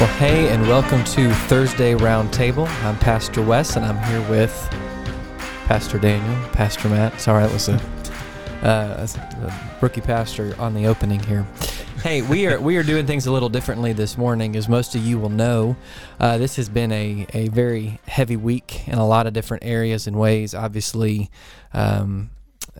Well, 0.00 0.08
hey, 0.16 0.48
and 0.48 0.62
welcome 0.62 1.04
to 1.04 1.30
Thursday 1.30 1.92
Roundtable. 1.92 2.66
I'm 2.84 2.96
Pastor 3.00 3.42
Wes, 3.42 3.76
and 3.76 3.84
I'm 3.84 4.02
here 4.10 4.30
with 4.30 4.50
Pastor 5.66 5.98
Daniel, 5.98 6.48
Pastor 6.52 6.88
Matt. 6.88 7.20
Sorry, 7.20 7.42
that 7.42 7.52
was 7.52 7.68
a, 7.68 7.74
uh, 8.62 9.06
a 9.06 9.78
rookie 9.82 10.00
pastor 10.00 10.58
on 10.58 10.72
the 10.72 10.86
opening 10.86 11.20
here. 11.20 11.46
Hey, 12.02 12.22
we 12.22 12.46
are 12.46 12.58
we 12.58 12.78
are 12.78 12.82
doing 12.82 13.06
things 13.06 13.26
a 13.26 13.30
little 13.30 13.50
differently 13.50 13.92
this 13.92 14.16
morning, 14.16 14.56
as 14.56 14.70
most 14.70 14.94
of 14.94 15.04
you 15.04 15.18
will 15.18 15.28
know. 15.28 15.76
Uh, 16.18 16.38
this 16.38 16.56
has 16.56 16.70
been 16.70 16.92
a, 16.92 17.26
a 17.34 17.48
very 17.48 18.00
heavy 18.06 18.36
week 18.36 18.88
in 18.88 18.94
a 18.94 19.06
lot 19.06 19.26
of 19.26 19.34
different 19.34 19.66
areas 19.66 20.06
and 20.06 20.18
ways. 20.18 20.54
Obviously, 20.54 21.30
um, 21.74 22.30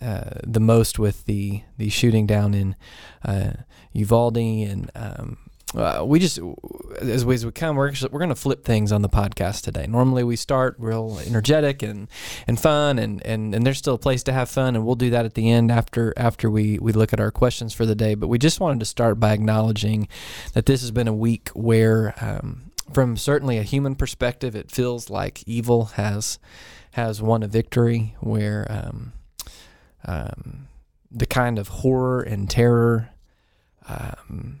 uh, 0.01 0.39
the 0.43 0.59
most 0.59 0.97
with 0.97 1.25
the 1.25 1.61
the 1.77 1.89
shooting 1.89 2.25
down 2.25 2.55
in 2.55 2.75
uh, 3.23 3.51
Uvalde 3.93 4.37
and 4.37 4.89
um, 4.95 5.37
uh, 5.75 6.03
we 6.05 6.19
just 6.19 6.37
as 6.99 7.23
we, 7.23 7.33
as 7.33 7.45
we 7.45 7.51
come, 7.51 7.77
we're 7.77 7.87
actually, 7.87 8.09
we're 8.11 8.19
going 8.19 8.29
to 8.29 8.35
flip 8.35 8.65
things 8.65 8.91
on 8.91 9.01
the 9.01 9.09
podcast 9.09 9.63
today. 9.63 9.87
Normally, 9.87 10.23
we 10.23 10.35
start 10.35 10.75
real 10.77 11.19
energetic 11.25 11.81
and 11.81 12.09
and 12.45 12.59
fun, 12.59 12.99
and, 12.99 13.25
and 13.25 13.55
and 13.55 13.65
there's 13.65 13.77
still 13.77 13.95
a 13.95 13.99
place 13.99 14.23
to 14.23 14.33
have 14.33 14.49
fun, 14.49 14.75
and 14.75 14.85
we'll 14.85 14.95
do 14.95 15.09
that 15.11 15.25
at 15.25 15.35
the 15.35 15.49
end 15.49 15.71
after 15.71 16.13
after 16.17 16.49
we 16.49 16.77
we 16.79 16.91
look 16.91 17.13
at 17.13 17.21
our 17.21 17.31
questions 17.31 17.73
for 17.73 17.85
the 17.85 17.95
day. 17.95 18.15
But 18.15 18.27
we 18.27 18.37
just 18.37 18.59
wanted 18.59 18.79
to 18.81 18.85
start 18.85 19.19
by 19.19 19.31
acknowledging 19.31 20.09
that 20.53 20.65
this 20.65 20.81
has 20.81 20.91
been 20.91 21.07
a 21.07 21.13
week 21.13 21.49
where, 21.53 22.15
um, 22.19 22.71
from 22.93 23.15
certainly 23.15 23.57
a 23.57 23.63
human 23.63 23.95
perspective, 23.95 24.55
it 24.55 24.71
feels 24.71 25.09
like 25.09 25.41
evil 25.47 25.85
has 25.85 26.37
has 26.91 27.21
won 27.21 27.43
a 27.43 27.47
victory. 27.47 28.15
Where 28.19 28.67
um, 28.69 29.13
um, 30.05 30.67
the 31.09 31.25
kind 31.25 31.57
of 31.57 31.69
horror 31.69 32.21
and 32.21 32.49
terror. 32.49 33.09
Um, 33.87 34.60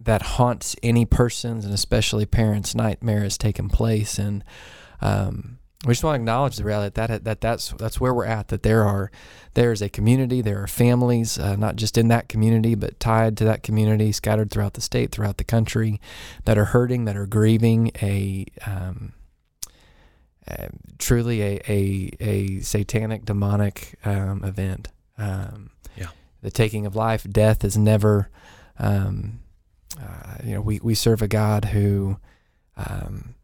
that 0.00 0.22
haunts 0.22 0.74
any 0.82 1.04
person's 1.04 1.64
and 1.64 1.74
especially 1.74 2.26
parents' 2.26 2.74
nightmare 2.74 3.22
has 3.22 3.36
taken 3.36 3.68
place, 3.68 4.18
and 4.18 4.42
um, 5.00 5.58
we 5.86 5.92
just 5.92 6.04
want 6.04 6.16
to 6.16 6.20
acknowledge 6.20 6.56
the 6.56 6.64
reality 6.64 6.92
that, 6.94 7.08
that 7.08 7.24
that 7.24 7.40
that's 7.40 7.70
that's 7.72 8.00
where 8.00 8.12
we're 8.12 8.26
at. 8.26 8.48
That 8.48 8.62
there 8.62 8.84
are 8.84 9.10
there 9.54 9.72
is 9.72 9.82
a 9.82 9.88
community, 9.88 10.42
there 10.42 10.62
are 10.62 10.66
families, 10.66 11.38
uh, 11.38 11.56
not 11.56 11.76
just 11.76 11.96
in 11.96 12.08
that 12.08 12.28
community, 12.28 12.74
but 12.74 13.00
tied 13.00 13.36
to 13.38 13.44
that 13.44 13.62
community, 13.62 14.12
scattered 14.12 14.50
throughout 14.50 14.74
the 14.74 14.80
state, 14.80 15.10
throughout 15.10 15.38
the 15.38 15.44
country, 15.44 16.00
that 16.44 16.58
are 16.58 16.66
hurting, 16.66 17.04
that 17.04 17.16
are 17.16 17.26
grieving 17.26 17.90
a. 18.02 18.46
Um, 18.66 19.14
uh, 20.48 20.68
truly 20.98 21.42
a, 21.42 21.60
a, 21.68 22.10
a 22.18 22.60
satanic 22.60 23.24
demonic 23.24 23.94
um, 24.04 24.42
event. 24.42 24.88
Um, 25.16 25.70
yeah. 25.96 26.08
The 26.42 26.50
taking 26.50 26.86
of 26.86 26.96
life, 26.96 27.24
death 27.30 27.62
is 27.62 27.76
never 27.76 28.30
um, 28.78 29.40
uh, 29.98 30.36
you 30.44 30.54
know, 30.54 30.60
we, 30.60 30.80
we 30.82 30.94
serve 30.94 31.22
a 31.22 31.28
God 31.28 31.66
who 31.66 32.18
um, 32.76 33.34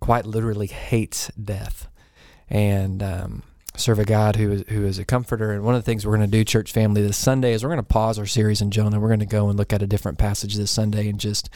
quite 0.00 0.26
literally 0.26 0.66
hates 0.66 1.30
death 1.32 1.88
and 2.48 3.02
um, 3.02 3.42
serve 3.76 3.98
a 3.98 4.04
God 4.04 4.36
who 4.36 4.52
is, 4.52 4.64
who 4.68 4.84
is 4.84 4.98
a 4.98 5.04
comforter. 5.04 5.52
And 5.52 5.62
one 5.62 5.74
of 5.74 5.82
the 5.82 5.84
things 5.84 6.06
we're 6.06 6.16
going 6.16 6.28
to 6.28 6.38
do, 6.38 6.44
church 6.44 6.72
family, 6.72 7.02
this 7.02 7.16
Sunday 7.16 7.52
is 7.52 7.62
we're 7.62 7.70
going 7.70 7.78
to 7.78 7.82
pause 7.82 8.18
our 8.18 8.26
series 8.26 8.60
in 8.60 8.70
Jonah. 8.70 8.98
We're 9.00 9.08
going 9.08 9.20
to 9.20 9.26
go 9.26 9.48
and 9.48 9.58
look 9.58 9.72
at 9.72 9.82
a 9.82 9.86
different 9.86 10.18
passage 10.18 10.54
this 10.54 10.70
Sunday 10.70 11.08
and 11.08 11.20
just 11.20 11.50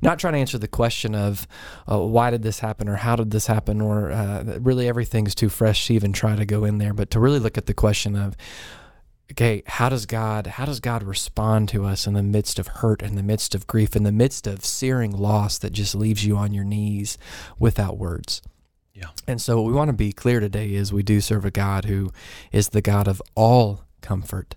not 0.00 0.18
try 0.18 0.30
to 0.30 0.36
answer 0.36 0.58
the 0.58 0.68
question 0.68 1.14
of 1.14 1.46
uh, 1.90 1.98
why 1.98 2.30
did 2.30 2.42
this 2.42 2.60
happen 2.60 2.88
or 2.88 2.96
how 2.96 3.16
did 3.16 3.30
this 3.30 3.46
happen 3.46 3.80
or 3.80 4.10
uh, 4.10 4.58
really 4.60 4.88
everything's 4.88 5.34
too 5.34 5.48
fresh 5.48 5.86
to 5.86 5.94
even 5.94 6.12
try 6.12 6.36
to 6.36 6.46
go 6.46 6.64
in 6.64 6.78
there, 6.78 6.94
but 6.94 7.10
to 7.10 7.20
really 7.20 7.38
look 7.40 7.58
at 7.58 7.66
the 7.66 7.74
question 7.74 8.16
of 8.16 8.36
okay 9.30 9.62
how 9.66 9.88
does 9.88 10.06
god 10.06 10.46
how 10.46 10.64
does 10.64 10.80
god 10.80 11.02
respond 11.02 11.68
to 11.68 11.84
us 11.84 12.06
in 12.06 12.14
the 12.14 12.22
midst 12.22 12.58
of 12.58 12.68
hurt 12.68 13.02
in 13.02 13.16
the 13.16 13.22
midst 13.22 13.54
of 13.54 13.66
grief 13.66 13.96
in 13.96 14.02
the 14.02 14.12
midst 14.12 14.46
of 14.46 14.64
searing 14.64 15.10
loss 15.10 15.58
that 15.58 15.72
just 15.72 15.94
leaves 15.94 16.24
you 16.24 16.36
on 16.36 16.52
your 16.52 16.64
knees 16.64 17.18
without 17.58 17.96
words? 17.98 18.42
Yeah. 18.96 19.10
And 19.26 19.42
so 19.42 19.56
what 19.56 19.66
we 19.66 19.74
want 19.74 19.88
to 19.90 19.96
be 19.96 20.12
clear 20.12 20.40
today 20.40 20.72
is 20.72 20.90
we 20.90 21.02
do 21.02 21.20
serve 21.20 21.44
a 21.44 21.50
god 21.50 21.84
who 21.84 22.10
is 22.50 22.70
the 22.70 22.80
god 22.80 23.06
of 23.06 23.20
all 23.34 23.84
comfort 24.00 24.56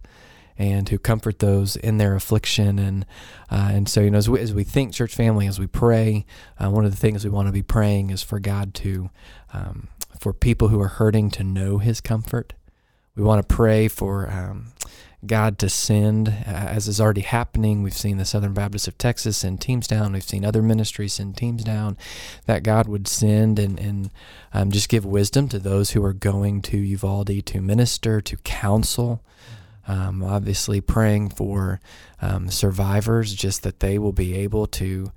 and 0.58 0.88
who 0.88 0.98
comfort 0.98 1.40
those 1.40 1.76
in 1.76 1.98
their 1.98 2.16
affliction. 2.16 2.80
And 2.80 3.06
uh, 3.52 3.70
and 3.72 3.90
so 3.90 4.00
you 4.02 4.12
know 4.12 4.18
as 4.18 4.30
we, 4.30 4.40
as 4.40 4.54
we 4.54 4.64
think 4.64 4.94
church 4.94 5.14
family 5.14 5.46
as 5.46 5.60
we 5.60 5.68
pray 5.68 6.26
uh, 6.58 6.70
one 6.70 6.86
of 6.86 6.92
the 6.92 6.98
things 6.98 7.26
we 7.26 7.32
want 7.32 7.48
to 7.48 7.52
be 7.52 7.64
praying 7.64 8.12
is 8.12 8.22
for 8.22 8.40
god 8.40 8.74
to 8.76 9.10
um, 9.54 9.88
for 10.20 10.34
people 10.34 10.68
who 10.68 10.80
are 10.80 10.88
hurting 10.88 11.32
to 11.32 11.44
know 11.44 11.80
his 11.80 12.00
comfort 12.00 12.54
we 13.20 13.26
want 13.26 13.46
to 13.46 13.54
pray 13.54 13.90
for 13.90 14.32
um, 14.32 14.68
God 15.26 15.60
to 15.60 15.68
send, 15.68 16.30
uh, 16.30 16.32
as 16.46 16.88
is 16.88 17.02
already 17.02 17.20
happening. 17.20 17.84
We've 17.84 17.92
seen 17.94 18.16
the 18.16 18.24
Southern 18.24 18.54
Baptist 18.54 18.88
of 18.88 18.98
Texas 18.98 19.40
send 19.40 19.60
teams 19.60 19.88
down. 19.88 20.14
We've 20.14 20.24
seen 20.24 20.46
other 20.46 20.62
ministries 20.62 21.14
send 21.14 21.36
teams 21.36 21.66
down. 21.66 21.98
That 22.46 22.64
God 22.64 22.88
would 22.88 23.10
send 23.10 23.60
and, 23.60 23.78
and 23.78 24.10
um, 24.54 24.72
just 24.72 24.88
give 24.88 25.04
wisdom 25.04 25.50
to 25.50 25.60
those 25.60 25.92
who 25.92 26.04
are 26.06 26.14
going 26.14 26.62
to 26.62 26.78
Uvalde 26.78 27.46
to 27.46 27.60
minister, 27.60 28.22
to 28.22 28.38
counsel. 28.38 29.22
Um, 29.86 30.24
obviously, 30.24 30.80
praying 30.80 31.32
for 31.32 31.82
um, 32.22 32.50
survivors, 32.50 33.34
just 33.34 33.64
that 33.64 33.82
they 33.82 34.00
will 34.00 34.14
be 34.14 34.34
able 34.38 34.66
to 34.68 35.12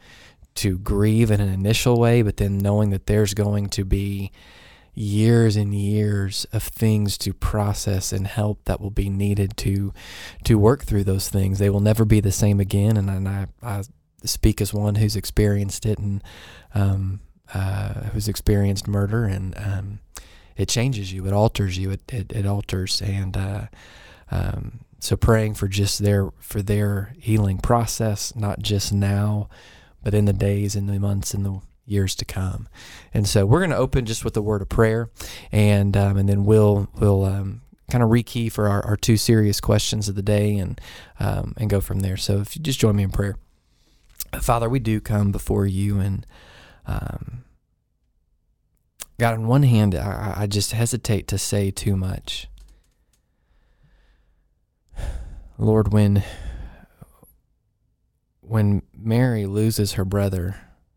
to 0.56 0.78
grieve 0.78 1.30
in 1.30 1.40
an 1.40 1.48
initial 1.48 2.00
way, 2.00 2.20
but 2.22 2.36
then 2.36 2.58
knowing 2.58 2.90
that 2.90 3.06
there's 3.06 3.32
going 3.32 3.69
to 3.69 3.84
be 3.84 4.32
years 4.94 5.56
and 5.56 5.75
years 5.75 6.47
of 6.53 6.62
things 6.62 7.16
to 7.16 7.32
process 7.32 8.12
and 8.12 8.26
help 8.26 8.62
that 8.64 8.80
will 8.80 8.91
be 8.91 9.08
needed 9.08 9.56
to 9.56 9.92
to 10.44 10.58
work 10.58 10.84
through 10.84 11.04
those 11.04 11.28
things. 11.28 11.58
They 11.58 11.70
will 11.70 11.80
never 11.80 12.04
be 12.04 12.20
the 12.20 12.32
same 12.32 12.60
again, 12.60 12.97
and, 12.97 13.08
and 13.08 13.28
I, 13.28 13.47
I 13.62 13.82
speak 14.25 14.60
as 14.60 14.75
one 14.75 14.97
who's 14.97 15.16
experienced 15.16 15.86
it 15.86 15.98
and 15.98 16.22
um, 16.75 17.20
uh, 17.54 17.94
who's 18.12 18.28
experienced 18.28 18.86
murder, 18.86 19.25
and 19.25 19.54
um, 19.56 20.00
it 20.56 20.69
changes 20.69 21.12
you, 21.12 21.26
it 21.26 21.32
alters 21.32 21.78
you, 21.78 21.91
it 21.91 22.12
it, 22.12 22.32
it 22.32 22.47
alters, 22.47 23.00
and 23.00 23.36
uh, 23.36 23.66
um, 24.31 24.81
so 25.00 25.16
praying 25.16 25.54
for 25.54 25.69
just 25.69 26.00
their 26.00 26.31
for 26.38 26.60
their 26.60 27.14
healing 27.19 27.58
process, 27.58 28.36
not 28.36 28.60
just 28.60 28.92
now, 28.92 29.48
but 30.02 30.12
in 30.14 30.26
the 30.26 30.32
days, 30.34 30.76
in 30.76 30.86
the 30.86 30.98
months, 30.98 31.32
in 31.32 31.44
the 31.44 31.60
years 31.92 32.14
to 32.16 32.25
come. 32.25 32.66
And 33.14 33.28
so 33.28 33.47
we're 33.47 33.60
going 33.60 33.70
to 33.70 33.76
open 33.76 34.06
just 34.06 34.25
with 34.25 34.36
a 34.36 34.42
word 34.42 34.62
of 34.62 34.69
prayer, 34.69 35.10
and 35.53 35.97
um, 35.97 36.16
and 36.16 36.28
then 36.28 36.44
we'll 36.44 36.88
we'll 36.98 37.25
um, 37.25 37.60
kind 37.91 38.03
of 38.03 38.10
rekey 38.10 38.50
for 38.50 38.69
our, 38.69 38.84
our 38.86 38.97
two 38.97 39.16
serious 39.16 39.60
questions 39.60 40.08
of 40.08 40.14
the 40.14 40.22
day, 40.22 40.56
and 40.56 40.81
um, 41.20 41.54
and 41.56 41.70
go 41.70 41.81
from 41.81 42.00
there. 42.00 42.16
So 42.16 42.41
if 42.41 42.56
you 42.56 42.62
just 42.62 42.81
join 42.81 42.97
me 42.97 43.02
in 43.02 43.10
prayer, 43.10 43.36
Father, 44.41 44.69
we 44.69 44.81
do 44.81 45.00
come 45.00 45.31
before 45.31 45.66
you, 45.66 46.00
and 46.00 46.26
um, 46.86 47.44
God, 49.19 49.34
on 49.34 49.47
one 49.47 49.62
hand, 49.62 49.94
I, 49.94 50.34
I 50.38 50.47
just 50.47 50.72
hesitate 50.72 51.28
to 51.28 51.38
say 51.38 51.70
too 51.70 51.97
much. 51.97 52.48
Lord, 55.58 55.92
when 55.92 56.25
when 58.41 58.82
Mary 58.92 59.47
loses 59.47 59.92
her 59.92 60.04
brother 60.04 60.56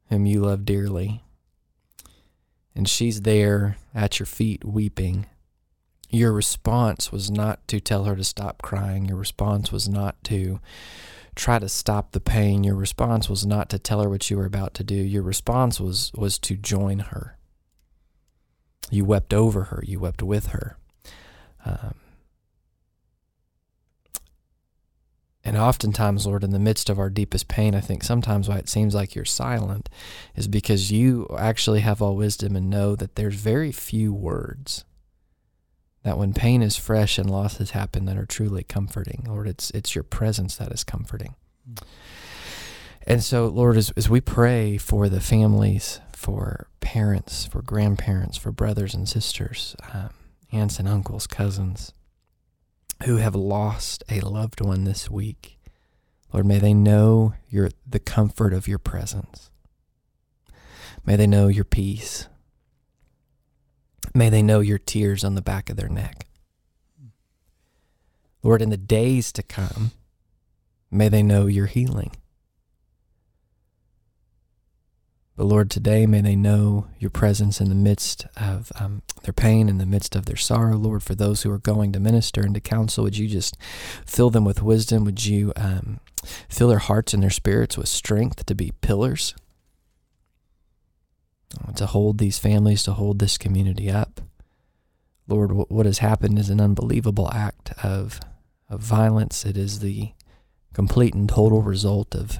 whom 0.10 0.26
you 0.26 0.42
love 0.42 0.66
dearly. 0.66 1.24
And 2.76 2.88
she's 2.90 3.22
there 3.22 3.78
at 3.94 4.20
your 4.20 4.26
feet 4.26 4.66
weeping. 4.66 5.28
Your 6.10 6.32
response 6.32 7.12
was 7.12 7.32
not 7.32 7.68
to 7.70 7.80
tell 7.80 8.06
her 8.06 8.16
to 8.16 8.24
stop 8.24 8.62
crying. 8.62 9.06
Your 9.06 9.18
response 9.18 9.72
was 9.72 9.90
not 9.90 10.22
to 10.26 10.60
try 11.36 11.60
to 11.60 11.70
stop 11.70 12.12
the 12.12 12.20
pain. 12.20 12.64
Your 12.64 12.76
response 12.76 13.30
was 13.30 13.46
not 13.46 13.70
to 13.70 13.80
tell 13.80 14.02
her 14.02 14.10
what 14.10 14.30
you 14.30 14.38
were 14.38 14.46
about 14.46 14.74
to 14.76 14.84
do. 14.84 14.96
Your 14.96 15.24
response 15.24 15.80
was 15.80 16.12
was 16.16 16.38
to 16.40 16.56
join 16.56 17.00
her. 17.00 17.38
You 18.92 19.06
wept 19.06 19.34
over 19.34 19.66
her. 19.66 19.84
You 19.86 20.00
wept 20.00 20.22
with 20.22 20.48
her. 20.48 20.78
Um, 21.66 21.96
And 25.46 25.56
oftentimes, 25.56 26.26
Lord, 26.26 26.44
in 26.44 26.50
the 26.50 26.60
midst 26.60 26.90
of 26.90 26.98
our 26.98 27.12
deepest 27.12 27.48
pain, 27.48 27.76
I 27.76 27.80
think 27.80 28.04
sometimes 28.04 28.50
why 28.50 28.58
it 28.58 28.68
seems 28.68 28.96
like 28.96 29.14
you're 29.14 29.26
silent 29.26 29.90
is 30.36 30.48
because 30.48 30.92
you 30.92 31.28
actually 31.38 31.82
have 31.82 32.02
all 32.02 32.16
wisdom 32.16 32.56
and 32.56 32.68
know 32.68 32.96
that 32.96 33.16
there's 33.16 33.36
very 33.36 33.72
few 33.72 34.12
words 34.12 34.84
that 36.02 36.18
when 36.18 36.34
pain 36.34 36.62
is 36.62 36.76
fresh 36.78 37.18
and 37.18 37.30
loss 37.30 37.58
has 37.58 37.72
happened 37.72 38.08
that 38.08 38.18
are 38.18 38.26
truly 38.26 38.64
comforting. 38.64 39.26
Lord, 39.28 39.48
it's 39.48 39.72
it's 39.72 39.96
your 39.96 40.04
presence 40.04 40.56
that 40.56 40.72
is 40.72 40.84
comforting. 40.84 41.36
And 43.08 43.24
so, 43.24 43.48
Lord, 43.48 43.78
as, 43.78 43.92
as 43.92 44.10
we 44.10 44.22
pray 44.22 44.78
for 44.78 45.10
the 45.10 45.22
families, 45.22 46.00
for 46.12 46.68
parents, 46.80 47.46
for 47.46 47.62
grandparents, 47.62 48.38
for 48.38 48.52
brothers 48.52 48.94
and 48.96 49.08
sisters, 49.08 49.76
um, 49.94 50.10
aunts 50.52 50.80
and 50.80 50.88
uncles, 50.88 51.28
cousins, 51.28 51.92
who 53.04 53.18
have 53.18 53.36
lost 53.36 54.04
a 54.10 54.22
loved 54.22 54.62
one 54.62 54.84
this 54.84 55.10
week. 55.10 55.60
Lord, 56.34 56.46
may 56.46 56.60
they 56.60 56.74
know 56.74 57.34
your 57.50 57.70
the 57.88 58.00
comfort 58.00 58.54
of 58.54 58.68
your 58.68 58.80
presence. 58.80 59.52
May 61.06 61.16
they 61.16 61.28
know 61.28 61.48
your 61.48 61.66
peace. 61.66 62.28
May 64.14 64.30
they 64.30 64.42
know 64.42 64.60
your 64.60 64.78
tears 64.78 65.24
on 65.24 65.36
the 65.36 65.42
back 65.42 65.70
of 65.70 65.78
their 65.78 65.90
neck. 65.90 66.26
Lord, 68.42 68.62
in 68.62 68.70
the 68.70 68.78
days 68.78 69.32
to 69.34 69.44
come, 69.44 69.92
may 70.90 71.10
they 71.10 71.24
know 71.24 71.48
your 71.48 71.66
healing. 71.66 72.12
But 75.38 75.46
Lord, 75.46 75.70
today 75.70 76.06
may 76.06 76.22
they 76.22 76.36
know 76.36 76.88
your 76.98 77.10
presence 77.10 77.60
in 77.60 77.68
the 77.68 77.76
midst 77.76 78.26
of 78.38 78.72
um, 78.80 79.02
their 79.24 79.34
pain, 79.34 79.68
in 79.68 79.80
the 79.80 79.86
midst 79.86 80.16
of 80.16 80.26
their 80.26 80.38
sorrow. 80.38 80.78
Lord, 80.78 81.04
for 81.04 81.14
those 81.14 81.44
who 81.44 81.52
are 81.52 81.58
going 81.58 81.92
to 81.92 82.00
minister 82.00 82.42
and 82.42 82.54
to 82.54 82.62
counsel, 82.62 83.04
would 83.04 83.18
you 83.18 83.28
just 83.28 83.58
fill 84.06 84.30
them 84.30 84.46
with 84.46 84.62
wisdom? 84.62 85.04
Would 85.04 85.26
you 85.26 85.52
um, 85.58 86.00
fill 86.48 86.70
their 86.70 86.80
hearts 86.80 87.14
and 87.14 87.22
their 87.22 87.30
spirits 87.30 87.78
with 87.78 87.90
strength 87.90 88.46
to 88.46 88.56
be 88.56 88.72
pillars, 88.80 89.36
to 91.76 91.86
hold 91.86 92.18
these 92.18 92.40
families, 92.40 92.84
to 92.84 92.94
hold 92.94 93.20
this 93.20 93.38
community 93.38 93.92
up? 93.92 94.22
Lord, 95.28 95.52
what 95.52 95.86
has 95.86 95.98
happened 95.98 96.40
is 96.40 96.50
an 96.50 96.62
unbelievable 96.62 97.30
act 97.34 97.74
of, 97.84 98.22
of 98.70 98.80
violence. 98.80 99.46
It 99.46 99.58
is 99.58 99.80
the 99.80 100.14
complete 100.74 101.14
and 101.14 101.28
total 101.28 101.62
result 101.62 102.16
of 102.16 102.40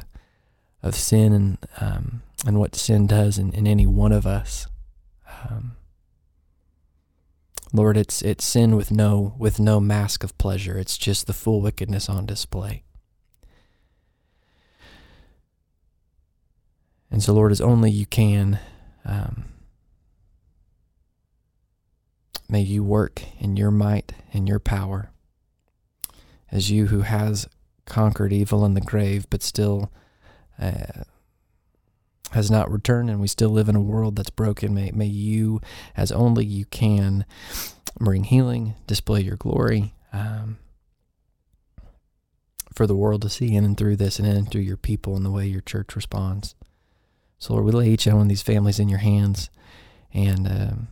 of 0.86 0.96
sin 0.96 1.34
and 1.34 1.58
um, 1.82 2.22
and 2.46 2.60
what 2.60 2.76
sin 2.76 3.08
does 3.08 3.40
in, 3.40 3.52
in 3.54 3.66
any 3.66 3.88
one 3.88 4.12
of 4.12 4.28
us. 4.28 4.68
Um, 5.44 5.76
Lord, 7.74 7.98
it's 7.98 8.22
it's 8.22 8.46
sin 8.46 8.76
with 8.76 8.92
no 8.92 9.34
with 9.38 9.60
no 9.60 9.80
mask 9.80 10.24
of 10.24 10.38
pleasure. 10.38 10.78
It's 10.78 10.98
just 10.98 11.26
the 11.26 11.34
full 11.34 11.60
wickedness 11.60 12.08
on 12.08 12.28
display. 12.28 12.84
And 17.10 17.24
so, 17.24 17.34
Lord, 17.34 17.52
as 17.52 17.62
only 17.62 17.90
you 17.90 18.06
can, 18.06 18.60
um, 19.06 19.46
may 22.48 22.62
you 22.62 22.84
work 22.84 23.24
in 23.40 23.58
your 23.58 23.72
might 23.72 24.12
and 24.34 24.48
your 24.48 24.60
power, 24.60 25.12
as 26.52 26.70
you 26.70 26.88
who 26.88 27.02
has 27.02 27.48
conquered 27.86 28.34
evil 28.34 28.66
in 28.66 28.74
the 28.74 28.82
grave, 28.82 29.28
but 29.30 29.42
still 29.42 29.92
uh, 30.60 31.04
has 32.32 32.52
not 32.52 32.72
returned, 32.72 33.10
and 33.10 33.20
we 33.20 33.28
still 33.28 33.50
live 33.50 33.70
in 33.70 33.76
a 33.76 33.82
world 33.82 34.16
that's 34.16 34.30
broken. 34.30 34.74
May, 34.74 34.92
may 34.92 35.06
you, 35.06 35.62
as 35.96 36.12
only 36.12 36.46
you 36.46 36.66
can, 36.66 37.26
bring 38.00 38.26
healing, 38.26 38.76
display 38.88 39.22
your 39.22 39.38
glory 39.38 39.94
um, 40.12 40.58
for 42.74 42.86
the 42.86 42.96
world 42.96 43.22
to 43.22 43.30
see 43.30 43.56
in 43.56 43.64
and 43.64 43.78
through 43.78 43.96
this, 43.96 44.20
and 44.20 44.28
in 44.28 44.36
and 44.36 44.52
through 44.52 44.62
your 44.62 44.78
people 44.78 45.16
and 45.16 45.26
the 45.26 45.32
way 45.32 45.46
your 45.48 45.62
church 45.62 45.96
responds. 45.96 46.56
So, 47.38 47.54
Lord, 47.54 47.66
we 47.66 47.72
lay 47.72 47.90
each 47.90 48.06
one 48.06 48.22
of 48.22 48.30
these 48.30 48.42
families 48.42 48.80
in 48.80 48.90
your 48.90 49.00
hands, 49.00 49.50
and 50.14 50.48
um, 50.48 50.88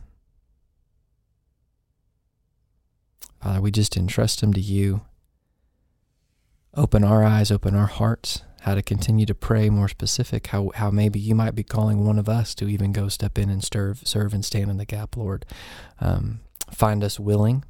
Father, 3.42 3.60
we 3.60 3.70
just 3.70 3.96
entrust 3.96 4.40
them 4.40 4.54
to 4.54 4.60
you. 4.60 5.02
Open 6.74 7.04
our 7.04 7.22
eyes, 7.22 7.50
open 7.50 7.74
our 7.74 7.86
hearts 7.86 8.42
how 8.64 8.74
to 8.74 8.82
continue 8.82 9.26
to 9.26 9.34
pray 9.34 9.68
more 9.68 9.88
specific, 9.88 10.46
how, 10.46 10.70
how 10.76 10.90
maybe 10.90 11.20
you 11.20 11.34
might 11.34 11.54
be 11.54 11.62
calling 11.62 12.06
one 12.06 12.18
of 12.18 12.30
us 12.30 12.54
to 12.54 12.66
even 12.66 12.92
go 12.92 13.08
step 13.08 13.36
in 13.36 13.50
and 13.50 13.62
serve, 13.62 14.00
serve 14.08 14.32
and 14.32 14.42
stand 14.42 14.70
in 14.70 14.78
the 14.78 14.86
gap, 14.86 15.18
Lord. 15.18 15.44
Um, 16.00 16.40
find 16.70 17.04
us 17.04 17.20
willing. 17.20 17.62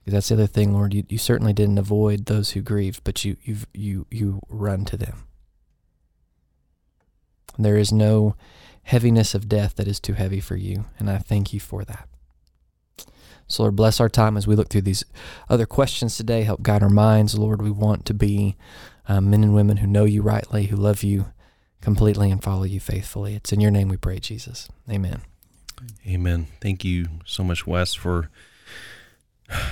Because 0.00 0.14
that's 0.14 0.28
the 0.30 0.34
other 0.34 0.48
thing, 0.48 0.72
Lord. 0.72 0.92
You, 0.92 1.04
you 1.08 1.18
certainly 1.18 1.52
didn't 1.52 1.78
avoid 1.78 2.26
those 2.26 2.50
who 2.50 2.62
grieved, 2.62 3.04
but 3.04 3.24
you 3.24 3.36
you 3.42 3.58
you 3.72 4.06
you 4.10 4.40
run 4.48 4.84
to 4.86 4.96
them. 4.96 5.24
There 7.56 7.76
is 7.76 7.92
no 7.92 8.34
heaviness 8.84 9.34
of 9.34 9.48
death 9.48 9.76
that 9.76 9.86
is 9.86 10.00
too 10.00 10.14
heavy 10.14 10.40
for 10.40 10.56
you, 10.56 10.86
and 10.98 11.08
I 11.08 11.18
thank 11.18 11.52
you 11.52 11.60
for 11.60 11.84
that. 11.84 12.08
So, 13.46 13.62
Lord, 13.62 13.76
bless 13.76 14.00
our 14.00 14.08
time 14.08 14.36
as 14.36 14.46
we 14.46 14.56
look 14.56 14.68
through 14.68 14.82
these 14.82 15.04
other 15.48 15.66
questions 15.66 16.16
today. 16.16 16.42
Help 16.42 16.62
guide 16.62 16.82
our 16.82 16.90
minds, 16.90 17.38
Lord. 17.38 17.62
We 17.62 17.70
want 17.70 18.04
to 18.06 18.14
be 18.14 18.56
um, 19.08 19.30
men 19.30 19.42
and 19.42 19.54
women 19.54 19.78
who 19.78 19.86
know 19.86 20.04
you 20.04 20.22
rightly, 20.22 20.66
who 20.66 20.76
love 20.76 21.02
you 21.02 21.26
completely 21.80 22.30
and 22.30 22.42
follow 22.42 22.64
you 22.64 22.78
faithfully. 22.78 23.34
It's 23.34 23.52
in 23.52 23.60
your 23.60 23.70
name 23.70 23.88
we 23.88 23.96
pray, 23.96 24.18
Jesus. 24.18 24.68
Amen. 24.90 25.22
Amen. 26.06 26.48
Thank 26.60 26.84
you 26.84 27.06
so 27.24 27.42
much, 27.42 27.66
Wes, 27.66 27.94
for 27.94 28.30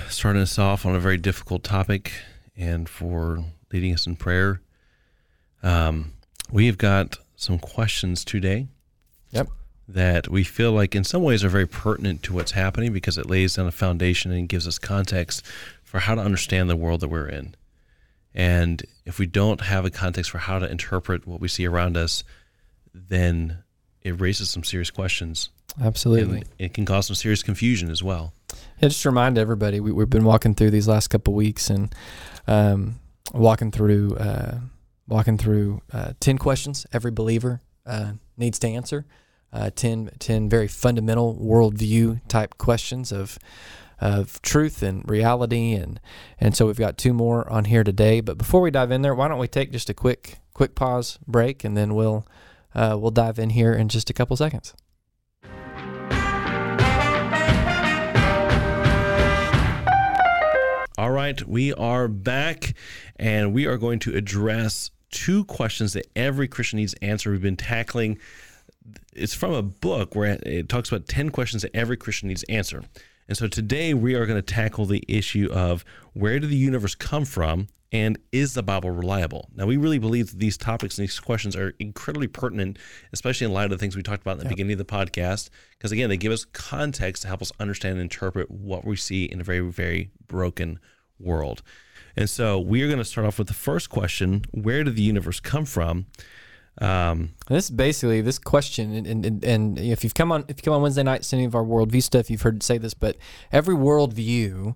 starting 0.08 0.42
us 0.42 0.58
off 0.58 0.86
on 0.86 0.94
a 0.94 1.00
very 1.00 1.18
difficult 1.18 1.62
topic 1.62 2.12
and 2.56 2.88
for 2.88 3.44
leading 3.72 3.92
us 3.92 4.06
in 4.06 4.16
prayer. 4.16 4.60
Um, 5.62 6.12
we 6.50 6.66
have 6.66 6.78
got 6.78 7.18
some 7.34 7.58
questions 7.58 8.24
today. 8.24 8.68
Yep. 9.30 9.48
That 9.88 10.28
we 10.28 10.42
feel 10.42 10.72
like 10.72 10.94
in 10.94 11.04
some 11.04 11.22
ways 11.22 11.44
are 11.44 11.48
very 11.48 11.66
pertinent 11.66 12.22
to 12.24 12.32
what's 12.32 12.52
happening 12.52 12.92
because 12.92 13.18
it 13.18 13.26
lays 13.26 13.54
down 13.54 13.66
a 13.66 13.72
foundation 13.72 14.32
and 14.32 14.48
gives 14.48 14.66
us 14.66 14.78
context 14.78 15.44
for 15.84 16.00
how 16.00 16.14
to 16.14 16.20
understand 16.20 16.68
the 16.68 16.76
world 16.76 17.00
that 17.00 17.08
we're 17.08 17.28
in. 17.28 17.54
And 18.36 18.84
if 19.06 19.18
we 19.18 19.26
don't 19.26 19.62
have 19.62 19.86
a 19.86 19.90
context 19.90 20.30
for 20.30 20.38
how 20.38 20.58
to 20.58 20.70
interpret 20.70 21.26
what 21.26 21.40
we 21.40 21.48
see 21.48 21.66
around 21.66 21.96
us, 21.96 22.22
then 22.92 23.58
it 24.02 24.20
raises 24.20 24.50
some 24.50 24.62
serious 24.62 24.90
questions. 24.90 25.48
Absolutely. 25.82 26.38
And 26.38 26.48
it 26.58 26.74
can 26.74 26.84
cause 26.84 27.06
some 27.06 27.16
serious 27.16 27.42
confusion 27.42 27.90
as 27.90 28.02
well. 28.02 28.34
Yeah, 28.80 28.88
just 28.88 29.02
to 29.02 29.08
remind 29.08 29.38
everybody, 29.38 29.80
we, 29.80 29.98
have 30.00 30.10
been 30.10 30.24
walking 30.24 30.54
through 30.54 30.70
these 30.70 30.86
last 30.86 31.08
couple 31.08 31.32
weeks 31.32 31.70
and 31.70 31.94
um, 32.46 33.00
walking 33.32 33.70
through 33.70 34.16
uh, 34.16 34.58
walking 35.08 35.38
through 35.38 35.80
uh, 35.92 36.12
10 36.20 36.36
questions 36.38 36.86
every 36.92 37.10
believer 37.10 37.62
uh, 37.86 38.12
needs 38.36 38.58
to 38.58 38.68
answer. 38.68 39.06
Uh, 39.52 39.70
10, 39.74 40.10
10 40.18 40.48
very 40.50 40.68
fundamental 40.68 41.34
worldview 41.36 42.20
type 42.28 42.58
questions 42.58 43.12
of 43.12 43.38
of 44.00 44.40
truth 44.42 44.82
and 44.82 45.08
reality 45.08 45.72
and 45.72 46.00
and 46.38 46.54
so 46.56 46.66
we've 46.66 46.78
got 46.78 46.98
two 46.98 47.14
more 47.14 47.48
on 47.50 47.64
here 47.66 47.84
today. 47.84 48.20
But 48.20 48.38
before 48.38 48.60
we 48.60 48.70
dive 48.70 48.90
in 48.90 49.02
there 49.02 49.14
why 49.14 49.28
don't 49.28 49.38
we 49.38 49.48
take 49.48 49.72
just 49.72 49.88
a 49.88 49.94
quick 49.94 50.38
quick 50.54 50.74
pause 50.74 51.18
break 51.26 51.64
and 51.64 51.76
then 51.76 51.94
we'll 51.94 52.26
uh, 52.74 52.96
we'll 53.00 53.10
dive 53.10 53.38
in 53.38 53.50
here 53.50 53.72
in 53.72 53.88
just 53.88 54.10
a 54.10 54.12
couple 54.12 54.36
seconds. 54.36 54.74
All 60.98 61.10
right 61.10 61.46
we 61.46 61.72
are 61.74 62.08
back 62.08 62.74
and 63.16 63.54
we 63.54 63.66
are 63.66 63.78
going 63.78 63.98
to 64.00 64.14
address 64.14 64.90
two 65.10 65.44
questions 65.44 65.92
that 65.92 66.06
every 66.16 66.48
christian 66.48 66.78
needs 66.78 66.92
to 66.94 67.04
answer 67.04 67.30
we've 67.30 67.40
been 67.40 67.56
tackling. 67.56 68.18
It's 69.14 69.34
from 69.34 69.52
a 69.52 69.62
book 69.62 70.14
where 70.14 70.38
it 70.42 70.68
talks 70.68 70.90
about 70.90 71.08
10 71.08 71.30
questions 71.30 71.62
that 71.62 71.74
every 71.74 71.96
christian 71.96 72.28
needs 72.28 72.42
to 72.42 72.52
answer 72.52 72.82
and 73.28 73.36
so 73.36 73.48
today 73.48 73.94
we 73.94 74.14
are 74.14 74.26
going 74.26 74.38
to 74.38 74.54
tackle 74.54 74.86
the 74.86 75.02
issue 75.08 75.48
of 75.52 75.84
where 76.12 76.38
did 76.38 76.50
the 76.50 76.56
universe 76.56 76.94
come 76.94 77.24
from 77.24 77.68
and 77.92 78.18
is 78.32 78.54
the 78.54 78.62
Bible 78.62 78.90
reliable? 78.90 79.48
Now, 79.54 79.66
we 79.66 79.76
really 79.76 79.98
believe 79.98 80.30
that 80.30 80.38
these 80.38 80.56
topics 80.56 80.98
and 80.98 81.06
these 81.06 81.18
questions 81.18 81.56
are 81.56 81.74
incredibly 81.78 82.26
pertinent, 82.26 82.78
especially 83.12 83.46
in 83.46 83.52
light 83.52 83.64
of 83.64 83.70
the 83.70 83.78
things 83.78 83.96
we 83.96 84.02
talked 84.02 84.22
about 84.22 84.32
in 84.32 84.38
the 84.38 84.44
yep. 84.44 84.50
beginning 84.50 84.72
of 84.72 84.78
the 84.78 84.84
podcast, 84.84 85.50
because 85.70 85.92
again, 85.92 86.08
they 86.08 86.16
give 86.16 86.32
us 86.32 86.44
context 86.44 87.22
to 87.22 87.28
help 87.28 87.42
us 87.42 87.52
understand 87.58 87.94
and 87.94 88.02
interpret 88.02 88.50
what 88.50 88.84
we 88.84 88.96
see 88.96 89.24
in 89.24 89.40
a 89.40 89.44
very, 89.44 89.60
very 89.60 90.10
broken 90.26 90.78
world. 91.18 91.62
And 92.16 92.28
so 92.28 92.58
we 92.58 92.82
are 92.82 92.86
going 92.86 92.98
to 92.98 93.04
start 93.04 93.26
off 93.26 93.38
with 93.38 93.48
the 93.48 93.54
first 93.54 93.90
question 93.90 94.44
Where 94.52 94.84
did 94.84 94.96
the 94.96 95.02
universe 95.02 95.40
come 95.40 95.64
from? 95.64 96.06
Um, 96.80 97.30
this 97.48 97.70
basically 97.70 98.20
this 98.20 98.38
question, 98.38 98.92
and, 98.94 99.24
and, 99.24 99.44
and, 99.44 99.78
if 99.78 100.04
you've 100.04 100.14
come 100.14 100.30
on 100.30 100.44
if 100.48 100.58
you 100.58 100.62
come 100.62 100.74
on 100.74 100.82
Wednesday 100.82 101.02
nights 101.02 101.30
to 101.30 101.36
any 101.36 101.46
of 101.46 101.54
our 101.54 101.64
worldview 101.64 102.02
stuff, 102.02 102.30
you've 102.30 102.42
heard 102.42 102.62
say 102.62 102.76
this, 102.76 102.92
but 102.92 103.16
every 103.50 103.74
worldview, 103.74 104.74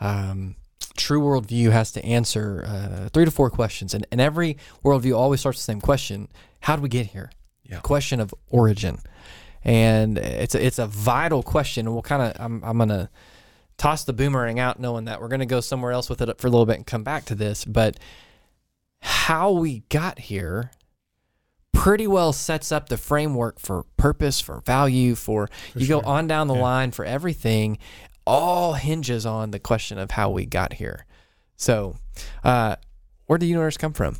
um, 0.00 0.56
true 0.96 1.20
worldview 1.20 1.70
has 1.70 1.92
to 1.92 2.04
answer 2.04 2.64
uh, 2.66 3.08
three 3.10 3.24
to 3.24 3.30
four 3.30 3.48
questions, 3.48 3.94
and, 3.94 4.04
and 4.10 4.20
every 4.20 4.56
worldview 4.84 5.16
always 5.16 5.38
starts 5.38 5.58
the 5.58 5.64
same 5.64 5.80
question: 5.80 6.26
How 6.60 6.74
did 6.74 6.82
we 6.82 6.88
get 6.88 7.06
here? 7.06 7.30
Yeah. 7.62 7.78
Question 7.78 8.18
of 8.18 8.34
origin, 8.48 8.98
and 9.62 10.18
it's 10.18 10.56
a, 10.56 10.66
it's 10.66 10.80
a 10.80 10.88
vital 10.88 11.44
question, 11.44 11.86
and 11.86 11.94
we'll 11.94 12.02
kind 12.02 12.22
of 12.22 12.40
I'm 12.40 12.64
I'm 12.64 12.76
gonna 12.76 13.08
toss 13.78 14.02
the 14.02 14.12
boomerang 14.12 14.58
out, 14.58 14.80
knowing 14.80 15.04
that 15.04 15.20
we're 15.20 15.28
gonna 15.28 15.46
go 15.46 15.60
somewhere 15.60 15.92
else 15.92 16.10
with 16.10 16.20
it 16.20 16.40
for 16.40 16.48
a 16.48 16.50
little 16.50 16.66
bit 16.66 16.76
and 16.76 16.86
come 16.86 17.04
back 17.04 17.24
to 17.26 17.36
this, 17.36 17.64
but 17.64 17.98
how 19.00 19.52
we 19.52 19.84
got 19.90 20.18
here 20.18 20.72
pretty 21.76 22.06
well 22.06 22.32
sets 22.32 22.72
up 22.72 22.88
the 22.88 22.96
framework 22.96 23.60
for 23.60 23.84
purpose, 23.96 24.40
for 24.40 24.60
value, 24.62 25.14
for, 25.14 25.48
for 25.72 25.78
you 25.78 25.84
sure. 25.84 26.00
go 26.00 26.08
on 26.08 26.26
down 26.26 26.48
the 26.48 26.54
yeah. 26.54 26.62
line 26.62 26.90
for 26.90 27.04
everything. 27.04 27.78
All 28.26 28.72
hinges 28.72 29.24
on 29.26 29.50
the 29.50 29.60
question 29.60 29.98
of 29.98 30.10
how 30.10 30.30
we 30.30 30.46
got 30.46 30.74
here. 30.74 31.06
So, 31.56 31.96
uh, 32.42 32.76
where 33.26 33.38
did 33.38 33.44
the 33.44 33.50
universe 33.50 33.76
come 33.76 33.92
from? 33.92 34.16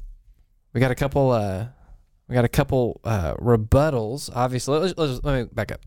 We 0.73 0.81
got 0.81 0.91
a 0.91 0.95
couple. 0.95 1.31
Uh, 1.33 1.67
we 2.29 2.35
got 2.35 2.45
a 2.45 2.49
couple 2.49 3.01
uh, 3.05 3.35
rebuttals. 3.35 4.31
Obviously, 4.35 4.79
let's, 4.79 4.95
let's, 4.97 5.25
let 5.25 5.43
me 5.43 5.49
back 5.53 5.73
up. 5.73 5.81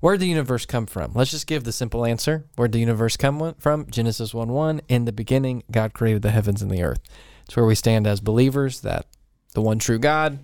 Where 0.00 0.14
did 0.14 0.20
the 0.20 0.28
universe 0.28 0.66
come 0.66 0.86
from? 0.86 1.12
Let's 1.14 1.30
just 1.30 1.46
give 1.46 1.64
the 1.64 1.72
simple 1.72 2.04
answer. 2.04 2.46
Where 2.56 2.68
did 2.68 2.74
the 2.74 2.80
universe 2.80 3.16
come 3.16 3.54
from? 3.58 3.90
Genesis 3.90 4.34
1 4.34 4.48
1. 4.48 4.82
In 4.88 5.04
the 5.04 5.12
beginning, 5.12 5.62
God 5.70 5.94
created 5.94 6.22
the 6.22 6.30
heavens 6.30 6.62
and 6.62 6.70
the 6.70 6.82
earth. 6.82 7.00
It's 7.44 7.56
where 7.56 7.66
we 7.66 7.74
stand 7.74 8.06
as 8.06 8.20
believers 8.20 8.80
that 8.80 9.06
the 9.54 9.62
one 9.62 9.78
true 9.78 9.98
God 9.98 10.40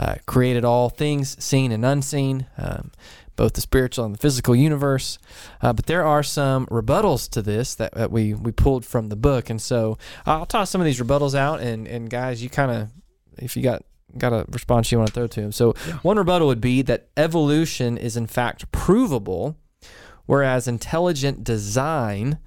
uh, 0.00 0.14
created 0.24 0.64
all 0.64 0.88
things 0.88 1.42
seen 1.44 1.70
and 1.70 1.84
unseen, 1.84 2.46
um, 2.56 2.90
both 3.36 3.52
the 3.52 3.60
spiritual 3.60 4.06
and 4.06 4.14
the 4.14 4.18
physical 4.18 4.56
universe. 4.56 5.18
Uh, 5.60 5.74
but 5.74 5.84
there 5.84 6.06
are 6.06 6.22
some 6.22 6.66
rebuttals 6.66 7.28
to 7.28 7.42
this 7.42 7.74
that, 7.74 7.92
that, 7.92 8.10
we, 8.10 8.32
we 8.32 8.50
pulled 8.50 8.86
from 8.86 9.10
the 9.10 9.16
book. 9.16 9.50
And 9.50 9.60
so 9.60 9.98
I'll 10.24 10.46
toss 10.46 10.70
some 10.70 10.80
of 10.80 10.86
these 10.86 11.00
rebuttals 11.00 11.34
out. 11.34 11.60
And, 11.60 11.86
and 11.86 12.08
guys, 12.08 12.42
you 12.42 12.48
kind 12.48 12.70
of, 12.70 12.88
if 13.36 13.56
you 13.56 13.62
got 13.62 13.84
got 14.18 14.32
a 14.32 14.44
response 14.48 14.90
you 14.90 14.98
want 14.98 15.08
to 15.08 15.14
throw 15.14 15.26
to 15.28 15.40
him. 15.40 15.52
So 15.52 15.72
one 16.02 16.16
rebuttal 16.16 16.48
would 16.48 16.60
be 16.60 16.82
that 16.82 17.10
evolution 17.16 17.96
is 17.96 18.16
in 18.16 18.26
fact 18.26 18.72
provable, 18.72 19.56
whereas 20.26 20.66
intelligent 20.66 21.44
design 21.44 22.38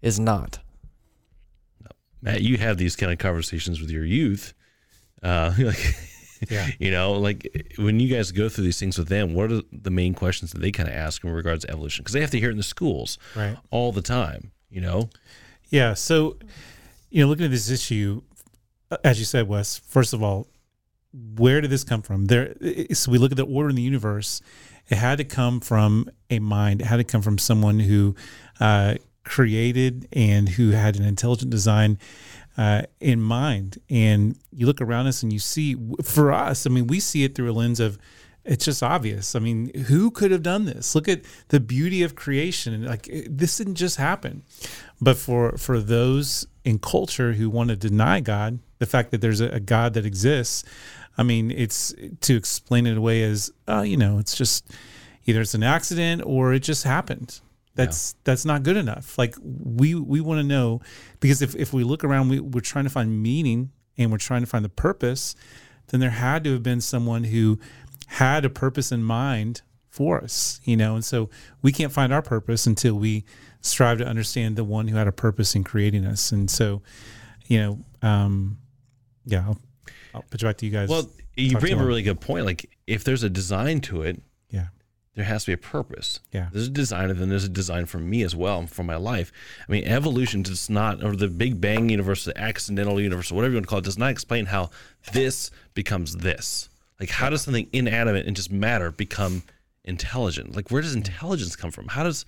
is 0.00 0.20
not. 0.20 0.60
Matt, 2.22 2.42
you 2.42 2.56
have 2.58 2.76
these 2.76 2.94
kind 2.94 3.10
of 3.10 3.18
conversations 3.18 3.80
with 3.80 3.90
your 3.90 4.04
youth. 4.04 4.54
Uh, 5.22 5.52
like, 5.58 5.96
Yeah. 6.50 6.68
you 6.78 6.90
know, 6.90 7.12
like 7.12 7.74
when 7.78 8.00
you 8.00 8.08
guys 8.14 8.30
go 8.32 8.48
through 8.48 8.64
these 8.64 8.78
things 8.78 8.98
with 8.98 9.08
them, 9.08 9.34
what 9.34 9.50
are 9.52 9.62
the 9.72 9.90
main 9.90 10.14
questions 10.14 10.52
that 10.52 10.60
they 10.60 10.70
kind 10.70 10.88
of 10.88 10.94
ask 10.94 11.24
in 11.24 11.30
regards 11.30 11.64
to 11.64 11.70
evolution? 11.70 12.02
Because 12.02 12.12
they 12.14 12.20
have 12.20 12.30
to 12.32 12.38
hear 12.40 12.48
it 12.48 12.52
in 12.52 12.58
the 12.58 12.62
schools 12.62 13.18
Right. 13.36 13.56
all 13.70 13.92
the 13.92 14.02
time. 14.02 14.52
You 14.70 14.80
know, 14.82 15.10
Yeah. 15.70 15.94
So, 15.94 16.36
you 17.10 17.22
know, 17.22 17.28
looking 17.28 17.44
at 17.46 17.50
this 17.50 17.70
issue, 17.70 18.22
as 19.04 19.18
you 19.18 19.24
said, 19.24 19.48
Wes, 19.48 19.78
first 19.78 20.12
of 20.12 20.22
all, 20.22 20.46
where 21.12 21.60
did 21.60 21.70
this 21.70 21.84
come 21.84 22.02
from? 22.02 22.26
There, 22.26 22.54
so 22.92 23.10
we 23.10 23.18
look 23.18 23.30
at 23.32 23.36
the 23.38 23.44
order 23.46 23.70
in 23.70 23.76
the 23.76 23.82
universe. 23.82 24.40
It 24.88 24.96
had 24.96 25.18
to 25.18 25.24
come 25.24 25.60
from 25.60 26.08
a 26.30 26.38
mind. 26.38 26.80
It 26.82 26.86
had 26.86 26.96
to 26.98 27.04
come 27.04 27.22
from 27.22 27.38
someone 27.38 27.80
who 27.80 28.14
uh, 28.60 28.94
created 29.24 30.08
and 30.12 30.48
who 30.50 30.70
had 30.70 30.96
an 30.96 31.04
intelligent 31.04 31.50
design 31.50 31.98
uh, 32.58 32.82
in 33.00 33.20
mind. 33.22 33.78
And 33.88 34.36
you 34.52 34.66
look 34.66 34.82
around 34.82 35.06
us 35.06 35.22
and 35.22 35.32
you 35.32 35.38
see, 35.38 35.76
for 36.04 36.32
us, 36.32 36.66
I 36.66 36.70
mean, 36.70 36.88
we 36.88 37.00
see 37.00 37.24
it 37.24 37.34
through 37.34 37.50
a 37.50 37.54
lens 37.54 37.80
of 37.80 37.98
it's 38.44 38.64
just 38.64 38.82
obvious. 38.82 39.34
I 39.36 39.40
mean, 39.40 39.72
who 39.88 40.10
could 40.10 40.30
have 40.30 40.42
done 40.42 40.64
this? 40.64 40.94
Look 40.94 41.06
at 41.06 41.20
the 41.48 41.60
beauty 41.60 42.02
of 42.02 42.14
creation. 42.14 42.84
Like 42.84 43.06
it- 43.08 43.36
this 43.38 43.58
didn't 43.58 43.74
just 43.74 43.96
happen. 43.96 44.42
But 45.00 45.16
for 45.18 45.56
for 45.58 45.80
those 45.80 46.46
in 46.64 46.78
culture 46.78 47.34
who 47.34 47.48
want 47.50 47.68
to 47.70 47.76
deny 47.76 48.20
God, 48.20 48.58
the 48.78 48.86
fact 48.86 49.10
that 49.10 49.20
there's 49.20 49.40
a, 49.40 49.48
a 49.50 49.60
God 49.60 49.94
that 49.94 50.06
exists, 50.06 50.64
I 51.18 51.22
mean, 51.24 51.50
it's 51.50 51.94
to 52.22 52.36
explain 52.36 52.86
it 52.86 52.96
away 52.96 53.22
as, 53.22 53.50
uh, 53.68 53.82
you 53.82 53.96
know, 53.96 54.18
it's 54.18 54.34
just 54.36 54.64
either 55.26 55.42
it's 55.42 55.54
an 55.54 55.62
accident 55.62 56.22
or 56.24 56.54
it 56.54 56.60
just 56.60 56.84
happened. 56.84 57.40
That's 57.84 58.16
that's 58.24 58.44
not 58.44 58.62
good 58.62 58.76
enough. 58.76 59.16
Like 59.16 59.36
we 59.42 59.94
we 59.94 60.20
want 60.20 60.40
to 60.40 60.46
know 60.46 60.80
because 61.20 61.42
if, 61.42 61.54
if 61.56 61.72
we 61.72 61.84
look 61.84 62.04
around, 62.04 62.28
we, 62.28 62.40
we're 62.40 62.60
trying 62.60 62.84
to 62.84 62.90
find 62.90 63.22
meaning 63.22 63.70
and 63.96 64.10
we're 64.12 64.18
trying 64.18 64.40
to 64.42 64.46
find 64.46 64.64
the 64.64 64.70
purpose, 64.70 65.34
then 65.88 66.00
there 66.00 66.10
had 66.10 66.44
to 66.44 66.52
have 66.52 66.62
been 66.62 66.80
someone 66.80 67.24
who 67.24 67.58
had 68.06 68.44
a 68.44 68.50
purpose 68.50 68.90
in 68.90 69.02
mind 69.02 69.62
for 69.88 70.22
us, 70.22 70.60
you 70.64 70.76
know, 70.76 70.94
and 70.94 71.04
so 71.04 71.28
we 71.62 71.72
can't 71.72 71.92
find 71.92 72.12
our 72.12 72.22
purpose 72.22 72.66
until 72.66 72.94
we 72.94 73.24
strive 73.60 73.98
to 73.98 74.06
understand 74.06 74.56
the 74.56 74.64
one 74.64 74.88
who 74.88 74.96
had 74.96 75.08
a 75.08 75.12
purpose 75.12 75.54
in 75.54 75.64
creating 75.64 76.06
us. 76.06 76.30
And 76.30 76.50
so, 76.50 76.82
you 77.46 77.58
know, 77.58 78.08
um, 78.08 78.58
yeah, 79.24 79.44
I'll, 79.46 79.58
I'll 80.14 80.24
put 80.30 80.40
you 80.40 80.48
back 80.48 80.56
to 80.58 80.66
you 80.66 80.72
guys. 80.72 80.88
well, 80.88 81.08
you 81.36 81.56
bring 81.58 81.74
up 81.74 81.80
a 81.80 81.84
really 81.84 82.02
good 82.02 82.20
point. 82.20 82.46
Like, 82.46 82.70
if 82.86 83.04
there's 83.04 83.22
a 83.22 83.30
design 83.30 83.80
to 83.82 84.02
it, 84.02 84.16
yeah, 84.16 84.22
there 85.18 85.26
has 85.26 85.42
to 85.42 85.48
be 85.48 85.52
a 85.52 85.56
purpose. 85.56 86.20
Yeah. 86.32 86.46
There's 86.52 86.68
a 86.68 86.70
design, 86.70 87.10
and 87.10 87.18
then 87.18 87.28
there's 87.28 87.42
a 87.42 87.48
design 87.48 87.86
for 87.86 87.98
me 87.98 88.22
as 88.22 88.36
well 88.36 88.64
for 88.68 88.84
my 88.84 88.94
life. 88.94 89.32
I 89.68 89.72
mean, 89.72 89.82
evolution 89.82 90.42
does 90.42 90.70
not, 90.70 91.02
or 91.02 91.16
the 91.16 91.26
Big 91.26 91.60
Bang 91.60 91.88
universe, 91.88 92.24
the 92.24 92.38
accidental 92.38 93.00
universe, 93.00 93.32
or 93.32 93.34
whatever 93.34 93.52
you 93.52 93.56
want 93.56 93.66
to 93.66 93.68
call 93.68 93.78
it, 93.80 93.84
does 93.84 93.98
not 93.98 94.10
explain 94.10 94.46
how 94.46 94.70
this 95.12 95.50
becomes 95.74 96.18
this. 96.18 96.68
Like, 97.00 97.10
how 97.10 97.30
does 97.30 97.42
something 97.42 97.68
inanimate 97.72 98.26
and 98.26 98.36
just 98.36 98.52
matter 98.52 98.92
become 98.92 99.42
intelligent? 99.84 100.54
Like, 100.54 100.70
where 100.70 100.82
does 100.82 100.94
intelligence 100.94 101.56
come 101.56 101.72
from? 101.72 101.88
How 101.88 102.04
does, 102.04 102.24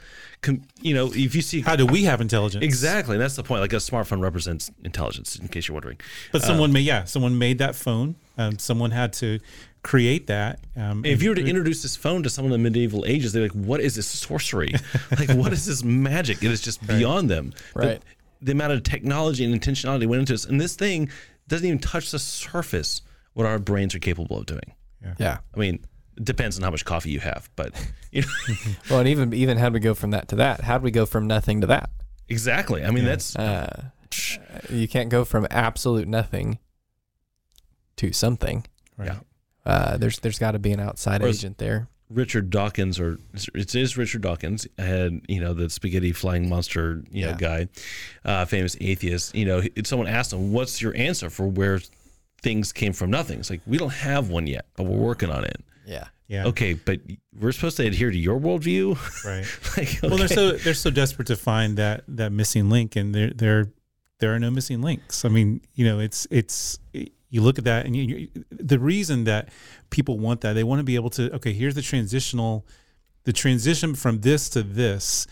you 0.82 0.92
know, 0.92 1.12
if 1.14 1.36
you 1.36 1.42
see 1.42 1.60
how 1.60 1.76
do 1.76 1.86
we 1.86 2.04
have 2.04 2.20
intelligence? 2.20 2.64
exactly, 2.64 3.18
that's 3.18 3.36
the 3.36 3.44
point. 3.44 3.60
Like, 3.60 3.72
a 3.72 3.76
smartphone 3.76 4.20
represents 4.20 4.68
intelligence, 4.82 5.36
in 5.36 5.46
case 5.46 5.68
you're 5.68 5.74
wondering. 5.74 5.98
But 6.32 6.42
someone 6.42 6.72
made, 6.72 6.86
yeah, 6.86 7.04
someone 7.04 7.38
made 7.38 7.58
that 7.58 7.76
phone. 7.76 8.16
Um, 8.36 8.58
someone 8.58 8.90
had 8.90 9.12
to 9.14 9.38
create 9.82 10.26
that. 10.26 10.60
Um, 10.76 11.04
If 11.04 11.22
you 11.22 11.30
were 11.30 11.34
to 11.36 11.44
introduce 11.46 11.82
this 11.82 11.96
phone 11.96 12.22
to 12.24 12.30
someone 12.30 12.52
in 12.52 12.62
the 12.62 12.70
medieval 12.70 13.04
ages, 13.06 13.32
they're 13.32 13.42
like, 13.44 13.52
"What 13.52 13.80
is 13.80 13.94
this 13.94 14.06
sorcery? 14.06 14.74
like, 15.18 15.30
what 15.30 15.52
is 15.52 15.64
this 15.66 15.82
magic? 15.82 16.42
It 16.42 16.50
is 16.50 16.60
just 16.60 16.86
beyond 16.86 17.30
them." 17.30 17.50
The- 17.74 17.80
Right. 17.80 18.02
The, 18.42 18.52
amount 18.52 18.72
of 18.72 18.82
technology 18.82 19.44
and 19.44 19.58
intentionality 19.58 20.06
went 20.06 20.20
into 20.20 20.32
this, 20.32 20.46
and 20.46 20.58
this 20.60 20.74
thing 20.74 21.10
doesn't 21.48 21.66
even 21.66 21.78
touch 21.78 22.10
the 22.10 22.18
surface 22.18 23.02
what 23.34 23.44
our 23.46 23.58
brains 23.58 23.94
are 23.94 23.98
capable 23.98 24.38
of 24.38 24.46
doing. 24.46 24.72
Yeah. 25.18 25.38
I 25.54 25.58
mean, 25.58 25.80
it 26.16 26.24
depends 26.24 26.56
on 26.58 26.62
how 26.64 26.70
much 26.70 26.84
coffee 26.86 27.10
you 27.10 27.20
have, 27.20 27.50
but 27.56 27.72
you 28.12 28.22
know, 28.22 28.28
Well, 28.90 28.98
and 29.00 29.08
even 29.08 29.32
even 29.34 29.56
how 29.58 29.68
do 29.68 29.74
we 29.74 29.80
go 29.80 29.92
from 29.94 30.10
that 30.12 30.28
to 30.28 30.36
that? 30.36 30.60
How 30.62 30.78
do 30.78 30.84
we 30.84 30.90
go 30.90 31.04
from 31.06 31.26
nothing 31.26 31.60
to 31.62 31.66
that? 31.68 31.90
exactly. 32.28 32.84
I 32.84 32.90
mean, 32.90 33.04
that's 33.04 33.34
Uh, 33.36 33.90
you 34.70 34.86
can't 34.88 35.08
go 35.10 35.24
from 35.24 35.46
absolute 35.50 36.06
nothing 36.08 36.58
to 37.96 38.12
something. 38.12 38.64
right. 38.96 39.08
yeah. 39.08 39.18
Uh, 39.66 39.96
there's 39.96 40.18
there's 40.20 40.38
got 40.38 40.52
to 40.52 40.58
be 40.58 40.72
an 40.72 40.80
outside 40.80 41.20
Whereas- 41.20 41.38
agent 41.40 41.58
there. 41.58 41.88
Richard 42.12 42.50
Dawkins, 42.50 42.98
or 42.98 43.18
it 43.54 43.72
is 43.72 43.96
Richard 43.96 44.22
Dawkins, 44.22 44.66
had 44.78 45.20
you 45.28 45.40
know 45.40 45.54
the 45.54 45.70
spaghetti 45.70 46.10
flying 46.12 46.48
monster, 46.48 47.04
you 47.08 47.22
know, 47.26 47.30
Yeah. 47.30 47.36
guy, 47.36 47.68
uh, 48.24 48.44
famous 48.46 48.76
atheist. 48.80 49.32
You 49.32 49.44
know, 49.44 49.62
someone 49.84 50.08
asked 50.08 50.32
him, 50.32 50.52
"What's 50.52 50.82
your 50.82 50.96
answer 50.96 51.30
for 51.30 51.46
where 51.46 51.78
things 52.42 52.72
came 52.72 52.92
from 52.94 53.10
nothing?" 53.12 53.38
It's 53.38 53.48
like 53.48 53.60
we 53.64 53.78
don't 53.78 53.92
have 53.92 54.28
one 54.28 54.48
yet, 54.48 54.66
but 54.76 54.86
we're 54.86 54.98
working 54.98 55.30
on 55.30 55.44
it. 55.44 55.62
Yeah. 55.86 56.08
Yeah. 56.26 56.46
Okay, 56.46 56.72
but 56.74 56.98
we're 57.38 57.52
supposed 57.52 57.76
to 57.76 57.86
adhere 57.86 58.10
to 58.10 58.18
your 58.18 58.40
worldview. 58.40 58.96
Right. 59.24 59.46
like, 59.76 59.98
Well, 60.02 60.18
they're 60.18 60.26
so 60.26 60.52
they're 60.52 60.74
so 60.74 60.90
desperate 60.90 61.28
to 61.28 61.36
find 61.36 61.76
that 61.76 62.02
that 62.08 62.32
missing 62.32 62.68
link, 62.70 62.96
and 62.96 63.14
there 63.14 63.30
there 63.30 63.68
there 64.18 64.34
are 64.34 64.40
no 64.40 64.50
missing 64.50 64.80
links. 64.82 65.24
I 65.24 65.28
mean, 65.28 65.60
you 65.76 65.84
know, 65.84 66.00
it's 66.00 66.26
it's 66.28 66.80
you 67.30 67.42
look 67.42 67.58
at 67.58 67.64
that, 67.64 67.86
and 67.86 67.96
you, 67.96 68.02
you, 68.02 68.28
the 68.50 68.78
reason 68.78 69.24
that 69.24 69.48
people 69.90 70.18
want 70.18 70.40
that 70.42 70.54
they 70.54 70.64
want 70.64 70.80
to 70.80 70.84
be 70.84 70.96
able 70.96 71.10
to 71.10 71.32
okay, 71.36 71.52
here's 71.52 71.74
the 71.74 71.82
transitional, 71.82 72.66
the 73.24 73.32
transition 73.32 73.94
from 73.94 74.20
this 74.20 74.48
to 74.50 74.62
this, 74.62 75.26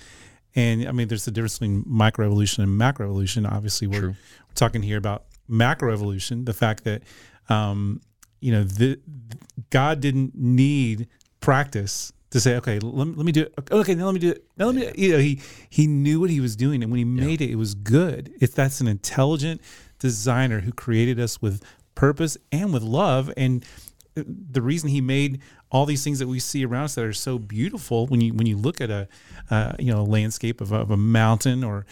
and 0.55 0.88
I 0.88 0.93
mean, 0.93 1.09
there's 1.09 1.26
a 1.26 1.31
difference 1.31 1.59
between 1.59 1.85
microevolution 1.85 2.61
and 2.61 2.81
macroevolution. 2.81 3.50
Obviously, 3.50 3.87
we're, 3.87 4.00
True. 4.00 4.09
we're 4.49 4.55
talking 4.55 4.83
here 4.83 4.97
about 4.97 5.25
macroevolution, 5.50 6.47
the 6.47 6.55
fact 6.55 6.85
that 6.85 7.02
um, 7.49 8.00
you 8.40 8.52
know 8.52 8.64
the 8.64 9.00
God 9.71 10.00
didn't 10.00 10.35
need 10.35 11.09
practice 11.40 12.12
to 12.31 12.40
say, 12.40 12.57
okay, 12.57 12.78
let, 12.78 13.17
let 13.17 13.25
me 13.25 13.33
do 13.33 13.43
it. 13.43 13.55
Okay, 13.71 13.95
now 13.95 14.07
let 14.07 14.14
me 14.14 14.21
do 14.21 14.31
it. 14.31 14.45
Now 14.57 14.67
let 14.67 14.75
me. 14.75 14.93
You 14.97 15.12
know, 15.12 15.19
he 15.19 15.40
he 15.71 15.87
knew 15.87 16.21
what 16.21 16.31
he 16.31 16.40
was 16.40 16.57
doing, 16.57 16.83
and 16.83 16.93
when 16.93 16.99
he 16.99 17.05
made 17.05 17.40
it, 17.40 17.50
it 17.50 17.57
was 17.57 17.75
good. 17.75 18.33
If 18.40 18.55
that's 18.55 18.81
an 18.81 18.88
intelligent 18.88 19.61
designer 19.99 20.61
who 20.61 20.73
created 20.73 21.19
us 21.19 21.43
with 21.43 21.62
purpose 21.99 22.38
and 22.52 22.73
with 22.73 22.83
love, 22.83 23.33
and 23.37 23.64
the 24.14 24.62
reason 24.62 24.88
he 24.88 25.00
made 25.00 25.40
all 25.71 25.85
these 25.85 26.05
things 26.05 26.21
that 26.21 26.28
we 26.28 26.38
see 26.38 26.64
around 26.64 26.85
us 26.85 26.95
that 26.95 27.05
are 27.05 27.12
so 27.12 27.38
beautiful 27.38 28.07
when 28.07 28.21
you 28.21 28.33
when 28.33 28.47
you 28.47 28.57
look 28.57 28.81
at 28.81 28.88
a 28.88 29.09
uh, 29.50 29.73
you 29.81 29.93
know 29.93 30.00
a 30.00 30.02
landscape 30.02 30.61
of 30.61 30.71
a, 30.71 30.76
of 30.76 30.93
a 30.93 30.97
mountain 30.97 31.64
or 31.64 31.87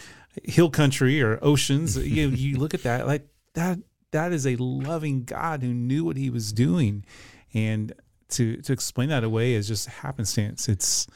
hill 0.45 0.69
country 0.69 1.21
or 1.21 1.37
oceans, 1.41 1.97
you 2.15 2.29
you 2.29 2.57
look 2.57 2.73
at 2.73 2.83
that 2.83 3.05
like 3.05 3.27
that 3.53 3.79
that 4.11 4.31
is 4.31 4.47
a 4.47 4.55
loving 4.55 5.25
God 5.25 5.61
who 5.61 5.73
knew 5.73 6.05
what 6.05 6.15
he 6.15 6.29
was 6.29 6.53
doing, 6.53 7.05
and 7.53 7.91
to 8.29 8.57
to 8.57 8.73
explain 8.73 9.09
that 9.09 9.23
away 9.23 9.53
is 9.53 9.67
just 9.67 9.87
happenstance. 9.87 10.67
It's 10.67 11.07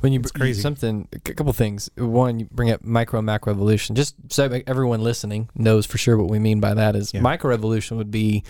When 0.00 0.12
you 0.12 0.20
It's 0.20 0.32
br- 0.32 0.38
crazy. 0.40 0.60
something, 0.60 1.08
a 1.14 1.18
couple 1.18 1.52
things. 1.54 1.88
One, 1.96 2.38
you 2.38 2.46
bring 2.50 2.70
up 2.70 2.84
micro 2.84 3.18
and 3.20 3.26
macro 3.26 3.52
evolution. 3.52 3.96
Just 3.96 4.14
so 4.30 4.50
everyone 4.66 5.02
listening 5.02 5.48
knows 5.54 5.86
for 5.86 5.96
sure 5.98 6.16
what 6.18 6.28
we 6.30 6.38
mean 6.38 6.60
by 6.60 6.74
that 6.74 6.94
is 6.94 7.14
Yeah. 7.14 7.20
micro 7.22 7.54
evolution 7.54 7.96
would 7.96 8.10
be, 8.10 8.44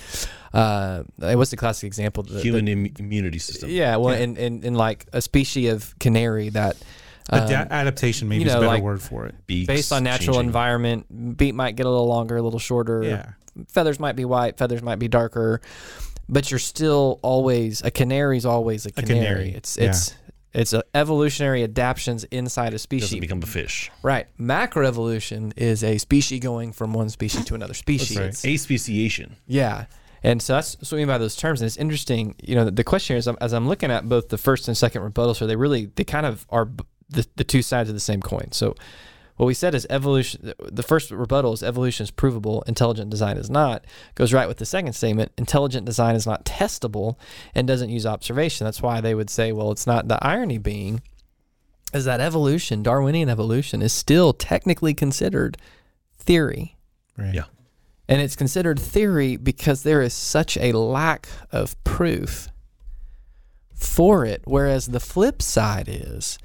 uh, 0.53 1.05
what's 1.19 1.51
the 1.53 1.57
classic 1.57 1.87
example? 1.87 2.23
The- 2.25 2.35
the- 2.35 2.41
human 2.41 2.67
Im- 2.69 2.93
immunity 2.99 3.39
system. 3.39 3.71
yeah, 3.71 3.97
well, 3.97 4.15
Yeah. 4.15 4.25
in, 4.25 4.37
in, 4.37 4.63
in 4.65 4.75
like 4.75 5.07
a 5.13 5.21
species 5.23 5.73
of 5.73 5.97
canary 6.01 6.49
that, 6.51 6.77
um, 7.31 7.43
Ada- 7.45 7.69
adaptation, 7.73 8.29
maybe 8.29 8.43
you 8.45 8.49
is 8.49 8.55
a 8.55 8.57
better 8.57 8.67
like- 8.67 8.83
word 8.83 9.01
for 9.03 9.27
it. 9.27 9.35
Beaks 9.47 9.67
based 9.69 9.93
on 9.93 10.03
natural 10.03 10.35
changing. 10.37 10.49
environment, 10.49 11.37
beak 11.37 11.55
might 11.55 11.77
get 11.77 11.87
a 11.87 11.91
little 11.91 12.09
longer, 12.09 12.37
a 12.37 12.43
little 12.43 12.59
shorter. 12.59 13.03
Yeah, 13.05 13.27
feathers 13.69 14.01
might 14.01 14.17
be 14.17 14.25
white, 14.25 14.59
feathers 14.59 14.83
might 14.83 14.99
be 14.99 15.07
darker, 15.07 15.61
but 16.29 16.51
you're 16.51 16.59
still 16.59 17.19
always 17.23 17.83
a 17.83 17.91
canary's 17.91 18.45
always 18.47 18.87
a 18.87 18.91
canary. 18.93 19.19
canary, 19.19 19.51
It's 19.55 19.77
yeah. 19.77 19.91
it's 19.91 20.15
it's 20.53 20.73
a 20.73 20.85
evolutionary 20.95 21.65
adaptations 21.65 22.23
inside 22.25 22.75
a 22.75 22.79
species. 22.79 23.11
doesn't 23.11 23.21
become 23.21 23.43
a 23.43 23.47
fish. 23.47 23.91
right. 24.03 24.27
Macroevolution 24.39 25.53
is 25.57 25.83
a 25.85 25.99
species 25.99 26.41
going 26.41 26.73
from 26.73 26.93
one 26.93 27.09
species 27.11 27.45
to 27.47 27.55
another 27.55 27.75
species. 27.75 28.17
right. 28.19 28.45
Aspeciation. 28.45 29.37
yeah. 29.47 29.87
And 30.23 30.41
so 30.41 30.55
that's 30.55 30.77
what 30.81 30.95
I 30.95 30.97
mean 30.97 31.07
by 31.07 31.19
those 31.19 31.37
terms. 31.37 31.61
And 31.61 31.67
it's 31.67 31.77
interesting, 31.77 32.35
you 32.43 32.55
know, 32.55 32.71
the 32.71 32.83
question 32.83 33.17
is, 33.19 33.29
as 33.29 33.53
I'm 33.53 33.69
looking 33.69 33.91
at 33.91 34.09
both 34.09 34.31
the 34.31 34.39
first 34.39 34.69
and 34.69 34.77
second 34.77 35.03
rebuttals, 35.03 35.37
so 35.37 35.47
they 35.47 35.55
really, 35.57 35.91
they 35.97 36.05
kind 36.05 36.25
of 36.25 36.47
are 36.49 36.65
b- 36.65 36.83
the, 37.11 37.27
the 37.37 37.45
two 37.45 37.61
sides 37.61 37.91
of 37.91 37.95
the 37.95 38.01
same 38.01 38.23
coin. 38.23 38.51
So 38.51 38.75
what 39.37 39.47
we 39.47 39.55
said 39.55 39.75
is 39.75 39.87
evolution, 39.91 40.53
the 40.59 40.83
first 40.83 41.11
rebuttal 41.11 41.53
is 41.53 41.63
evolution 41.63 42.05
is 42.05 42.11
provable, 42.11 42.63
intelligent 42.67 43.11
design 43.11 43.37
is 43.37 43.51
not, 43.51 43.85
goes 44.15 44.33
right 44.33 44.47
with 44.47 44.59
the 44.59 44.67
second 44.67 44.93
statement, 44.93 45.33
intelligent 45.37 45.87
design 45.87 46.15
is 46.15 46.27
not 46.27 46.45
testable 46.45 47.17
and 47.55 47.67
doesn't 47.67 47.91
use 47.91 48.07
observation. 48.07 48.65
That's 48.65 48.83
why 48.83 49.01
they 49.01 49.15
would 49.15 49.31
say, 49.31 49.53
well, 49.53 49.73
it's 49.73 49.87
not 49.87 50.09
the 50.09 50.25
irony 50.25 50.59
being 50.59 51.03
is 51.95 52.05
that 52.05 52.21
evolution, 52.21 52.83
Darwinian 52.83 53.29
evolution, 53.29 53.81
is 53.81 53.93
still 53.93 54.33
technically 54.33 54.93
considered 54.95 55.57
theory. 56.19 56.77
right. 57.17 57.35
Yeah. 57.35 57.45
And 58.07 58.21
it's 58.21 58.37
considered 58.37 58.79
theory 58.79 59.37
because 59.37 59.83
there 59.83 60.03
is 60.03 60.13
such 60.13 60.59
a 60.59 60.73
lack 60.73 61.27
of 61.51 61.83
proof 61.85 62.49
for 63.73 64.27
it. 64.27 64.43
Whereas 64.45 64.89
the 64.89 65.01
flip 65.01 65.41
side 65.41 65.89
is, 65.89 66.39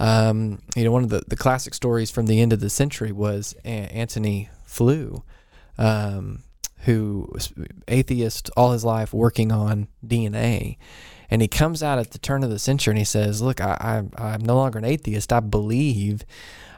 um, 0.00 0.60
you 0.74 0.82
know, 0.82 0.92
one 0.92 1.04
of 1.04 1.10
the, 1.10 1.22
the 1.28 1.36
classic 1.36 1.74
stories 1.74 2.10
from 2.10 2.24
the 2.24 2.40
end 2.40 2.54
of 2.54 2.60
the 2.60 2.70
century 2.70 3.12
was 3.12 3.54
A- 3.66 3.68
Antony 3.68 4.48
Flew, 4.64 5.22
um, 5.76 6.42
who 6.84 7.28
was 7.32 7.52
atheist 7.86 8.50
all 8.56 8.72
his 8.72 8.82
life 8.82 9.12
working 9.12 9.52
on 9.52 9.88
DNA. 10.04 10.78
And 11.30 11.42
he 11.42 11.48
comes 11.48 11.82
out 11.82 11.98
at 11.98 12.12
the 12.12 12.18
turn 12.18 12.42
of 12.42 12.48
the 12.48 12.58
century 12.58 12.92
and 12.92 12.98
he 12.98 13.04
says, 13.04 13.42
Look, 13.42 13.60
I, 13.60 14.06
I, 14.16 14.24
I'm 14.32 14.40
no 14.40 14.56
longer 14.56 14.78
an 14.78 14.86
atheist. 14.86 15.34
I 15.34 15.40
believe 15.40 16.24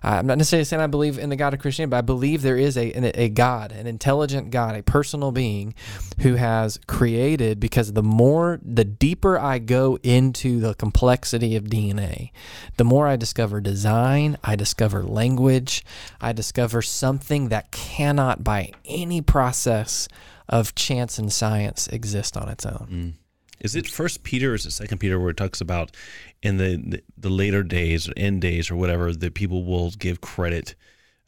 I'm 0.02 0.26
not 0.26 0.38
necessarily 0.38 0.64
saying 0.64 0.82
I 0.82 0.86
believe 0.88 1.18
in 1.18 1.28
the 1.30 1.36
God 1.36 1.54
of 1.54 1.60
Christianity, 1.60 1.90
but 1.90 1.98
I 1.98 2.02
believe 2.02 2.42
there 2.42 2.58
is 2.58 2.76
a, 2.76 3.20
a 3.20 3.28
God, 3.28 3.72
an 3.72 3.86
intelligent 3.86 4.50
God, 4.50 4.74
a 4.74 4.82
personal 4.82 5.32
being 5.32 5.74
who 6.20 6.34
has 6.34 6.78
created 6.86 7.60
because 7.60 7.92
the 7.92 8.02
more, 8.02 8.58
the 8.62 8.84
deeper 8.84 9.38
I 9.38 9.58
go 9.58 9.98
into 10.02 10.60
the 10.60 10.74
complexity 10.74 11.56
of 11.56 11.64
DNA, 11.64 12.30
the 12.76 12.84
more 12.84 13.06
I 13.06 13.16
discover 13.16 13.60
design, 13.60 14.38
I 14.42 14.56
discover 14.56 15.02
language, 15.02 15.84
I 16.20 16.32
discover 16.32 16.82
something 16.82 17.48
that 17.48 17.70
cannot 17.70 18.42
by 18.42 18.72
any 18.84 19.20
process 19.20 20.08
of 20.48 20.74
chance 20.74 21.18
and 21.18 21.32
science 21.32 21.86
exist 21.88 22.36
on 22.36 22.48
its 22.48 22.66
own. 22.66 22.88
Mm. 22.90 23.21
Is 23.62 23.74
it 23.76 23.88
First 23.88 24.22
Peter 24.24 24.52
or 24.52 24.54
is 24.56 24.66
it 24.66 24.72
Second 24.72 24.98
Peter 24.98 25.18
where 25.18 25.30
it 25.30 25.36
talks 25.36 25.60
about 25.60 25.96
in 26.42 26.58
the, 26.58 26.76
the, 26.76 27.02
the 27.16 27.30
later 27.30 27.62
days 27.62 28.08
or 28.08 28.12
end 28.16 28.42
days 28.42 28.70
or 28.70 28.76
whatever 28.76 29.12
that 29.12 29.34
people 29.34 29.64
will 29.64 29.90
give 29.92 30.20
credit 30.20 30.74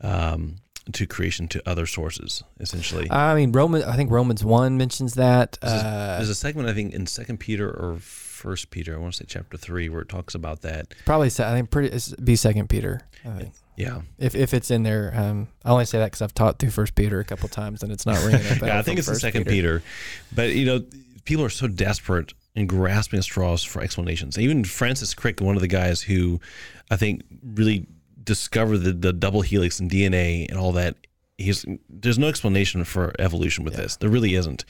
um, 0.01 0.57
to 0.93 1.07
creation 1.07 1.49
to 1.49 1.63
other 1.69 1.87
sources 1.87 2.43
essentially? 2.61 3.09
I 3.11 3.35
mean, 3.35 3.53
Roman. 3.53 3.85
I 3.85 3.97
think 3.97 4.11
Romans 4.11 4.45
one 4.45 4.77
mentions 4.77 5.15
that. 5.15 5.59
There's, 5.63 5.83
a, 5.83 5.87
Uh, 5.87 6.17
there's 6.19 6.29
a 6.29 6.35
segment 6.35 6.69
I 6.69 6.75
think 6.75 6.93
in 6.93 7.07
Second 7.07 7.39
Peter 7.39 7.71
or 7.71 7.97
First 8.01 8.71
Peter. 8.71 8.95
I 8.95 8.99
want 8.99 9.15
to 9.15 9.19
say 9.19 9.25
chapter 9.29 9.57
three 9.57 9.89
where 9.89 10.03
it 10.03 10.09
talks 10.09 10.35
about 10.35 10.61
that. 10.63 10.93
probably. 11.07 11.29
I 11.29 11.31
think 11.55 11.71
pretty 11.71 11.89
it's 11.89 12.13
be 12.17 12.37
Second 12.37 12.69
Peter. 12.69 13.01
I 13.25 13.39
think. 13.39 13.53
Yeah, 13.77 14.03
If, 14.19 14.35
if 14.35 14.55
it's 14.55 14.71
in 14.71 14.83
there, 14.85 15.13
um, 15.17 15.49
I 15.65 15.71
only 15.71 15.85
say 15.85 15.99
that 15.99 16.07
because 16.07 16.23
I've 16.23 16.35
taught 16.35 16.59
through 16.59 16.71
First 16.71 16.95
Peter 16.95 17.19
a 17.21 17.25
couple 17.25 17.49
times 17.49 17.83
and 17.83 17.91
it's 17.91 18.07
not 18.07 18.23
ringing 18.25 18.41
yeah. 18.63 18.79
I 18.79 18.83
think 18.83 18.99
it's 18.99 19.09
First 19.09 19.21
Second 19.21 19.47
Peter. 19.47 19.83
but 20.35 20.51
you 20.55 20.65
know, 20.65 20.85
people 21.25 21.45
are 21.45 21.51
so 21.51 21.67
desperate 21.67 22.33
and 22.55 22.69
grasping 22.69 23.21
straws 23.23 23.65
for 23.65 23.83
explanations. 23.83 24.39
Even 24.39 24.63
Francis 24.65 25.13
Crick, 25.15 25.41
one 25.41 25.57
of 25.57 25.61
the 25.61 25.67
guys 25.69 26.03
who 26.03 26.41
I 26.91 26.97
think 26.97 27.23
really 27.43 27.87
discovered 28.23 28.79
the, 28.79 28.93
the 28.93 29.13
double 29.13 29.43
helix 29.43 29.81
and 29.81 29.91
DNA 29.91 30.49
and 30.49 30.57
all 30.59 30.73
that. 30.73 30.97
He's 31.37 31.65
there's 31.89 32.17
no 32.19 32.29
explanation 32.29 32.85
for 32.85 33.13
evolution 33.19 33.65
with 33.65 33.75
Yeah. 33.75 33.81
this. 33.83 33.97
There 33.97 34.09
really 34.09 34.37
isn't. 34.37 34.65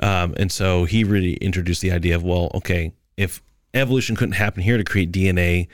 Um, 0.00 0.34
and 0.36 0.50
so 0.50 0.84
he 0.84 1.04
really 1.04 1.34
introduced 1.34 1.80
the 1.80 1.92
idea 1.92 2.16
of 2.16 2.24
well, 2.24 2.50
okay, 2.54 2.92
if 3.16 3.40
evolution 3.72 4.16
couldn't 4.16 4.32
happen 4.34 4.64
here 4.64 4.76
to 4.78 4.82
create 4.84 5.12
DNA, 5.12 5.68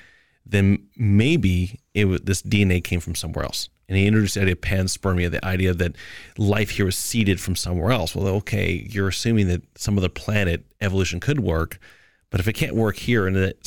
then 0.45 0.87
maybe 0.97 1.81
it 1.99 2.05
was, 2.07 2.21
this 2.23 2.43
DNA 2.43 2.83
came 2.83 3.01
from 3.01 3.15
somewhere 3.15 3.45
else. 3.45 3.69
And 3.89 3.97
he 3.97 4.07
introduced 4.07 4.35
the 4.35 4.43
idea 4.43 4.53
of 4.53 4.61
panspermia, 4.61 5.31
the 5.31 5.43
idea 5.45 5.73
that 5.73 5.97
life 6.37 6.71
here 6.71 6.85
was 6.85 6.97
seeded 6.97 7.41
from 7.41 7.57
somewhere 7.57 7.91
else. 7.91 8.15
Well, 8.15 8.27
okay, 8.37 8.87
you're 8.91 9.09
assuming 9.09 9.49
that 9.49 9.63
some 9.79 9.97
other 9.97 10.11
planet 10.11 10.67
evolution 10.83 11.21
could 11.21 11.41
work, 11.41 11.79
but 12.31 12.39
if 12.39 12.47
it 12.49 12.53
can't 12.53 12.75
work 12.75 12.97
here, 12.97 13.27
and 13.27 13.35
it, 13.37 13.59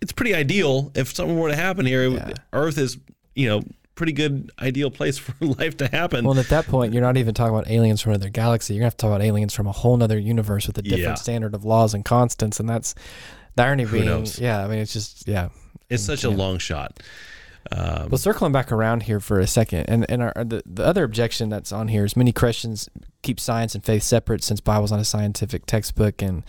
it's 0.00 0.12
pretty 0.12 0.34
ideal 0.34 0.92
if 0.94 1.12
something 1.14 1.36
were 1.36 1.48
to 1.48 1.56
happen 1.56 1.84
here. 1.84 2.06
Yeah. 2.08 2.32
Earth 2.52 2.78
is, 2.78 2.96
you 3.34 3.48
know, 3.48 3.62
pretty 3.96 4.12
good 4.12 4.52
ideal 4.60 4.92
place 4.92 5.18
for 5.24 5.34
life 5.44 5.76
to 5.78 5.88
happen. 5.88 6.24
Well, 6.24 6.38
at 6.38 6.48
that 6.50 6.66
point, 6.66 6.92
you're 6.92 7.02
not 7.02 7.16
even 7.16 7.34
talking 7.34 7.52
about 7.52 7.68
aliens 7.68 8.00
from 8.00 8.12
another 8.12 8.30
galaxy. 8.30 8.74
You're 8.74 8.82
gonna 8.82 8.86
have 8.86 8.96
to 8.98 9.02
talk 9.02 9.08
about 9.16 9.22
aliens 9.22 9.52
from 9.52 9.66
a 9.66 9.72
whole 9.72 10.00
other 10.00 10.16
universe 10.18 10.68
with 10.68 10.78
a 10.78 10.82
different 10.82 11.02
Yeah. 11.02 11.14
standard 11.14 11.54
of 11.56 11.64
laws 11.64 11.92
and 11.92 12.04
constants, 12.04 12.60
and 12.60 12.68
that's 12.68 12.94
the 13.56 13.64
irony 13.64 13.82
Who 13.82 13.96
being, 13.96 14.04
knows? 14.06 14.38
yeah. 14.38 14.64
I 14.64 14.68
mean, 14.68 14.78
it's 14.78 14.92
just 14.92 15.26
yeah. 15.26 15.48
It's 15.90 16.02
such 16.02 16.24
a 16.24 16.30
long 16.30 16.58
shot. 16.58 17.00
Um, 17.70 18.08
Well, 18.08 18.18
circling 18.18 18.52
back 18.52 18.72
around 18.72 19.02
here 19.02 19.20
for 19.20 19.40
a 19.40 19.46
second, 19.46 19.86
and 19.88 20.08
and 20.10 20.22
our, 20.22 20.32
the 20.44 20.62
the 20.64 20.84
other 20.84 21.04
objection 21.04 21.48
that's 21.48 21.72
on 21.72 21.88
here 21.88 22.04
is 22.04 22.16
many 22.16 22.32
Christians 22.32 22.88
keep 23.22 23.38
science 23.40 23.74
and 23.74 23.84
faith 23.84 24.02
separate 24.02 24.42
since 24.42 24.60
Bible's 24.60 24.90
not 24.90 25.00
a 25.00 25.04
scientific 25.04 25.66
textbook. 25.66 26.22
And 26.22 26.44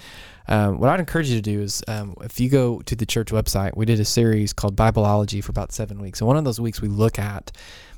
um, 0.48 0.80
what 0.80 0.90
I'd 0.90 1.00
encourage 1.00 1.30
you 1.30 1.36
to 1.36 1.42
do 1.42 1.62
is, 1.62 1.84
um, 1.88 2.16
if 2.22 2.40
you 2.40 2.50
go 2.50 2.82
to 2.82 2.96
the 2.96 3.06
church 3.06 3.32
website, 3.32 3.76
we 3.76 3.86
did 3.86 4.00
a 4.00 4.06
series 4.06 4.54
called 4.54 4.76
Bibleology 4.76 5.44
for 5.44 5.52
about 5.52 5.72
seven 5.72 6.02
weeks, 6.02 6.22
and 6.22 6.28
one 6.28 6.38
of 6.38 6.46
those 6.46 6.62
weeks 6.62 6.82
we 6.82 6.88
look 6.88 7.20
at 7.20 7.52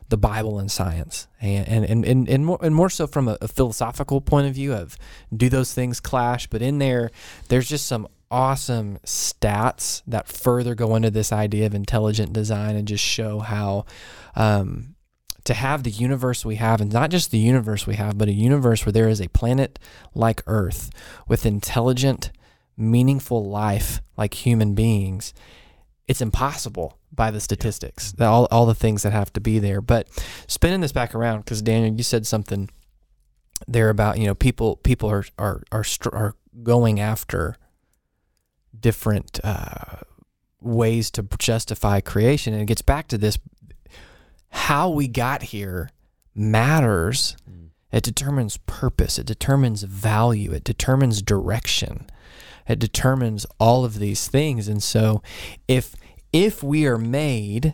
the 0.10 0.18
Bible 0.18 0.58
and 0.60 0.72
science, 0.72 1.28
and 1.42 1.68
and 1.68 1.86
and, 1.86 2.06
and, 2.06 2.30
and, 2.30 2.46
more, 2.46 2.60
and 2.62 2.74
more 2.74 2.90
so 2.90 3.08
from 3.08 3.28
a, 3.28 3.38
a 3.42 3.48
philosophical 3.48 4.20
point 4.20 4.48
of 4.48 4.54
view 4.54 4.74
of 4.74 4.98
do 5.36 5.48
those 5.48 5.74
things 5.74 6.00
clash? 6.00 6.48
But 6.48 6.62
in 6.62 6.80
there, 6.80 7.12
there's 7.50 7.70
just 7.70 7.86
some 7.86 8.08
awesome 8.32 8.98
stats 9.06 10.02
that 10.08 10.28
further 10.28 10.74
go 10.74 10.96
into 10.96 11.12
this 11.12 11.32
idea 11.32 11.66
of 11.66 11.76
intelligent 11.76 12.34
design 12.34 12.76
and 12.76 12.88
just 12.88 13.04
show 13.04 13.40
how 13.40 13.86
um, 14.36 14.96
to 15.44 15.54
have 15.54 15.84
the 15.84 15.92
universe 15.92 16.46
we 16.46 16.56
have, 16.56 16.82
and 16.82 16.92
not 16.94 17.10
just 17.12 17.32
the 17.32 17.38
universe 17.38 17.86
we 17.86 17.96
have, 17.96 18.18
but 18.18 18.28
a 18.28 18.34
universe 18.34 18.86
where 18.86 18.94
there 18.94 19.10
is 19.10 19.22
a 19.22 19.30
planet 19.30 19.78
like 20.16 20.42
Earth 20.48 20.90
with 21.28 21.46
intelligent, 21.46 22.32
meaningful 22.78 23.48
life 23.50 24.02
like 24.18 24.46
human 24.46 24.74
beings, 24.74 25.34
it's 26.08 26.22
impossible 26.22 26.98
by 27.12 27.32
the 27.32 27.40
statistics, 27.40 28.12
the- 28.14 28.26
all, 28.26 28.48
all 28.52 28.66
the 28.66 28.76
things 28.76 29.04
that 29.04 29.12
have 29.14 29.32
to 29.34 29.42
be 29.42 29.60
there. 29.60 29.82
But 29.82 30.08
spinning 30.48 30.82
this 30.82 30.92
back 30.92 31.14
around, 31.14 31.40
because 31.40 31.62
Daniel, 31.62 31.94
you 31.94 32.04
said 32.04 32.26
something 32.26 32.70
there 33.68 33.90
about 33.90 34.18
you 34.18 34.26
know 34.26 34.34
people 34.34 34.78
people 34.78 35.08
are 35.10 35.24
are 35.38 35.62
are, 35.72 35.84
str- 35.84 36.16
are 36.16 36.36
going 36.64 37.00
after 37.00 37.56
different 38.82 39.40
uh, 39.44 40.02
ways 40.60 41.10
to 41.12 41.24
justify 41.38 42.02
creation, 42.02 42.54
and 42.54 42.64
it 42.64 42.68
gets 42.68 42.82
back 42.82 43.08
to 43.10 43.18
this: 43.18 43.38
how 44.50 44.90
we 44.90 45.08
got 45.08 45.44
here 45.44 45.90
matters. 46.36 47.38
It 47.92 48.04
determines 48.04 48.56
purpose. 48.58 49.20
It 49.20 49.26
determines 49.26 49.84
value. 49.84 50.54
It 50.54 50.64
determines 50.64 51.22
direction. 51.22 52.10
It 52.68 52.80
determines 52.80 53.46
all 53.60 53.84
of 53.84 54.00
these 54.00 54.30
things. 54.30 54.68
And 54.68 54.82
so, 54.82 55.22
if 55.68 55.96
if 56.32 56.64
we 56.64 56.88
are 56.88 56.98
made 56.98 57.74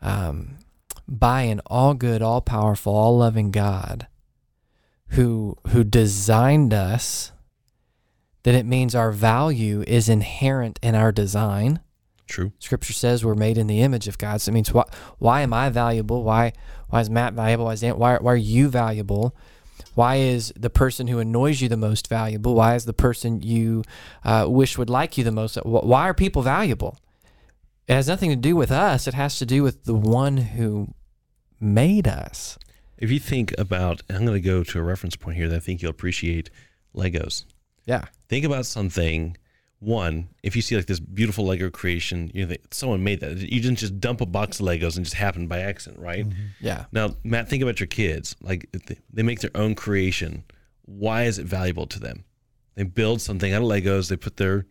um, 0.00 0.58
by 1.06 1.42
an 1.42 1.60
all 1.66 1.94
good, 1.94 2.22
all 2.22 2.40
powerful, 2.40 2.94
all 2.94 3.18
loving 3.18 3.50
God, 3.50 4.06
who 5.08 5.56
who 5.68 5.84
designed 5.84 6.72
us, 6.72 7.32
then 8.44 8.54
it 8.54 8.66
means 8.66 8.94
our 8.94 9.10
value 9.10 9.82
is 9.86 10.08
inherent 10.08 10.78
in 10.82 10.94
our 10.94 11.10
design. 11.12 11.80
true. 12.26 12.52
Scripture 12.58 12.92
says 12.92 13.24
we're 13.24 13.34
made 13.34 13.58
in 13.58 13.66
the 13.66 13.80
image 13.82 14.06
of 14.06 14.16
God. 14.16 14.40
So 14.40 14.50
it 14.50 14.54
means 14.54 14.72
why 14.72 14.84
why 15.18 15.40
am 15.42 15.52
I 15.52 15.68
valuable? 15.70 16.22
Why 16.22 16.52
why 16.88 17.00
is 17.00 17.10
Matt 17.10 17.34
valuable? 17.34 17.64
Why 17.66 17.72
is 17.72 17.80
Dan, 17.80 17.98
why 17.98 18.16
why 18.18 18.32
are 18.32 18.36
you 18.36 18.68
valuable? 18.68 19.34
Why 19.94 20.16
is 20.16 20.52
the 20.56 20.70
person 20.70 21.06
who 21.08 21.18
annoys 21.18 21.60
you 21.60 21.68
the 21.68 21.76
most 21.76 22.08
valuable? 22.08 22.54
Why 22.54 22.74
is 22.74 22.84
the 22.84 22.92
person 22.92 23.42
you 23.42 23.82
uh, 24.24 24.46
wish 24.48 24.76
would 24.76 24.90
like 24.90 25.16
you 25.16 25.24
the 25.24 25.32
most? 25.32 25.56
Why 25.64 26.08
are 26.08 26.14
people 26.14 26.42
valuable? 26.42 26.98
It 27.86 27.94
has 27.94 28.08
nothing 28.08 28.30
to 28.30 28.36
do 28.36 28.56
with 28.56 28.70
us. 28.70 29.06
It 29.06 29.14
has 29.14 29.38
to 29.38 29.46
do 29.46 29.62
with 29.62 29.84
the 29.84 29.94
one 29.94 30.36
who 30.36 30.94
made 31.60 32.08
us. 32.08 32.58
If 32.98 33.10
you 33.10 33.20
think 33.20 33.54
about, 33.58 34.02
I'm 34.08 34.24
going 34.24 34.40
to 34.40 34.40
go 34.40 34.64
to 34.64 34.78
a 34.78 34.82
reference 34.82 35.16
point 35.16 35.36
here 35.36 35.48
that 35.48 35.56
I 35.56 35.60
think 35.60 35.82
you'll 35.82 35.90
appreciate 35.90 36.50
Legos. 36.94 37.44
Yeah. 37.86 38.04
Think 38.28 38.44
about 38.44 38.66
something. 38.66 39.36
One, 39.80 40.28
if 40.42 40.56
you 40.56 40.62
see 40.62 40.76
like 40.76 40.86
this 40.86 41.00
beautiful 41.00 41.44
Lego 41.44 41.68
creation, 41.68 42.30
you 42.32 42.46
think 42.46 42.62
someone 42.70 43.04
made 43.04 43.20
that. 43.20 43.36
You 43.36 43.60
didn't 43.60 43.76
just 43.78 44.00
dump 44.00 44.22
a 44.22 44.26
box 44.26 44.58
of 44.58 44.66
Legos 44.66 44.96
and 44.96 45.04
just 45.04 45.14
happened 45.16 45.48
by 45.50 45.58
accident, 45.60 46.00
right? 46.02 46.24
Mm-hmm. 46.26 46.40
Yeah. 46.60 46.86
Now, 46.90 47.16
Matt, 47.22 47.48
think 47.50 47.62
about 47.62 47.80
your 47.80 47.86
kids. 47.86 48.34
Like 48.40 48.68
they- 48.72 48.98
they 49.12 49.22
make 49.22 49.40
their 49.40 49.50
own 49.54 49.74
creation. 49.74 50.44
Why 50.86 51.24
is 51.24 51.38
it 51.38 51.44
valuable 51.46 51.86
to 51.88 52.00
them? 52.00 52.24
They 52.76 52.84
build 52.84 53.20
something 53.20 53.52
out 53.52 53.60
of 53.62 53.68
Legos. 53.68 54.08
They 54.08 54.16
put 54.16 54.36
their 54.38 54.64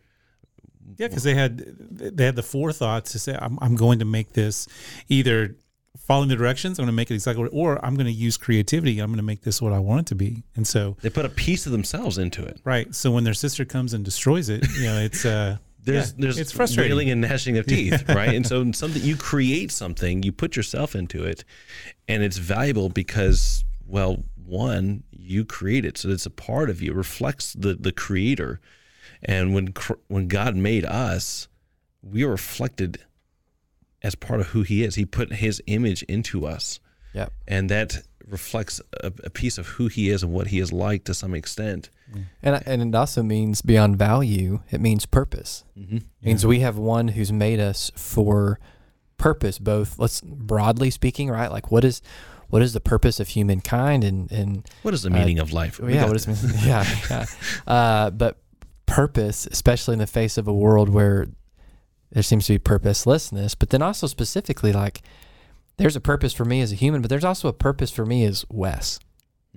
Yeah, 0.97 1.07
because 1.07 1.23
they 1.23 1.35
had 1.35 1.57
they 1.91 2.25
had 2.25 2.35
the 2.35 2.43
forethought 2.43 3.05
to 3.05 3.19
say, 3.19 3.37
I'm, 3.39 3.57
I'm 3.61 3.75
going 3.75 3.99
to 3.99 4.05
make 4.05 4.33
this 4.33 4.67
either 5.09 5.55
following 5.97 6.29
the 6.29 6.35
directions, 6.35 6.79
I'm 6.79 6.83
going 6.85 6.93
to 6.93 6.95
make 6.95 7.11
it 7.11 7.13
exactly, 7.15 7.43
what- 7.43 7.53
or 7.53 7.83
I'm 7.85 7.95
going 7.95 8.07
to 8.07 8.11
use 8.11 8.37
creativity. 8.37 8.99
I'm 8.99 9.09
going 9.09 9.17
to 9.17 9.23
make 9.23 9.41
this 9.41 9.61
what 9.61 9.73
I 9.73 9.79
want 9.79 10.01
it 10.01 10.05
to 10.07 10.15
be. 10.15 10.43
And 10.55 10.67
so, 10.67 10.97
they 11.01 11.09
put 11.09 11.25
a 11.25 11.29
piece 11.29 11.65
of 11.65 11.71
themselves 11.71 12.17
into 12.17 12.43
it. 12.43 12.59
right. 12.63 12.93
So 12.93 13.11
when 13.11 13.23
their 13.23 13.33
sister 13.33 13.65
comes 13.65 13.93
and 13.93 14.03
destroys 14.03 14.49
it, 14.49 14.65
you 14.77 14.85
know, 14.85 14.99
it's 14.99 15.25
uh, 15.25 15.57
There's 15.85 16.11
yeah, 16.11 16.15
there's 16.19 16.39
it's 16.39 16.51
frustrating. 16.53 16.91
wailing 16.91 17.09
and 17.09 17.19
gnashing 17.21 17.57
of 17.57 17.65
teeth, 17.67 18.07
right? 18.07 18.33
And 18.33 18.47
so 18.47 18.71
something 18.71 19.01
you 19.01 19.17
create 19.17 19.69
something, 19.69 20.23
you 20.23 20.31
put 20.31 20.55
yourself 20.55 20.95
into 20.95 21.25
it, 21.25 21.43
and 22.07 22.23
it's 22.23 22.37
valuable 22.37 22.87
because 22.87 23.65
well, 23.85 24.23
one 24.45 25.03
you 25.11 25.43
create 25.43 25.83
it, 25.83 25.97
so 25.97 26.07
it's 26.07 26.25
a 26.25 26.29
part 26.29 26.69
of 26.69 26.81
you, 26.81 26.91
it 26.91 26.95
reflects 26.95 27.51
the 27.51 27.73
the 27.75 27.91
creator. 27.91 28.61
And 29.23 29.53
when 29.53 29.73
when 30.07 30.29
God 30.29 30.55
made 30.55 30.85
us, 30.85 31.49
we 32.01 32.23
are 32.23 32.29
reflected 32.31 32.99
as 34.03 34.15
part 34.15 34.39
of 34.39 34.47
who 34.47 34.63
He 34.63 34.83
is. 34.83 34.95
He 34.95 35.05
put 35.05 35.33
His 35.33 35.61
image 35.67 36.03
into 36.03 36.45
us, 36.45 36.79
Yep. 37.13 37.31
and 37.47 37.69
that 37.69 38.03
reflects 38.27 38.79
a, 39.01 39.07
a 39.25 39.29
piece 39.29 39.57
of 39.57 39.67
who 39.67 39.87
he 39.87 40.09
is 40.09 40.23
and 40.23 40.31
what 40.31 40.47
he 40.47 40.59
is 40.59 40.71
like 40.71 41.03
to 41.03 41.13
some 41.13 41.35
extent. 41.35 41.89
And 42.41 42.63
and 42.65 42.81
it 42.81 42.95
also 42.97 43.21
means 43.21 43.61
beyond 43.61 43.97
value. 43.97 44.61
It 44.71 44.79
means 44.79 45.05
purpose. 45.05 45.65
Mm-hmm. 45.77 45.97
It 45.97 46.03
means 46.21 46.45
we 46.45 46.61
have 46.61 46.77
one 46.77 47.09
who's 47.09 47.31
made 47.33 47.59
us 47.59 47.91
for 47.95 48.59
purpose. 49.17 49.59
Both 49.59 49.99
let's 49.99 50.21
broadly 50.21 50.89
speaking, 50.89 51.29
right? 51.29 51.51
Like 51.51 51.69
what 51.71 51.83
is 51.83 52.01
what 52.49 52.61
is 52.61 52.71
the 52.73 52.79
purpose 52.79 53.19
of 53.19 53.27
humankind 53.29 54.03
and 54.05 54.31
and 54.31 54.65
What 54.83 54.93
is 54.93 55.01
the 55.03 55.09
Uh, 55.09 55.13
meaning 55.13 55.39
of 55.39 55.51
life? 55.51 55.79
We 55.79 55.95
yeah, 55.95 56.05
what 56.05 56.15
is 56.15 56.25
yeah, 56.65 56.85
yeah. 57.09 57.25
Uh, 57.67 58.09
but 58.09 58.37
purpose, 58.85 59.47
especially 59.51 59.93
in 59.93 59.99
the 59.99 60.07
face 60.07 60.37
of 60.37 60.47
a 60.47 60.53
world 60.53 60.87
where 60.89 61.27
there 62.13 62.23
seems 62.23 62.45
to 62.47 62.53
be 62.53 62.59
purposelessness, 62.59 63.55
but 63.55 63.71
then 63.71 63.81
also 63.81 64.07
specifically 64.07 64.71
like 64.71 65.01
there's 65.77 65.95
a 65.95 66.01
purpose 66.01 66.31
for 66.33 66.45
me 66.45 66.61
as 66.61 66.71
a 66.71 66.75
human, 66.75 67.01
but 67.01 67.09
there's 67.09 67.25
also 67.25 67.47
a 67.47 67.53
purpose 67.53 67.91
for 67.91 68.05
me 68.05 68.23
as 68.23 68.45
Wes. 68.49 68.99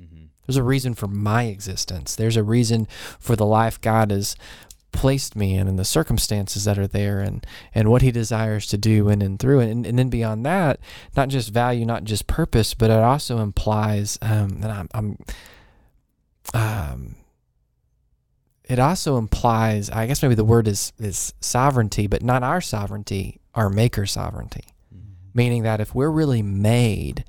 Mhm. 0.01 0.29
There's 0.47 0.57
a 0.57 0.63
reason 0.63 0.95
for 0.95 1.07
my 1.07 1.45
existence. 1.45 2.17
There's 2.17 2.37
a 2.37 2.43
reason 2.43 2.89
for 3.21 3.37
the 3.37 3.47
life 3.47 3.81
God 3.81 4.11
has 4.11 4.37
placed 4.93 5.37
me 5.37 5.55
in 5.55 5.69
and 5.69 5.79
the 5.79 5.85
circumstances 5.85 6.65
that 6.65 6.79
are 6.79 6.87
there 6.87 7.21
and, 7.21 7.47
and 7.75 7.91
what 7.91 8.01
he 8.01 8.11
desires 8.11 8.67
to 8.69 8.79
do 8.79 9.11
in 9.11 9.21
and 9.21 9.39
through. 9.39 9.61
And, 9.61 9.85
and 9.85 9.99
then 9.99 10.09
beyond 10.09 10.47
that, 10.47 10.81
not 11.15 11.29
just 11.29 11.51
value, 11.51 11.85
not 11.85 12.05
just 12.05 12.27
purpose, 12.27 12.73
but 12.73 12.91
it 12.91 12.99
also 12.99 13.39
implies, 13.39 14.19
um, 14.23 14.61
and 14.63 14.73
I'm, 14.73 14.89
I'm 14.95 15.19
um, 16.55 17.17
it 18.67 18.79
also 18.79 19.17
implies, 19.17 19.89
I 19.91 20.07
guess 20.07 20.23
maybe 20.23 20.35
the 20.35 20.45
word 20.45 20.69
is, 20.69 20.93
is 20.99 21.33
sovereignty, 21.41 22.07
but 22.07 22.23
not 22.23 22.43
our 22.43 22.61
sovereignty, 22.61 23.41
our 23.55 23.71
maker 23.71 24.07
sovereignty. 24.07 24.65
Mm-hmm. 24.95 25.13
Meaning 25.33 25.63
that 25.63 25.81
if 25.81 25.95
we're 25.95 26.11
really 26.11 26.43
made, 26.43 27.25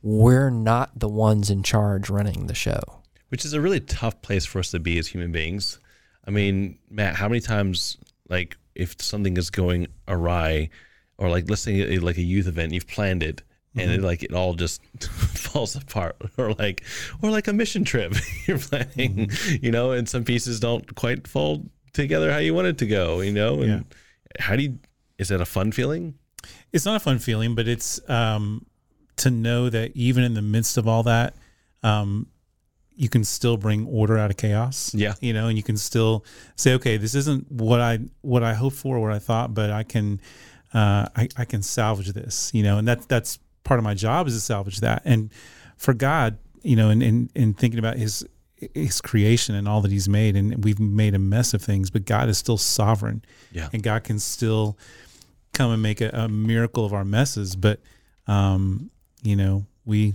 we're 0.00 0.50
not 0.50 0.98
the 0.98 1.08
ones 1.08 1.50
in 1.50 1.62
charge 1.62 2.08
running 2.08 2.46
the 2.46 2.54
show. 2.54 3.02
which 3.28 3.44
is 3.44 3.52
a 3.52 3.60
really 3.60 3.80
tough 3.80 4.22
place 4.22 4.46
for 4.46 4.58
us 4.58 4.70
to 4.70 4.78
be 4.78 4.98
as 4.98 5.08
human 5.08 5.32
beings. 5.32 5.78
I 6.26 6.30
mean, 6.30 6.78
Matt, 6.90 7.16
how 7.16 7.28
many 7.28 7.40
times, 7.40 7.96
like, 8.28 8.56
if 8.74 9.00
something 9.00 9.36
is 9.36 9.50
going 9.50 9.88
awry, 10.06 10.70
or 11.18 11.28
like, 11.28 11.48
let's 11.48 11.62
say, 11.62 11.98
like 11.98 12.18
a 12.18 12.22
youth 12.22 12.46
event, 12.46 12.72
you've 12.72 12.86
planned 12.86 13.22
it, 13.22 13.42
and 13.76 13.90
it 13.90 14.02
like 14.02 14.22
it 14.22 14.32
all 14.32 14.54
just 14.54 14.82
falls 15.04 15.76
apart, 15.76 16.16
or 16.36 16.52
like, 16.54 16.82
or 17.22 17.30
like 17.30 17.48
a 17.48 17.52
mission 17.52 17.84
trip 17.84 18.14
you're 18.46 18.58
planning, 18.58 19.30
you 19.60 19.70
know, 19.70 19.92
and 19.92 20.08
some 20.08 20.24
pieces 20.24 20.60
don't 20.60 20.94
quite 20.94 21.26
fall 21.26 21.64
together 21.92 22.30
how 22.30 22.38
you 22.38 22.52
want 22.52 22.66
it 22.66 22.78
to 22.78 22.86
go, 22.86 23.20
you 23.20 23.32
know, 23.32 23.62
and 23.62 23.84
how 24.38 24.56
do 24.56 24.62
you? 24.62 24.78
Is 25.18 25.28
that 25.28 25.40
a 25.40 25.46
fun 25.46 25.72
feeling? 25.72 26.14
it's 26.72 26.84
not 26.84 26.96
a 26.96 27.00
fun 27.00 27.18
feeling, 27.18 27.54
but 27.54 27.68
it's 27.68 28.00
um, 28.08 28.66
to 29.16 29.30
know 29.30 29.70
that 29.70 29.92
even 29.94 30.24
in 30.24 30.34
the 30.34 30.42
midst 30.42 30.76
of 30.76 30.86
all 30.86 31.02
that, 31.04 31.34
um, 31.82 32.26
you 32.94 33.08
can 33.08 33.24
still 33.24 33.56
bring 33.56 33.86
order 33.86 34.16
out 34.16 34.30
of 34.30 34.36
chaos. 34.36 34.94
Yeah. 34.94 35.14
you 35.20 35.32
know, 35.32 35.48
and 35.48 35.56
you 35.56 35.62
can 35.62 35.76
still 35.76 36.24
say, 36.56 36.74
okay, 36.74 36.96
this 36.96 37.14
isn't 37.14 37.50
what 37.50 37.80
I 37.80 37.98
what 38.22 38.42
I 38.42 38.54
hoped 38.54 38.76
for, 38.76 39.00
what 39.00 39.12
I 39.12 39.18
thought, 39.18 39.54
but 39.54 39.70
I 39.70 39.82
can 39.82 40.20
uh, 40.72 41.06
I, 41.14 41.28
I 41.36 41.44
can 41.44 41.62
salvage 41.62 42.12
this. 42.12 42.50
You 42.54 42.62
know, 42.62 42.78
and 42.78 42.88
that 42.88 43.08
that's 43.08 43.38
part 43.66 43.78
of 43.78 43.84
my 43.84 43.94
job 43.94 44.26
is 44.28 44.34
to 44.34 44.40
salvage 44.40 44.80
that. 44.80 45.02
And 45.04 45.30
for 45.76 45.92
God, 45.92 46.38
you 46.62 46.76
know, 46.76 46.88
and 46.88 47.02
and, 47.02 47.30
and 47.36 47.56
thinking 47.58 47.78
about 47.78 47.96
His 47.98 48.24
his 48.74 49.02
creation 49.02 49.54
and 49.54 49.68
all 49.68 49.82
that 49.82 49.90
he's 49.90 50.08
made 50.08 50.34
and 50.34 50.64
we've 50.64 50.80
made 50.80 51.14
a 51.14 51.18
mess 51.18 51.52
of 51.52 51.60
things 51.60 51.90
but 51.90 52.06
god 52.06 52.26
is 52.30 52.38
still 52.38 52.56
sovereign 52.56 53.22
Yeah. 53.52 53.68
and 53.74 53.82
god 53.82 54.02
can 54.04 54.18
still 54.18 54.78
come 55.52 55.70
and 55.72 55.82
make 55.82 56.00
a, 56.00 56.08
a 56.08 56.26
miracle 56.26 56.82
of 56.86 56.94
our 56.94 57.04
messes 57.04 57.54
but 57.54 57.80
um 58.26 58.90
you 59.22 59.36
know 59.36 59.66
we 59.84 60.14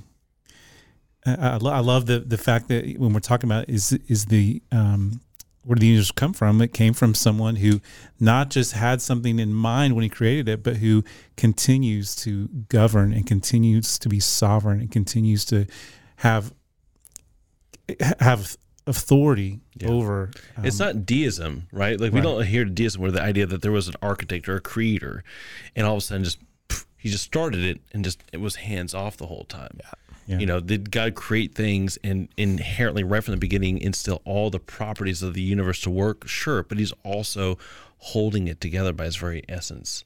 I, 1.23 1.35
I, 1.35 1.57
lo- 1.57 1.71
I 1.71 1.79
love 1.81 2.07
the 2.07 2.17
the 2.19 2.37
fact 2.37 2.67
that 2.69 2.95
when 2.97 3.13
we're 3.13 3.19
talking 3.19 3.47
about 3.47 3.69
is 3.69 3.93
is 4.07 4.25
the 4.25 4.63
um 4.71 5.21
where 5.63 5.75
did 5.75 5.81
the 5.81 5.89
angels 5.89 6.11
come 6.11 6.33
from? 6.33 6.61
It 6.61 6.73
came 6.73 6.93
from 6.93 7.13
someone 7.13 7.57
who 7.57 7.81
not 8.19 8.49
just 8.49 8.71
had 8.73 9.01
something 9.01 9.37
in 9.39 9.53
mind 9.53 9.95
when 9.95 10.03
he 10.03 10.09
created 10.09 10.49
it, 10.49 10.63
but 10.63 10.77
who 10.77 11.03
continues 11.37 12.15
to 12.17 12.47
govern 12.69 13.13
and 13.13 13.25
continues 13.27 13.99
to 13.99 14.09
be 14.09 14.19
sovereign 14.19 14.79
and 14.79 14.91
continues 14.91 15.45
to 15.45 15.67
have 16.17 16.53
have 18.19 18.57
authority 18.87 19.59
Yeah. 19.79 19.89
over. 19.89 20.31
it's 20.63 20.79
um, 20.79 20.87
not 20.87 21.05
deism, 21.05 21.67
right? 21.71 21.99
Like 21.99 22.11
we 22.13 22.19
right. 22.19 22.23
don't 22.23 22.45
hear 22.45 22.65
deism 22.65 23.01
where 23.01 23.11
the 23.11 23.21
idea 23.21 23.45
that 23.45 23.61
there 23.61 23.71
was 23.71 23.87
an 23.87 23.95
architect 24.01 24.49
or 24.49 24.55
a 24.55 24.61
creator, 24.61 25.23
and 25.75 25.85
all 25.85 25.93
of 25.93 25.99
a 25.99 26.01
sudden 26.01 26.23
just 26.23 26.39
he 26.97 27.09
just 27.09 27.23
started 27.23 27.63
it 27.63 27.81
and 27.93 28.03
just 28.03 28.23
it 28.31 28.37
was 28.37 28.55
hands 28.57 28.93
off 28.93 29.17
the 29.17 29.27
whole 29.27 29.45
time. 29.45 29.77
Yeah. 29.79 29.91
You 30.39 30.45
know, 30.45 30.59
did 30.59 30.91
God 30.91 31.15
create 31.15 31.53
things 31.55 31.97
and 32.03 32.29
inherently 32.37 33.03
right 33.03 33.23
from 33.23 33.33
the 33.33 33.39
beginning 33.39 33.77
instill 33.79 34.21
all 34.25 34.49
the 34.49 34.59
properties 34.59 35.21
of 35.23 35.33
the 35.33 35.41
universe 35.41 35.81
to 35.81 35.89
work? 35.89 36.27
Sure, 36.27 36.63
but 36.63 36.77
He's 36.77 36.93
also 37.03 37.57
holding 37.97 38.47
it 38.47 38.61
together 38.61 38.93
by 38.93 39.05
His 39.05 39.15
very 39.15 39.43
essence. 39.49 40.03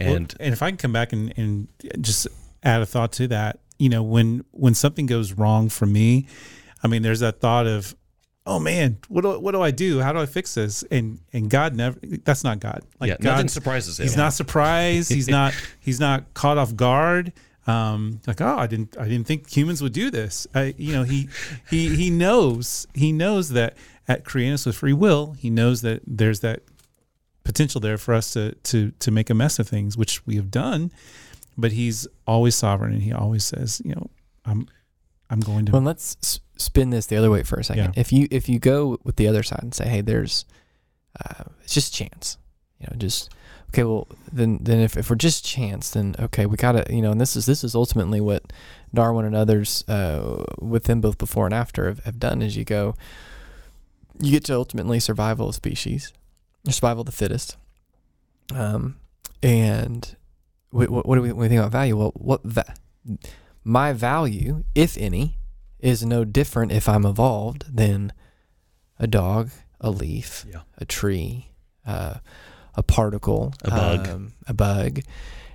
Well, 0.00 0.14
And 0.14 0.34
and 0.40 0.52
if 0.52 0.62
I 0.62 0.70
can 0.70 0.76
come 0.78 0.92
back 0.92 1.12
and, 1.12 1.32
and 1.36 1.68
just 2.00 2.28
add 2.62 2.80
a 2.82 2.86
thought 2.86 3.12
to 3.12 3.28
that, 3.28 3.60
you 3.78 3.88
know, 3.88 4.02
when 4.02 4.44
when 4.52 4.74
something 4.74 5.06
goes 5.06 5.32
wrong 5.32 5.68
for 5.68 5.86
me, 5.86 6.26
I 6.82 6.88
mean, 6.88 7.02
there's 7.02 7.20
that 7.20 7.40
thought 7.40 7.66
of, 7.66 7.94
oh 8.46 8.58
man, 8.58 8.98
what 9.08 9.22
do 9.22 9.38
what 9.40 9.52
do 9.52 9.60
I 9.62 9.70
do? 9.70 10.00
How 10.00 10.12
do 10.12 10.18
I 10.20 10.26
fix 10.26 10.54
this? 10.54 10.82
And 10.90 11.20
and 11.32 11.50
God 11.50 11.74
never. 11.74 11.98
That's 12.24 12.44
not 12.44 12.60
God. 12.60 12.82
Like 13.00 13.08
yeah, 13.08 13.16
God, 13.20 13.32
nothing 13.32 13.48
surprises 13.48 13.98
Him. 13.98 14.04
he's 14.04 14.16
not 14.16 14.32
surprised. 14.32 15.12
He's 15.12 15.28
not 15.28 15.54
he's 15.80 16.00
not 16.00 16.34
caught 16.34 16.58
off 16.58 16.74
guard. 16.74 17.32
Um, 17.68 18.20
like 18.26 18.40
oh, 18.40 18.56
I 18.56 18.66
didn't 18.66 18.96
I 18.98 19.04
didn't 19.04 19.26
think 19.26 19.54
humans 19.54 19.82
would 19.82 19.92
do 19.92 20.10
this. 20.10 20.46
I, 20.54 20.74
you 20.78 20.94
know, 20.94 21.02
he 21.02 21.28
he 21.68 21.94
he 21.94 22.08
knows 22.08 22.86
he 22.94 23.12
knows 23.12 23.50
that 23.50 23.76
at 24.08 24.24
creating 24.24 24.54
us 24.54 24.64
with 24.64 24.76
free 24.76 24.94
will, 24.94 25.32
he 25.38 25.50
knows 25.50 25.82
that 25.82 26.00
there's 26.06 26.40
that 26.40 26.62
potential 27.44 27.78
there 27.80 27.98
for 27.98 28.14
us 28.14 28.32
to 28.32 28.54
to 28.54 28.92
to 28.98 29.10
make 29.10 29.28
a 29.28 29.34
mess 29.34 29.58
of 29.58 29.68
things, 29.68 29.98
which 29.98 30.26
we 30.26 30.36
have 30.36 30.50
done. 30.50 30.90
But 31.58 31.72
he's 31.72 32.08
always 32.26 32.54
sovereign, 32.54 32.94
and 32.94 33.02
he 33.02 33.12
always 33.12 33.44
says, 33.44 33.82
you 33.84 33.94
know, 33.94 34.08
I'm 34.46 34.66
I'm 35.28 35.40
going 35.40 35.66
to. 35.66 35.72
Well, 35.72 35.82
let's 35.82 36.40
spin 36.56 36.88
this 36.90 37.06
the 37.06 37.16
other 37.16 37.30
way 37.30 37.42
for 37.42 37.58
a 37.58 37.64
second. 37.64 37.94
Yeah. 37.94 38.00
If 38.00 38.12
you 38.12 38.28
if 38.30 38.48
you 38.48 38.58
go 38.58 38.98
with 39.04 39.16
the 39.16 39.28
other 39.28 39.42
side 39.42 39.60
and 39.62 39.74
say, 39.74 39.88
hey, 39.88 40.00
there's 40.00 40.46
uh, 41.22 41.44
it's 41.62 41.74
just 41.74 41.92
chance, 41.92 42.38
you 42.80 42.86
know, 42.88 42.96
just 42.96 43.30
okay. 43.70 43.84
Well, 43.84 44.06
then 44.32 44.58
then 44.60 44.80
if, 44.80 44.96
if 44.96 45.10
we're 45.10 45.16
just 45.16 45.44
chance, 45.44 45.90
then 45.90 46.14
okay, 46.18 46.46
we 46.46 46.56
gotta 46.56 46.84
you 46.92 47.02
know, 47.02 47.10
and 47.12 47.20
this 47.20 47.36
is 47.36 47.46
this 47.46 47.62
is 47.64 47.74
ultimately 47.74 48.20
what 48.20 48.52
Darwin 48.94 49.24
and 49.26 49.34
others 49.36 49.84
uh, 49.88 50.44
within 50.60 51.00
both 51.00 51.18
before 51.18 51.44
and 51.46 51.54
after 51.54 51.86
have, 51.86 52.00
have 52.04 52.18
done. 52.18 52.42
Is 52.42 52.56
you 52.56 52.64
go, 52.64 52.94
you 54.20 54.32
get 54.32 54.44
to 54.44 54.54
ultimately 54.54 55.00
survival 55.00 55.48
of 55.48 55.54
species, 55.54 56.12
survival 56.68 57.00
of 57.02 57.06
the 57.06 57.12
fittest, 57.12 57.56
um, 58.54 58.96
and 59.42 60.16
what, 60.70 60.90
what, 60.90 61.06
what 61.06 61.14
do 61.16 61.22
we, 61.22 61.28
when 61.32 61.42
we 61.42 61.48
think 61.48 61.58
about 61.60 61.72
value? 61.72 61.96
Well, 61.96 62.12
what 62.14 62.42
va- 62.44 62.74
my 63.64 63.92
value, 63.92 64.64
if 64.74 64.96
any, 64.98 65.36
is 65.80 66.04
no 66.04 66.24
different 66.24 66.72
if 66.72 66.88
I'm 66.88 67.04
evolved 67.06 67.74
than 67.74 68.12
a 68.98 69.06
dog, 69.06 69.50
a 69.80 69.90
leaf, 69.90 70.44
Yeah. 70.50 70.62
a 70.78 70.84
tree, 70.84 71.50
uh, 71.86 72.14
a 72.78 72.82
particle, 72.82 73.52
A 73.64 73.70
bug. 73.70 74.08
um, 74.08 74.32
a 74.46 74.54
bug. 74.54 75.00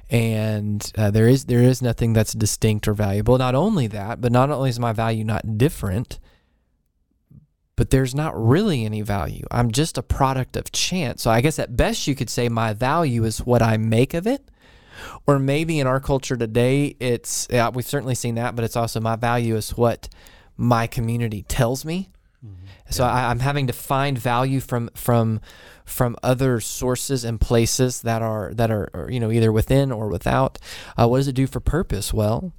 And 0.09 0.91
uh, 0.97 1.09
there 1.09 1.27
is 1.27 1.45
there 1.45 1.63
is 1.63 1.81
nothing 1.81 2.13
that's 2.13 2.33
distinct 2.33 2.87
or 2.87 2.93
valuable. 2.93 3.37
Not 3.37 3.55
only 3.55 3.87
that, 3.87 4.21
but 4.21 4.31
not 4.31 4.51
only 4.51 4.69
is 4.69 4.79
my 4.79 4.91
value 4.91 5.23
not 5.23 5.57
different, 5.57 6.19
but 7.75 7.89
there's 7.89 8.13
not 8.13 8.33
really 8.39 8.85
any 8.85 9.01
value. 9.01 9.45
I'm 9.49 9.71
just 9.71 9.97
a 9.97 10.03
product 10.03 10.55
of 10.55 10.71
chance. 10.71 11.23
So 11.23 11.31
I 11.31 11.41
guess 11.41 11.57
at 11.57 11.75
best 11.75 12.05
you 12.07 12.13
could 12.13 12.29
say 12.29 12.47
my 12.49 12.73
value 12.73 13.23
is 13.23 13.39
what 13.39 13.61
I 13.63 13.77
make 13.77 14.13
of 14.13 14.27
it. 14.27 14.51
Or 15.25 15.39
maybe 15.39 15.79
in 15.79 15.87
our 15.87 15.99
culture 15.99 16.35
today, 16.37 16.95
it's 16.99 17.47
yeah, 17.49 17.69
we've 17.69 17.87
certainly 17.87 18.15
seen 18.15 18.35
that, 18.35 18.55
but 18.55 18.63
it's 18.65 18.75
also 18.75 18.99
my 18.99 19.15
value 19.15 19.55
is 19.55 19.71
what 19.71 20.09
my 20.57 20.85
community 20.85 21.43
tells 21.43 21.83
me. 21.85 22.09
So 22.93 23.05
I, 23.05 23.29
I'm 23.29 23.39
having 23.39 23.67
to 23.67 23.73
find 23.73 24.17
value 24.17 24.59
from 24.59 24.89
from 24.93 25.41
from 25.85 26.15
other 26.23 26.59
sources 26.59 27.23
and 27.23 27.41
places 27.41 28.01
that 28.03 28.21
are 28.21 28.53
that 28.53 28.71
are, 28.71 28.89
are, 28.93 29.11
you 29.11 29.19
know 29.19 29.31
either 29.31 29.51
within 29.51 29.91
or 29.91 30.07
without. 30.07 30.59
Uh, 30.97 31.07
what 31.07 31.17
does 31.17 31.27
it 31.27 31.33
do 31.33 31.47
for 31.47 31.59
purpose? 31.59 32.13
Well, 32.13 32.53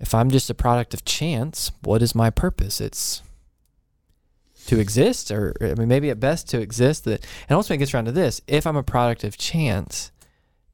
if 0.00 0.14
I'm 0.14 0.30
just 0.30 0.50
a 0.50 0.54
product 0.54 0.94
of 0.94 1.04
chance, 1.04 1.70
what 1.82 2.02
is 2.02 2.14
my 2.14 2.30
purpose? 2.30 2.80
It's 2.80 3.22
to 4.66 4.80
exist, 4.80 5.30
or 5.30 5.54
I 5.60 5.74
mean, 5.74 5.88
maybe 5.88 6.10
at 6.10 6.18
best 6.20 6.48
to 6.50 6.60
exist. 6.60 7.04
That 7.04 7.24
and 7.48 7.56
ultimately 7.56 7.76
it 7.76 7.78
gets 7.80 7.94
around 7.94 8.06
to 8.06 8.12
this: 8.12 8.40
if 8.46 8.66
I'm 8.66 8.76
a 8.76 8.82
product 8.82 9.24
of 9.24 9.36
chance, 9.36 10.10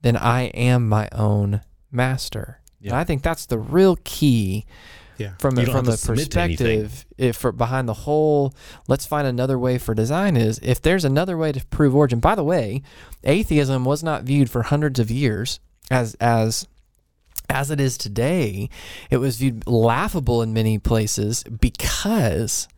then 0.02 0.16
I 0.16 0.42
am 0.44 0.88
my 0.88 1.08
own 1.12 1.62
master. 1.90 2.60
And 2.80 2.90
Yeah. 2.90 2.98
I 2.98 3.04
think 3.04 3.22
that's 3.22 3.46
the 3.46 3.58
real 3.58 3.98
key 4.04 4.64
yeah. 5.20 5.32
from 5.38 5.56
You 5.58 5.66
from 5.66 5.74
have 5.74 5.88
a 5.88 5.90
to 5.92 5.96
submit 5.96 6.30
to 6.32 6.40
anything. 6.40 6.82
perspective 6.82 7.06
if 7.18 7.36
for 7.36 7.52
behind 7.52 7.88
the 7.88 7.94
whole 7.94 8.54
let's 8.88 9.06
find 9.06 9.26
another 9.26 9.58
way 9.58 9.78
for 9.78 9.94
design 9.94 10.36
is 10.36 10.58
if 10.62 10.80
there's 10.80 11.04
another 11.04 11.36
way 11.36 11.52
to 11.52 11.64
prove 11.66 11.94
origin 11.94 12.18
by 12.18 12.34
the 12.34 12.44
way 12.44 12.82
atheism 13.24 13.84
was 13.84 14.02
not 14.02 14.24
viewed 14.24 14.50
for 14.50 14.62
hundreds 14.62 14.98
of 14.98 15.10
years 15.10 15.60
as 15.90 16.14
as 16.14 16.66
as 17.50 17.70
it 17.70 17.80
is 17.80 17.98
today, 17.98 18.70
it 19.10 19.18
was 19.18 19.36
viewed 19.36 19.66
laughable 19.66 20.40
in 20.40 20.52
many 20.52 20.78
places 20.78 21.42
because 21.42 22.68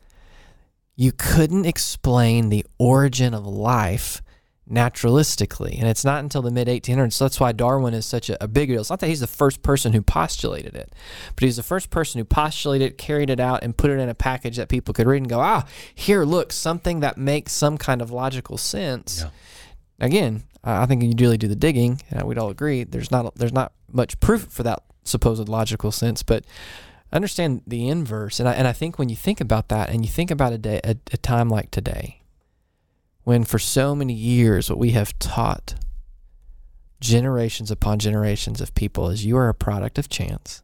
you 0.97 1.13
couldn't 1.13 1.67
explain 1.67 2.49
the 2.49 2.65
origin 2.79 3.35
of 3.35 3.47
life 3.47 4.23
naturalistically. 4.73 5.79
And 5.79 5.87
it's 5.87 6.05
not 6.05 6.23
until 6.23 6.43
the 6.43 6.51
mid 6.51 6.67
1800s. 6.67 7.13
So 7.13 7.25
that's 7.25 7.39
why 7.39 7.53
Darwin 7.53 7.95
is 7.95 8.07
such 8.07 8.31
a, 8.31 8.43
a, 8.43 8.49
big 8.49 8.69
deal. 8.69 8.81
It's 8.81 8.91
not 8.91 9.01
that 9.01 9.09
he's 9.09 9.21
the 9.21 9.27
first 9.27 9.63
person 9.63 9.93
who 9.93 10.01
postulated 10.03 10.75
it, 10.75 10.93
but 11.35 11.45
he's 11.45 11.57
the 11.57 11.63
first 11.63 11.91
person 11.91 12.19
who 12.19 12.25
postulated 12.25 12.93
it, 12.93 12.99
carried 12.99 13.31
it 13.31 13.39
out, 13.39 13.63
and 13.63 13.77
put 13.77 13.91
it 13.91 13.99
in 13.99 14.09
a 14.09 14.15
package 14.15 14.57
that 14.57 14.69
people 14.69 14.95
could 14.95 15.07
read 15.07 15.19
and 15.19 15.29
go, 15.29 15.41
ah, 15.41 15.67
here, 15.95 16.25
look, 16.25 16.53
something 16.53 17.01
that 17.01 17.19
makes 17.19 17.53
some 17.53 17.77
kind 17.77 18.01
of 18.01 18.11
logical 18.11 18.57
sense. 18.57 19.23
Yeah. 19.23 20.07
Again, 20.07 20.45
I 20.65 20.87
think 20.87 21.03
you 21.03 21.13
really 21.19 21.39
do 21.39 21.49
the 21.49 21.57
digging, 21.57 22.01
and 22.11 22.27
we'd 22.27 22.39
all 22.39 22.51
agree 22.51 22.85
there's 22.85 23.11
not 23.11 23.35
there's 23.35 23.53
not 23.53 23.73
much 23.93 24.19
proof 24.21 24.45
for 24.45 24.63
that 24.63 24.83
supposed 25.05 25.49
logical 25.49 25.93
sense, 25.93 26.23
but 26.23 26.45
understand 27.13 27.63
the 27.67 27.89
inverse. 27.89 28.41
And 28.41 28.49
I, 28.49 28.53
and 28.55 28.67
I 28.67 28.73
think 28.73 28.99
when 28.99 29.09
you 29.09 29.17
think 29.17 29.41
about 29.41 29.69
that, 29.69 29.91
and 29.91 30.05
you 30.05 30.11
think 30.11 30.31
about 30.31 30.53
a 30.53 30.59
day 30.59 30.81
a, 30.85 30.97
a 31.13 31.17
time 31.17 31.49
like 31.49 31.71
today, 31.71 32.22
when 33.25 33.45
for 33.45 33.59
so 33.59 33.95
many 33.95 34.13
years 34.13 34.69
what 34.69 34.79
we 34.79 34.91
have 34.91 35.19
taught 35.19 35.75
generations 37.01 37.71
upon 37.71 37.99
generations 37.99 38.61
of 38.61 38.75
people 38.75 39.09
is 39.09 39.25
you 39.25 39.37
are 39.37 39.49
a 39.49 39.55
product 39.55 39.99
of 39.99 40.09
chance, 40.09 40.63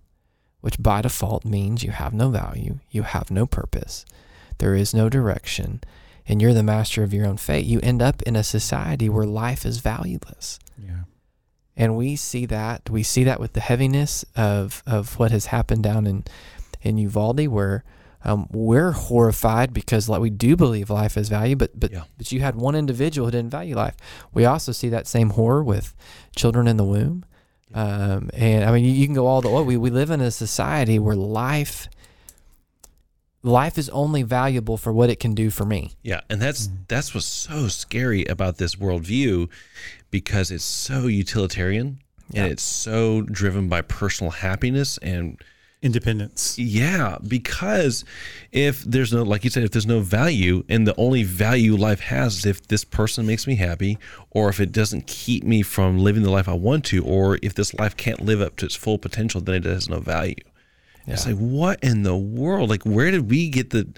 which 0.61 0.81
by 0.81 1.03
default 1.03 1.45
means 1.45 1.83
you 1.83 1.91
have 1.91 2.15
no 2.15 2.31
value, 2.31 2.79
you 2.91 3.03
have 3.03 3.31
no 3.31 3.47
purpose, 3.47 4.05
there 4.59 4.75
is 4.75 4.95
no 4.95 5.09
direction, 5.09 5.81
and 6.27 6.41
you're 6.41 6.55
the 6.55 6.63
master 6.63 7.03
of 7.03 7.13
your 7.13 7.27
own 7.27 7.37
fate, 7.37 7.67
you 7.67 7.81
end 7.83 8.03
up 8.03 8.23
in 8.23 8.37
a 8.37 8.45
society 8.45 9.09
where 9.09 9.27
life 9.27 9.65
is 9.65 9.79
valueless. 9.79 10.59
Yeah. 10.79 11.05
And 11.77 11.97
we 11.97 12.17
see 12.17 12.45
that 12.47 12.91
we 12.91 13.05
see 13.05 13.23
that 13.25 13.39
with 13.39 13.53
the 13.53 13.61
heaviness 13.61 14.25
of 14.35 14.83
of 14.85 15.19
what 15.19 15.31
has 15.31 15.47
happened 15.47 15.85
down 15.85 16.07
in 16.07 16.25
in 16.83 16.99
Uvalde, 16.99 17.47
where 17.47 17.85
um, 18.25 18.49
we're 18.51 18.91
horrified 18.93 19.73
because 19.73 20.09
like 20.09 20.21
we 20.21 20.31
do 20.31 20.57
believe 20.57 20.91
life 20.91 21.15
has 21.15 21.29
value, 21.29 21.57
but 21.57 21.79
but 21.79 21.91
Yeah. 21.93 22.05
but 22.17 22.33
you 22.33 22.41
had 22.41 22.57
one 22.57 22.75
individual 22.75 23.27
who 23.29 23.33
didn't 23.33 23.51
value 23.51 23.77
life. 23.77 23.97
We 24.35 24.45
also 24.45 24.73
see 24.73 24.89
that 24.91 25.07
same 25.07 25.31
horror 25.31 25.63
with 25.63 25.95
children 26.35 26.67
in 26.67 26.77
the 26.77 26.85
womb, 26.85 27.25
um, 27.75 28.31
and 28.35 28.65
I 28.65 28.73
mean 28.73 28.85
you, 28.85 28.93
you 28.93 29.07
can 29.07 29.15
go 29.15 29.27
all 29.27 29.41
the 29.41 29.49
way. 29.51 29.63
We 29.63 29.77
we 29.77 29.91
live 29.91 30.11
in 30.11 30.21
a 30.21 30.31
society 30.31 30.99
where 30.99 31.17
life 31.17 31.89
life 33.43 33.79
is 33.79 33.89
only 33.91 34.23
valuable 34.23 34.77
for 34.77 34.93
what 34.93 35.11
it 35.11 35.21
can 35.21 35.35
do 35.35 35.51
for 35.51 35.65
me. 35.65 35.93
Yeah, 36.03 36.21
and 36.29 36.41
that's 36.43 36.69
that's 36.89 37.15
what's 37.15 37.27
so 37.27 37.69
scary 37.69 38.25
about 38.25 38.59
this 38.59 38.75
worldview, 38.75 39.49
because 40.11 40.51
it's 40.51 40.65
so 40.65 41.07
utilitarian 41.07 42.01
Yeah. 42.33 42.43
and 42.45 42.53
it's 42.53 42.65
so 42.65 43.23
driven 43.23 43.69
by 43.69 43.83
personal 43.83 44.33
happiness 44.33 44.99
and 44.99 45.41
Independence. 45.81 46.59
yeah, 46.59 47.19
because 47.27 48.05
if 48.51 48.83
there's 48.83 49.13
no 49.13 49.23
like 49.23 49.45
you 49.45 49.51
said, 49.51 49.63
if 49.63 49.71
there's 49.71 49.87
no 49.87 50.01
value 50.01 50.65
and 50.69 50.87
the 50.89 50.95
only 50.97 51.23
value 51.23 51.77
life 51.77 52.01
has 52.01 52.39
is 52.39 52.47
if 52.47 52.67
this 52.67 52.85
person 52.85 53.27
makes 53.27 53.47
me 53.47 53.55
happy, 53.55 53.97
or 54.31 54.49
if 54.49 54.59
it 54.59 54.73
doesn't 54.73 55.07
keep 55.07 55.45
me 55.45 55.63
from 55.63 55.99
living 55.99 56.25
the 56.25 56.31
life 56.31 56.49
I 56.49 56.55
want 56.55 56.85
to, 56.87 57.05
or 57.05 57.39
if 57.43 57.55
this 57.55 57.75
life 57.75 57.97
can't 57.97 58.21
live 58.21 58.41
up 58.41 58.57
to 58.57 58.67
its 58.67 58.75
full 58.75 58.99
potential, 58.99 59.41
then 59.41 59.55
it 59.55 59.65
has 59.65 59.89
no 59.89 60.01
value. 60.01 60.35
It's 61.07 61.25
Yeah. 61.27 61.33
like 61.33 61.41
what 61.41 61.79
in 61.83 62.03
the 62.03 62.17
world? 62.17 62.71
Like 62.71 62.83
where 62.85 63.11
did 63.13 63.31
we 63.31 63.49
get 63.49 63.71
the 63.71 63.89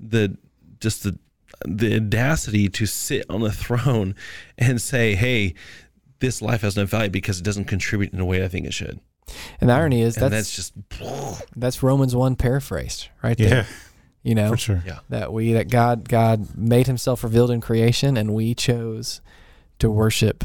the 0.00 0.36
just 0.80 1.04
the 1.04 1.16
the 1.64 1.94
audacity 1.94 2.68
to 2.68 2.84
sit 2.86 3.24
on 3.30 3.42
a 3.42 3.52
throne 3.62 4.16
and 4.58 4.80
say, 4.82 5.14
"Hey, 5.14 5.54
this 6.18 6.42
life 6.42 6.62
has 6.62 6.76
no 6.76 6.84
value 6.84 7.10
because 7.10 7.38
it 7.38 7.44
doesn't 7.44 7.66
contribute 7.66 8.12
in 8.12 8.18
a 8.18 8.24
way 8.24 8.42
I 8.44 8.48
think 8.48 8.66
it 8.66 8.74
should." 8.74 8.98
And 9.60 9.70
the 9.70 9.74
irony 9.74 10.02
is 10.02 10.16
And 10.16 10.32
that's 10.32 10.54
just 10.54 10.72
that's, 11.56 11.82
Romans 11.82 12.14
one 12.14 12.36
paraphrased 12.36 13.08
right 13.22 13.36
there. 13.38 13.48
Yeah, 13.48 13.64
You 14.22 14.34
know, 14.34 14.50
for 14.50 14.56
sure. 14.56 14.82
yeah. 14.86 14.98
that 15.08 15.32
we 15.32 15.52
that 15.54 15.68
God 15.70 16.08
God 16.08 16.56
made 16.56 16.86
himself 16.86 17.22
revealed 17.24 17.50
in 17.50 17.60
creation 17.60 18.16
and 18.16 18.34
we 18.34 18.54
chose 18.54 19.20
to 19.78 19.90
worship 19.90 20.44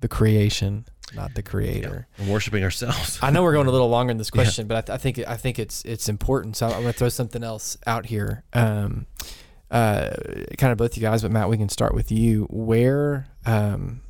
the 0.00 0.08
creation, 0.08 0.84
not 1.14 1.34
the 1.34 1.42
creator. 1.42 2.06
And 2.18 2.28
worshiping 2.28 2.62
ourselves. 2.62 3.18
I 3.22 3.30
know 3.30 3.42
we're 3.42 3.54
going 3.54 3.66
a 3.66 3.70
little 3.72 3.88
longer 3.88 4.10
in 4.12 4.18
this 4.18 4.30
Yeah. 4.34 4.42
question, 4.42 4.66
but 4.66 4.76
I, 4.76 4.80
th- 4.82 4.94
I 4.94 4.98
think 4.98 5.18
I 5.28 5.36
think 5.36 5.58
it's 5.58 5.84
it's 5.84 6.08
important. 6.08 6.56
So 6.56 6.66
I'm 6.66 6.72
going 6.82 6.86
to 6.92 6.92
throw 6.92 7.08
something 7.08 7.42
else 7.42 7.76
out 7.86 8.06
here. 8.06 8.44
Um, 8.52 9.06
uh, 9.70 10.10
kind 10.56 10.70
of 10.72 10.78
both 10.78 10.96
you 10.96 11.02
guys, 11.02 11.22
but 11.22 11.30
Matt, 11.30 11.48
we 11.48 11.56
can 11.58 11.68
start 11.68 11.94
with 11.94 12.10
you. 12.12 12.46
Where 12.50 13.26
um, 13.46 14.00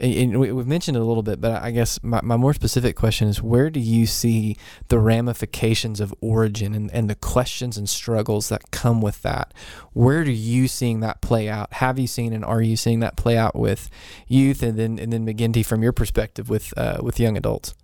and, 0.00 0.38
we, 0.38 0.52
we've 0.52 0.66
mentioned 0.66 0.96
it 0.96 1.00
a 1.00 1.04
little 1.04 1.22
bit, 1.22 1.40
but 1.40 1.62
I 1.62 1.70
guess 1.70 2.02
my, 2.02 2.20
my 2.22 2.36
more 2.36 2.54
specific 2.54 2.96
question 2.96 3.28
is 3.28 3.42
where 3.42 3.68
do 3.70 3.80
you 3.80 4.06
see 4.06 4.56
the 4.88 4.98
ramifications 4.98 6.00
of 6.00 6.14
origin 6.20 6.74
and, 6.74 6.90
and 6.92 7.10
the 7.10 7.14
questions 7.14 7.76
and 7.76 7.88
struggles 7.88 8.48
that 8.48 8.70
come 8.70 9.00
with 9.00 9.22
that? 9.22 9.52
Where 9.92 10.20
are 10.20 10.24
you 10.24 10.68
seeing 10.68 11.00
that 11.00 11.20
play 11.20 11.48
out? 11.48 11.72
Have 11.74 11.98
you 11.98 12.06
seen 12.06 12.32
and 12.32 12.44
are 12.44 12.62
you 12.62 12.76
seeing 12.76 13.00
that 13.00 13.16
play 13.16 13.36
out 13.36 13.56
with 13.56 13.90
youth 14.28 14.62
and 14.62 14.78
then 14.78 14.98
and 14.98 15.12
then 15.12 15.26
McGinty 15.26 15.66
from 15.66 15.82
your 15.82 15.92
perspective 15.92 16.48
with 16.48 16.72
uh, 16.76 16.98
with 17.02 17.18
young 17.18 17.36
adults? 17.36 17.74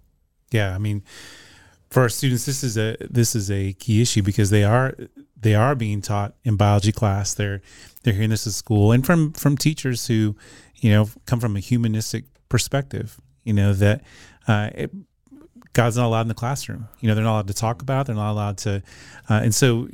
Yeah, 0.52 0.74
I 0.74 0.78
mean, 0.78 1.02
for 1.90 2.02
our 2.02 2.08
students, 2.08 2.46
this 2.46 2.62
is 2.62 2.78
a 2.78 2.96
this 3.00 3.34
is 3.34 3.50
a 3.50 3.72
key 3.74 4.02
issue 4.02 4.22
because 4.22 4.50
they 4.50 4.64
are 4.64 4.94
they 5.40 5.54
are 5.54 5.74
being 5.74 6.00
taught 6.00 6.34
in 6.44 6.56
biology 6.56 6.92
class. 6.92 7.34
They're 7.34 7.60
they're 8.02 8.14
hearing 8.14 8.30
this 8.30 8.46
at 8.46 8.52
school 8.52 8.92
and 8.92 9.04
from 9.04 9.32
from 9.32 9.56
teachers 9.56 10.06
who, 10.06 10.36
you 10.84 10.90
know, 10.90 11.08
come 11.24 11.40
from 11.40 11.56
a 11.56 11.60
humanistic 11.60 12.26
perspective. 12.50 13.18
You 13.42 13.54
know 13.54 13.72
that 13.72 14.02
uh, 14.46 14.68
it, 14.74 14.90
God's 15.72 15.96
not 15.96 16.04
allowed 16.04 16.20
in 16.22 16.28
the 16.28 16.34
classroom. 16.34 16.88
You 17.00 17.08
know, 17.08 17.14
they're 17.14 17.24
not 17.24 17.32
allowed 17.32 17.46
to 17.46 17.54
talk 17.54 17.80
about. 17.80 18.04
They're 18.04 18.14
not 18.14 18.30
allowed 18.30 18.58
to, 18.58 18.82
uh, 19.30 19.40
and 19.42 19.54
so 19.54 19.88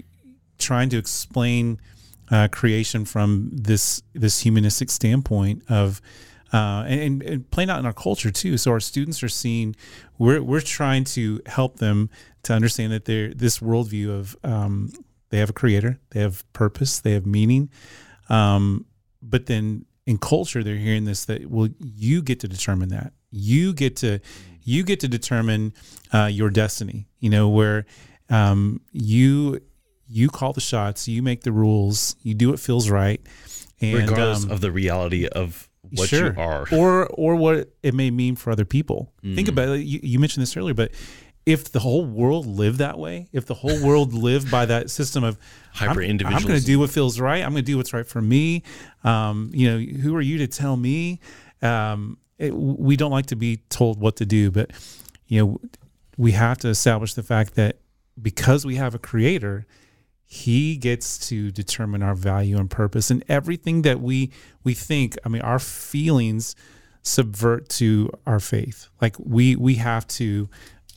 trying 0.59 0.89
to 0.89 0.99
explain 0.99 1.81
uh, 2.33 2.49
creation 2.49 3.05
from 3.05 3.51
this 3.53 4.03
this 4.15 4.41
humanistic 4.41 4.91
standpoint 4.91 5.63
of 5.69 6.03
uh, 6.53 6.83
and, 6.89 7.23
and 7.23 7.49
playing 7.53 7.71
out 7.71 7.79
in 7.79 7.87
our 7.87 7.93
culture 7.93 8.33
too. 8.33 8.59
So 8.59 8.73
our 8.73 8.81
students 8.81 9.23
are 9.23 9.29
seeing 9.29 9.77
we're 10.19 10.43
we're 10.43 10.61
trying 10.61 11.05
to 11.05 11.41
help 11.47 11.77
them 11.77 12.11
to 12.43 12.53
understand 12.53 12.93
that 12.93 13.05
they're 13.05 13.33
this 13.33 13.61
worldview 13.61 14.11
of 14.11 14.37
um, 14.43 14.93
they 15.29 15.39
have 15.39 15.51
a 15.51 15.53
creator, 15.53 16.01
they 16.11 16.19
have 16.19 16.43
purpose, 16.53 16.99
they 16.99 17.13
have 17.13 17.27
meaning, 17.27 17.71
um, 18.29 18.87
but 19.23 19.47
then 19.47 19.87
in 20.07 20.19
culture 20.19 20.63
they're 20.65 20.77
hearing 20.77 21.05
this 21.05 21.25
that 21.27 21.49
well 21.51 21.69
you 21.79 22.23
get 22.23 22.41
to 22.41 22.49
determine 22.49 22.89
that 22.89 23.13
you 23.31 23.73
get 23.73 23.97
to 23.97 24.19
you 24.63 24.83
get 24.83 25.01
to 25.01 25.09
determine 25.09 25.73
uh, 26.13 26.27
your 26.27 26.51
destiny. 26.51 27.09
You 27.19 27.31
know 27.31 27.49
where 27.49 27.87
um, 28.29 28.81
you 28.93 29.61
you 30.07 30.29
call 30.29 30.53
the 30.53 30.61
shots, 30.61 31.09
you 31.09 31.23
make 31.23 31.43
the 31.43 31.53
rules, 31.53 32.17
you 32.23 32.35
do 32.35 32.51
what 32.51 32.61
feels 32.61 32.91
right, 32.91 33.21
and 33.81 33.99
regardless 33.99 34.45
um, 34.45 34.51
of 34.51 34.61
the 34.61 34.71
reality 34.71 35.27
of 35.29 35.69
what 35.91 36.09
sure. 36.09 36.33
you 36.35 36.41
are. 36.41 36.67
or 36.73 37.07
or 37.07 37.37
what 37.37 37.73
it 37.83 37.95
may 37.95 38.11
mean 38.11 38.37
for 38.37 38.51
other 38.51 38.65
people. 38.67 39.13
Think 39.23 39.49
Mm. 39.49 39.53
about 39.53 39.69
it. 39.71 39.81
You, 39.87 40.01
you 40.03 40.19
mentioned 40.19 40.43
this 40.43 40.57
earlier, 40.57 40.75
but 40.75 40.93
if 41.51 41.73
the 41.73 41.81
whole 41.81 42.05
world 42.05 42.47
lived 42.47 42.79
that 42.79 42.99
way, 42.99 43.29
if 43.33 43.45
the 43.47 43.55
whole 43.55 43.85
world 43.85 44.15
lived 44.15 44.51
by 44.51 44.67
that 44.67 44.89
system 44.89 45.25
of 45.25 45.37
Hyper 45.73 46.03
I'm, 46.03 46.21
I'm 46.25 46.43
going 46.43 46.61
to 46.61 46.65
do 46.65 46.79
what 46.79 46.91
feels 46.91 47.19
right. 47.19 47.43
I'm 47.43 47.51
going 47.51 47.65
to 47.65 47.73
do 47.73 47.77
what's 47.77 47.93
right 47.93 48.07
for 48.07 48.23
me. 48.23 48.63
Um, 49.03 49.51
you 49.53 49.71
know, 49.71 49.79
who 49.79 50.15
are 50.15 50.21
you 50.21 50.39
to 50.39 50.47
tell 50.47 50.77
me? 50.77 51.19
Um, 51.61 52.19
it, 52.39 52.55
we 52.55 52.97
don't 52.97 53.11
like 53.11 53.27
to 53.27 53.37
be 53.37 53.59
told 53.69 54.01
what 54.01 54.17
to 54.17 54.27
do, 54.27 54.51
but 54.51 54.71
you 55.27 55.45
know, 55.45 55.61
we 56.17 56.33
have 56.33 56.59
to 56.59 56.69
establish 56.69 57.15
the 57.15 57.23
fact 57.23 57.57
that 57.57 57.79
because 58.21 58.65
we 58.65 58.77
have 58.77 58.95
a 58.95 58.99
creator, 58.99 59.67
he 60.25 60.77
gets 60.77 61.19
to 61.29 61.51
determine 61.51 62.05
our 62.05 62.15
value 62.15 62.57
and 62.57 62.71
purpose 62.71 63.11
and 63.11 63.25
everything 63.29 63.83
that 63.83 64.01
we 64.01 64.31
we 64.63 64.75
think 64.75 65.19
i 65.27 65.29
mean 65.29 65.43
our 65.43 65.59
feelings 65.59 66.55
subvert 67.03 67.69
to 67.69 68.09
our 68.29 68.39
faith 68.39 68.89
like 69.01 69.17
we 69.19 69.57
we 69.57 69.75
have 69.75 70.07
to 70.07 70.49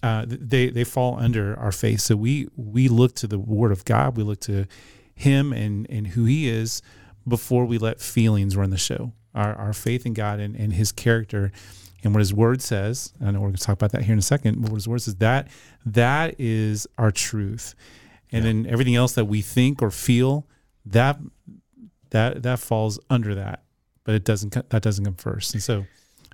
uh, 0.04 0.26
they 0.28 0.70
they 0.70 0.84
fall 0.84 1.18
under 1.18 1.58
our 1.58 1.72
faith. 1.72 2.02
So 2.02 2.18
we 2.18 2.50
we 2.58 2.90
look 2.90 3.16
to 3.16 3.28
the 3.28 3.40
word 3.40 3.72
of 3.72 3.86
god. 3.86 4.18
We 4.18 4.24
look 4.24 4.42
to 4.42 4.68
him 5.16 5.54
and 5.54 5.90
and 5.90 6.08
who 6.08 6.26
he 6.26 6.50
is 6.50 6.82
before 7.28 7.66
we 7.66 7.78
let 7.78 8.02
feelings 8.02 8.58
run 8.58 8.70
the 8.70 8.78
show. 8.78 9.14
Our, 9.34 9.56
our 9.56 9.74
faith 9.74 10.06
in 10.06 10.14
god 10.14 10.40
and, 10.40 10.56
and 10.56 10.74
his 10.74 10.92
character 10.92 11.52
and 12.04 12.14
what 12.14 12.20
his 12.20 12.34
word 12.34 12.62
says. 12.62 13.14
I 13.22 13.32
know 13.32 13.40
we're 13.40 13.48
going 13.48 13.56
to 13.56 13.64
talk 13.64 13.74
about 13.74 13.94
that 13.94 14.04
here 14.04 14.14
in 14.14 14.20
a 14.20 14.22
second 14.22 14.62
but 14.62 14.70
what 14.70 14.76
his 14.76 14.88
word 14.88 15.02
says 15.02 15.16
that 15.16 15.48
that 15.86 16.36
is 16.38 16.86
our 16.98 17.10
truth. 17.10 17.74
And 18.32 18.44
then 18.44 18.66
everything 18.68 18.96
else 18.96 19.14
that 19.14 19.26
we 19.26 19.42
think 19.42 19.82
or 19.82 19.90
feel 19.90 20.48
that 20.86 21.18
that 22.10 22.44
that 22.44 22.60
falls 22.60 23.00
under 23.10 23.36
that 23.36 23.64
but 24.04 24.16
it 24.16 24.26
doesn't 24.26 24.52
that 24.70 24.82
doesn't 24.82 25.06
come 25.06 25.16
first. 25.16 25.54
And 25.54 25.64
so 25.64 25.86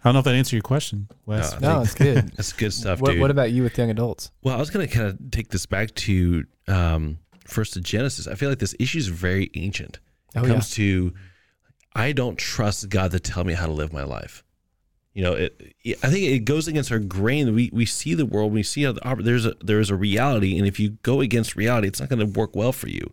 i 0.03 0.07
don't 0.07 0.13
know 0.13 0.19
if 0.19 0.25
that 0.25 0.35
answered 0.35 0.55
your 0.55 0.62
question 0.63 1.07
wes 1.25 1.53
I 1.53 1.59
No, 1.59 1.83
think 1.83 1.85
it's 1.85 1.93
good. 1.95 2.31
That's 2.38 2.53
good 2.53 2.73
stuff, 2.73 3.01
what, 3.01 3.12
dude. 3.12 3.21
what 3.21 3.31
about 3.31 3.51
you 3.51 3.63
with 3.63 3.77
young 3.77 3.89
adults? 3.89 4.31
well, 4.43 4.55
I 4.55 4.59
was 4.59 4.69
going 4.69 4.88
to 4.88 4.93
kind 4.93 5.07
of 5.07 5.31
take 5.31 5.49
this 5.49 5.65
back 5.65 5.93
to 5.95 6.45
um, 6.67 7.19
first 7.45 7.73
to 7.73 7.81
Genesis. 7.81 8.27
I 8.27 8.35
feel 8.35 8.49
like 8.49 8.59
this 8.59 8.75
issue 8.79 8.97
is 8.99 9.07
very 9.07 9.49
ancient. 9.55 9.99
It 10.35 10.39
Oh, 10.39 10.43
yeah. 10.43 10.49
comes 10.53 10.71
to 10.71 11.13
I 11.95 12.12
don't 12.12 12.38
trust 12.38 12.88
God 12.89 13.12
to 13.12 13.19
tell 13.19 13.43
me 13.43 13.53
how 13.53 13.65
to 13.65 13.71
live 13.71 13.91
my 13.91 14.03
life. 14.03 14.43
You 15.19 15.25
know, 15.25 15.34
it, 15.34 15.75
I 16.01 16.08
think 16.08 16.23
it 16.23 16.45
goes 16.45 16.69
against 16.69 16.93
our 16.93 16.99
grain. 16.99 17.53
We 17.53 17.69
we 17.73 17.86
see 17.86 18.13
the 18.13 18.25
world, 18.25 18.53
we 18.53 18.63
see 18.63 18.84
how 18.84 18.93
the, 18.93 19.17
there's 19.19 19.45
a 19.45 19.53
there's 19.60 19.89
a 19.89 19.95
reality, 19.97 20.58
and 20.58 20.65
if 20.65 20.79
you 20.79 20.91
go 21.03 21.19
against 21.19 21.58
reality, 21.58 21.89
it's 21.89 21.99
not 21.99 22.08
going 22.08 22.19
to 22.19 22.39
work 22.39 22.55
well 22.55 22.71
for 22.71 22.88
you. 22.88 23.12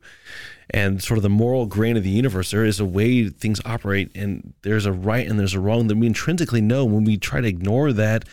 And 0.71 1.03
sort 1.03 1.19
of 1.19 1.25
the 1.25 1.29
moral 1.29 1.66
grain 1.66 1.97
of 1.97 2.05
the 2.05 2.11
universe, 2.11 2.53
there 2.53 2.64
is 2.64 2.79
a 2.79 2.85
way 2.85 3.29
things 3.29 3.61
operate, 3.64 4.12
and 4.14 4.55
there's 4.62 4.87
a 4.87 4.92
right 4.92 5.27
and 5.27 5.37
there's 5.37 5.55
a 5.55 5.59
wrong 5.59 5.88
that 5.88 5.97
we 5.97 6.07
intrinsically 6.07 6.61
know. 6.61 6.85
When 6.85 7.03
we 7.03 7.16
try 7.16 7.40
to 7.40 7.49
ignore 7.49 7.92
that, 7.95 8.25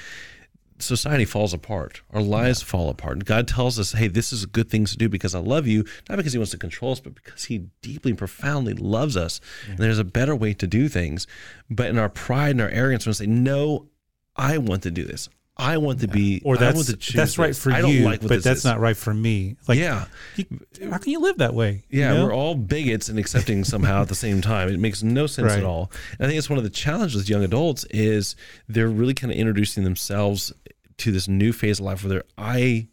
society 0.80 1.26
falls 1.26 1.54
apart. 1.54 2.02
Our 2.14 2.22
lives 2.22 2.62
yeah. 2.62 2.68
fall 2.68 2.90
apart. 2.90 3.14
And 3.14 3.26
God 3.26 3.48
tells 3.48 3.80
us, 3.80 3.94
hey, 3.94 4.08
this 4.08 4.34
is 4.34 4.46
good 4.46 4.70
things 4.70 4.92
to 4.92 4.98
do 4.98 5.10
because 5.10 5.36
I 5.36 5.40
love 5.40 5.68
you, 5.68 5.86
not 6.10 6.18
because 6.18 6.34
he 6.34 6.40
wants 6.40 6.52
to 6.52 6.58
control 6.58 6.92
us, 6.92 7.00
but 7.00 7.16
because 7.16 7.46
he 7.46 7.70
deeply 7.82 8.12
and 8.12 8.18
profoundly 8.18 8.74
loves 8.74 9.16
us. 9.18 9.40
Yeah. 9.66 9.72
And 9.72 9.80
there's 9.80 10.00
a 10.00 10.04
better 10.04 10.36
way 10.36 10.54
to 10.54 10.68
do 10.68 10.90
things. 10.90 11.28
But 11.70 11.88
in 11.88 11.98
our 11.98 12.10
pride 12.10 12.52
and 12.52 12.62
our 12.62 12.70
arrogance, 12.70 13.06
we 13.06 13.14
say, 13.14 13.28
no, 13.28 13.88
I 14.36 14.58
want 14.58 14.84
to 14.84 14.92
do 14.92 15.04
this. 15.04 15.30
I 15.56 15.78
want 15.78 16.00
to 16.00 16.08
be, 16.08 16.42
or 16.44 16.58
that's 16.58 16.88
that's 17.14 17.38
right 17.38 17.56
for 17.56 17.70
you, 17.70 18.04
like 18.06 18.22
but 18.22 18.44
that's 18.44 18.60
is. 18.60 18.66
not 18.66 18.80
right 18.80 18.98
for 18.98 19.14
me. 19.14 19.56
Like, 19.68 19.78
yeah, 19.78 20.06
you, 20.36 20.46
how 20.90 20.98
can 20.98 21.12
you 21.12 21.20
live 21.20 21.38
that 21.38 21.54
way? 21.54 21.84
Yeah, 21.90 22.12
you 22.12 22.18
know? 22.18 22.26
we're 22.26 22.34
all 22.34 22.56
bigots 22.56 23.08
and 23.08 23.20
accepting 23.20 23.64
somehow 23.64 24.02
at 24.02 24.08
the 24.08 24.16
same 24.16 24.42
time. 24.42 24.70
It 24.70 24.80
makes 24.80 25.04
no 25.04 25.28
sense 25.28 25.50
right. 25.50 25.60
at 25.60 25.64
all. 25.64 25.92
And 26.18 26.26
I 26.26 26.28
think 26.28 26.40
it's 26.40 26.50
one 26.50 26.58
of 26.58 26.64
the 26.64 26.72
challenges 26.72 27.16
with 27.16 27.30
young 27.30 27.44
adults 27.44 27.84
is 27.92 28.36
they're 28.68 28.90
really 28.90 29.14
kind 29.14 29.32
of 29.32 29.38
introducing 29.38 29.84
themselves 29.84 30.52
to 30.98 31.12
this 31.12 31.28
new 31.28 31.54
phase 31.54 31.80
of 31.80 31.86
life 31.86 32.04
where 32.04 32.10
they're 32.10 32.24
I 32.36 32.88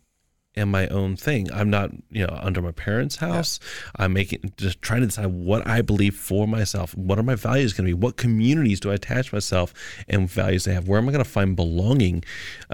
am 0.61 0.71
my 0.71 0.87
own 0.89 1.17
thing. 1.17 1.51
I'm 1.53 1.71
not, 1.71 1.91
you 2.11 2.27
know, 2.27 2.39
under 2.41 2.63
my 2.63 2.73
parents' 2.73 3.17
house. 3.17 3.61
Yeah. 3.63 4.05
I'm 4.05 4.13
making 4.13 4.53
just 4.57 4.81
trying 4.83 5.01
to 5.01 5.07
decide 5.07 5.27
what 5.27 5.67
I 5.67 5.83
believe 5.83 6.15
for 6.15 6.47
myself. 6.47 6.95
What 6.97 7.19
are 7.19 7.23
my 7.23 7.35
values 7.35 7.73
going 7.73 7.89
to 7.89 7.95
be? 7.95 8.01
What 8.01 8.17
communities 8.17 8.81
do 8.81 8.91
I 8.91 8.95
attach 8.95 9.33
myself 9.33 9.75
and 10.09 10.29
values 10.31 10.69
I 10.69 10.73
have? 10.73 10.89
Where 10.89 10.99
am 10.99 11.09
I 11.09 11.13
going 11.13 11.25
to 11.25 11.31
find 11.31 11.57
belonging? 11.57 12.25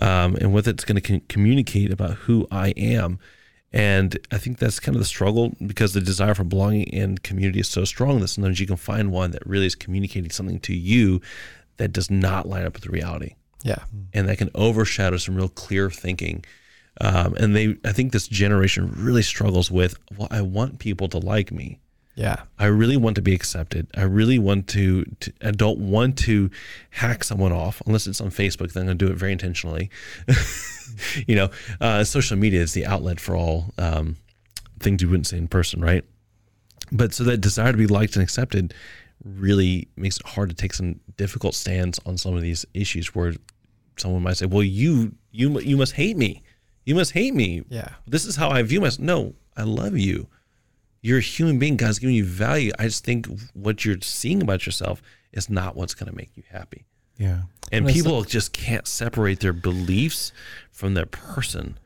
Um, 0.01 0.37
and 0.37 0.53
what 0.53 0.66
it's 0.66 0.85
going 0.85 1.01
to 1.01 1.20
communicate 1.29 1.92
about 1.92 2.12
who 2.12 2.46
I 2.51 2.70
am. 2.70 3.18
And 3.72 4.18
I 4.31 4.38
think 4.38 4.59
that's 4.59 4.81
kind 4.81 4.96
of 4.96 5.01
the 5.01 5.07
struggle 5.07 5.53
because 5.66 5.92
the 5.92 6.01
desire 6.01 6.35
for 6.35 6.44
belonging 6.44 6.94
and 6.94 7.22
community 7.22 7.61
is 7.61 7.68
so 7.68 7.85
strong 7.85 8.20
that 8.20 8.29
sometimes 8.29 8.61
you 8.61 8.66
can 8.66 8.77
find 8.77 9.12
one 9.12 9.33
that 9.33 9.46
really 9.46 9.66
is 9.66 9.75
communicating 9.75 10.31
something 10.31 10.61
to 10.61 10.75
you 10.75 11.20
that 11.77 11.92
does 11.92 12.11
not 12.11 12.49
line 12.49 12.64
up 12.64 12.75
with 12.75 12.85
the 12.85 12.90
reality. 12.90 13.35
Yeah. 13.62 13.85
And 14.14 14.29
that 14.29 14.38
can 14.38 14.51
overshadow 14.55 15.16
some 15.16 15.35
real 15.35 15.49
clear 15.49 15.90
thinking. 15.90 16.44
Um, 17.00 17.35
and 17.35 17.54
they, 17.54 17.76
I 17.85 17.92
think 17.92 18.12
this 18.12 18.26
generation 18.28 18.92
really 18.96 19.22
struggles 19.22 19.70
with, 19.70 19.98
well, 20.16 20.28
I 20.30 20.40
want 20.42 20.78
people 20.78 21.09
to 21.09 21.18
like 21.18 21.52
me. 21.52 21.78
Yeah. 22.14 22.42
I 22.59 22.66
really 22.66 22.96
want 22.96 23.16
to 23.16 23.22
be 23.22 23.35
accepted. 23.35 23.88
I 23.94 24.02
really 24.02 24.38
want 24.38 24.68
to, 24.68 25.04
to 25.20 25.32
I 25.42 25.50
don't 25.50 25.78
want 25.78 26.16
to 26.20 26.50
hack 26.90 27.22
someone 27.22 27.52
off 27.52 27.82
unless 27.87 28.06
it's 28.06 28.22
on 28.22 28.30
Facebook, 28.30 28.72
then 28.72 28.82
I'm 28.82 28.87
going 28.87 28.98
to 28.98 29.06
do 29.06 29.12
it 29.12 29.18
very 29.18 29.32
intentionally. 29.32 29.90
you 31.26 31.37
know, 31.37 31.50
uh, 31.80 32.04
social 32.04 32.38
media 32.38 32.62
is 32.62 32.72
the 32.72 32.87
outlet 32.87 33.20
for 33.20 33.37
all 33.37 33.74
um, 33.76 34.16
things 34.80 35.02
you 35.02 35.11
wouldn't 35.11 35.26
say 35.26 35.37
in 35.37 35.48
person, 35.48 35.82
right? 35.82 36.04
But 36.90 37.12
so 37.12 37.24
that 37.24 37.38
desire 37.38 37.72
to 37.72 37.78
be 37.78 37.87
liked 37.87 38.16
and 38.16 38.22
accepted 38.22 38.72
really 39.24 39.88
makes 39.96 40.18
it 40.18 40.26
hard 40.26 40.48
to 40.48 40.54
take 40.54 40.72
some 40.72 41.00
difficult 41.16 41.54
stands 41.54 41.98
on 42.06 42.16
some 42.16 42.35
of 42.35 42.42
these 42.42 42.64
issues 42.74 43.14
where 43.14 43.35
someone 43.96 44.22
might 44.22 44.37
say, 44.37 44.46
"Well, 44.46 44.62
you 44.62 45.12
you 45.32 45.59
you 45.61 45.76
must 45.76 45.92
hate 45.92 46.16
me. 46.16 46.42
You 46.87 46.94
must 46.94 47.12
hate 47.12 47.35
me. 47.35 47.62
Yeah, 47.68 47.90
this 48.07 48.25
is 48.25 48.37
how 48.37 48.49
I 48.49 48.62
view 48.62 48.81
myself." 48.81 49.01
No, 49.01 49.35
I 49.57 49.64
love 49.64 49.99
you. 49.99 50.29
You're 51.03 51.18
a 51.18 51.22
human 51.22 51.59
being. 51.59 51.77
God's 51.77 51.99
giving 51.99 52.16
you 52.16 52.25
value. 52.25 52.72
I 52.79 52.85
just 52.85 53.05
think 53.05 53.27
what 53.53 53.85
you're 53.85 54.01
seeing 54.01 54.40
about 54.40 54.64
yourself 54.64 55.03
is 55.33 55.51
not 55.51 55.77
what's 55.77 55.94
going 55.94 56.11
to 56.11 56.16
make 56.16 56.35
you 56.37 56.44
happy. 56.51 56.87
Yeah, 57.18 57.42
and 57.70 57.87
people 57.87 58.22
just 58.22 58.53
can't 58.53 58.87
separate 58.87 59.40
their 59.40 59.53
beliefs 59.53 60.33
from 60.70 60.94
their 60.94 61.07
person. 61.07 61.79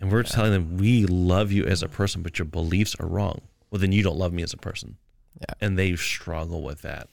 And 0.00 0.10
we're 0.10 0.18
yeah. 0.18 0.30
telling 0.30 0.52
them 0.52 0.76
we 0.78 1.06
love 1.06 1.52
you 1.52 1.64
as 1.64 1.82
a 1.82 1.88
person, 1.88 2.22
but 2.22 2.38
your 2.38 2.46
beliefs 2.46 2.96
are 2.98 3.06
wrong. 3.06 3.42
Well, 3.70 3.78
then 3.78 3.92
you 3.92 4.02
don't 4.02 4.18
love 4.18 4.32
me 4.32 4.42
as 4.42 4.52
a 4.52 4.56
person. 4.58 4.96
Yeah, 5.40 5.54
and 5.60 5.78
they 5.78 5.94
struggle 5.96 6.62
with 6.62 6.82
that. 6.82 7.08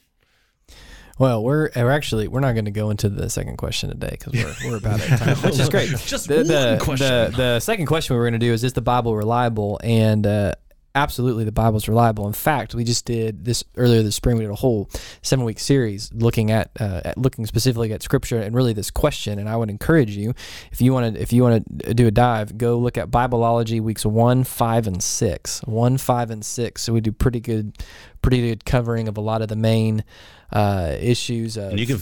Well, 1.20 1.44
we're 1.44 1.68
we're 1.76 1.90
actually 1.90 2.28
we're 2.28 2.40
not 2.40 2.52
going 2.52 2.64
to 2.64 2.70
go 2.70 2.88
into 2.88 3.10
the 3.10 3.28
second 3.28 3.58
question 3.58 3.90
today 3.90 4.08
because 4.12 4.32
we're, 4.32 4.70
we're 4.70 4.78
about 4.78 5.02
at 5.02 5.18
time, 5.18 5.36
which 5.36 5.58
is 5.58 5.68
great. 5.68 5.90
Just 5.90 6.28
the, 6.28 6.42
the, 6.44 6.54
one 6.54 6.78
question. 6.78 7.06
The, 7.06 7.36
the 7.36 7.60
second 7.60 7.84
question 7.84 8.14
we 8.14 8.20
were 8.20 8.24
going 8.24 8.40
to 8.40 8.46
do 8.46 8.54
is: 8.54 8.64
Is 8.64 8.72
the 8.72 8.80
Bible 8.80 9.14
reliable? 9.14 9.78
And 9.84 10.26
uh, 10.26 10.54
absolutely, 10.94 11.44
the 11.44 11.52
Bible's 11.52 11.88
reliable. 11.88 12.26
In 12.26 12.32
fact, 12.32 12.74
we 12.74 12.84
just 12.84 13.04
did 13.04 13.44
this 13.44 13.62
earlier 13.76 14.02
this 14.02 14.16
spring. 14.16 14.36
We 14.36 14.44
did 14.44 14.50
a 14.50 14.56
whole 14.56 14.90
seven 15.22 15.44
week 15.44 15.58
series 15.58 16.12
looking 16.12 16.50
at, 16.50 16.70
uh, 16.80 17.02
at 17.04 17.18
looking 17.18 17.46
specifically 17.46 17.92
at 17.92 18.02
Scripture 18.02 18.40
and 18.40 18.54
really 18.54 18.72
this 18.72 18.90
question. 18.90 19.38
And 19.38 19.48
I 19.48 19.56
would 19.56 19.70
encourage 19.70 20.16
you, 20.16 20.34
if 20.72 20.80
you 20.80 20.92
want 20.92 21.14
to 21.14 21.20
if 21.20 21.32
you 21.32 21.42
want 21.42 21.64
to 21.80 21.94
do 21.94 22.06
a 22.06 22.10
dive, 22.10 22.58
go 22.58 22.78
look 22.78 22.98
at 22.98 23.10
Bibliology 23.10 23.80
weeks 23.80 24.04
one, 24.04 24.44
five, 24.44 24.86
and 24.86 25.02
six. 25.02 25.60
One, 25.64 25.98
five, 25.98 26.30
and 26.30 26.44
six. 26.44 26.82
So 26.82 26.92
we 26.92 27.00
do 27.00 27.12
pretty 27.12 27.40
good, 27.40 27.76
pretty 28.22 28.48
good 28.48 28.64
covering 28.64 29.08
of 29.08 29.16
a 29.16 29.20
lot 29.20 29.42
of 29.42 29.48
the 29.48 29.56
main 29.56 30.04
uh, 30.52 30.96
issues. 30.98 31.56
Of, 31.56 31.70
and 31.70 31.80
you 31.80 31.86
can. 31.86 32.00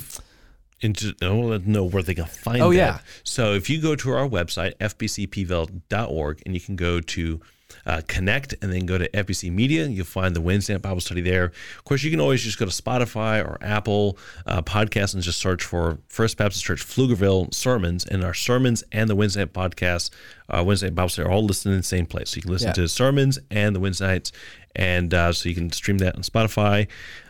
Into, 0.80 1.12
I 1.20 1.30
want 1.30 1.64
to 1.64 1.68
know 1.68 1.82
where 1.82 2.04
they 2.04 2.14
can 2.14 2.26
find 2.26 2.62
oh, 2.62 2.70
that. 2.70 2.76
yeah. 2.76 2.98
So 3.24 3.54
if 3.54 3.68
you 3.68 3.82
go 3.82 3.96
to 3.96 4.10
our 4.12 4.28
website, 4.28 4.76
fbcpville.org, 4.76 6.42
and 6.46 6.54
you 6.54 6.60
can 6.60 6.76
go 6.76 7.00
to 7.00 7.40
uh, 7.88 8.02
connect 8.06 8.54
and 8.62 8.72
then 8.72 8.84
go 8.84 8.98
to 8.98 9.08
FBC 9.08 9.50
Media. 9.50 9.86
You'll 9.86 10.04
find 10.04 10.36
the 10.36 10.42
Wednesday 10.42 10.76
Bible 10.76 11.00
study 11.00 11.22
there. 11.22 11.46
Of 11.46 11.84
course, 11.84 12.02
you 12.02 12.10
can 12.10 12.20
always 12.20 12.42
just 12.42 12.58
go 12.58 12.66
to 12.66 12.70
Spotify 12.70 13.42
or 13.42 13.58
Apple 13.62 14.18
uh, 14.46 14.60
Podcasts 14.60 15.14
and 15.14 15.22
just 15.22 15.40
search 15.40 15.64
for 15.64 15.98
First 16.06 16.36
Baptist 16.36 16.62
Church 16.62 16.86
Pflugerville 16.86 17.52
sermons. 17.54 18.04
And 18.04 18.22
our 18.22 18.34
sermons 18.34 18.84
and 18.92 19.08
the 19.08 19.16
Wednesday 19.16 19.40
night 19.40 19.54
podcast, 19.54 20.10
uh, 20.50 20.62
Wednesday 20.64 20.88
night 20.88 20.96
Bible 20.96 21.08
study 21.08 21.28
are 21.28 21.32
all 21.32 21.44
listed 21.44 21.72
in 21.72 21.78
the 21.78 21.82
same 21.82 22.04
place. 22.04 22.30
So 22.30 22.36
you 22.36 22.42
can 22.42 22.52
listen 22.52 22.68
yeah. 22.68 22.74
to 22.74 22.88
sermons 22.88 23.38
and 23.50 23.74
the 23.74 23.80
Wednesday 23.80 24.06
nights. 24.06 24.32
And 24.76 25.14
uh, 25.14 25.32
so 25.32 25.48
you 25.48 25.54
can 25.54 25.72
stream 25.72 25.98
that 25.98 26.14
on 26.14 26.22
Spotify 26.22 26.88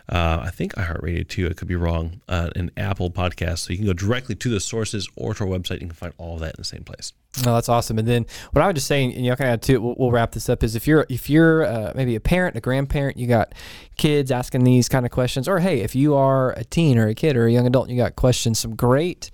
uh, 0.09 0.41
I 0.43 0.49
think 0.49 0.73
iHeartRadio 0.73 1.27
too. 1.27 1.47
I 1.47 1.53
could 1.53 1.67
be 1.67 1.75
wrong. 1.75 2.21
Uh, 2.27 2.49
an 2.55 2.71
Apple 2.75 3.11
podcast, 3.11 3.59
so 3.59 3.71
you 3.71 3.77
can 3.77 3.85
go 3.85 3.93
directly 3.93 4.33
to 4.35 4.49
the 4.49 4.59
sources 4.59 5.07
or 5.15 5.35
to 5.35 5.43
our 5.43 5.49
website. 5.49 5.81
You 5.81 5.87
can 5.87 5.91
find 5.91 6.13
all 6.17 6.33
of 6.33 6.39
that 6.41 6.55
in 6.55 6.57
the 6.57 6.63
same 6.63 6.83
place. 6.83 7.13
No, 7.45 7.53
that's 7.53 7.69
awesome. 7.69 7.99
And 7.99 8.07
then 8.07 8.25
what 8.51 8.63
I 8.63 8.67
would 8.67 8.75
just 8.75 8.87
say, 8.87 9.03
and 9.03 9.13
you 9.13 9.29
know, 9.29 9.35
kind 9.35 9.51
of 9.51 9.61
too, 9.61 9.79
we'll, 9.79 9.95
we'll, 9.99 10.11
wrap 10.11 10.31
this 10.31 10.49
up. 10.49 10.63
Is 10.63 10.75
if 10.75 10.87
you're 10.87 11.05
if 11.09 11.29
you're 11.29 11.63
uh, 11.63 11.93
maybe 11.95 12.15
a 12.15 12.19
parent, 12.19 12.55
a 12.55 12.59
grandparent, 12.59 13.17
you 13.17 13.27
got 13.27 13.53
kids 13.97 14.31
asking 14.31 14.63
these 14.63 14.89
kind 14.89 15.05
of 15.05 15.11
questions, 15.11 15.47
or 15.47 15.59
hey, 15.59 15.81
if 15.81 15.95
you 15.95 16.15
are 16.15 16.53
a 16.53 16.63
teen 16.63 16.97
or 16.97 17.07
a 17.07 17.13
kid 17.13 17.37
or 17.37 17.45
a 17.45 17.51
young 17.51 17.67
adult, 17.67 17.87
and 17.87 17.95
you 17.95 18.01
got 18.01 18.15
questions. 18.15 18.59
Some 18.59 18.75
great 18.75 19.29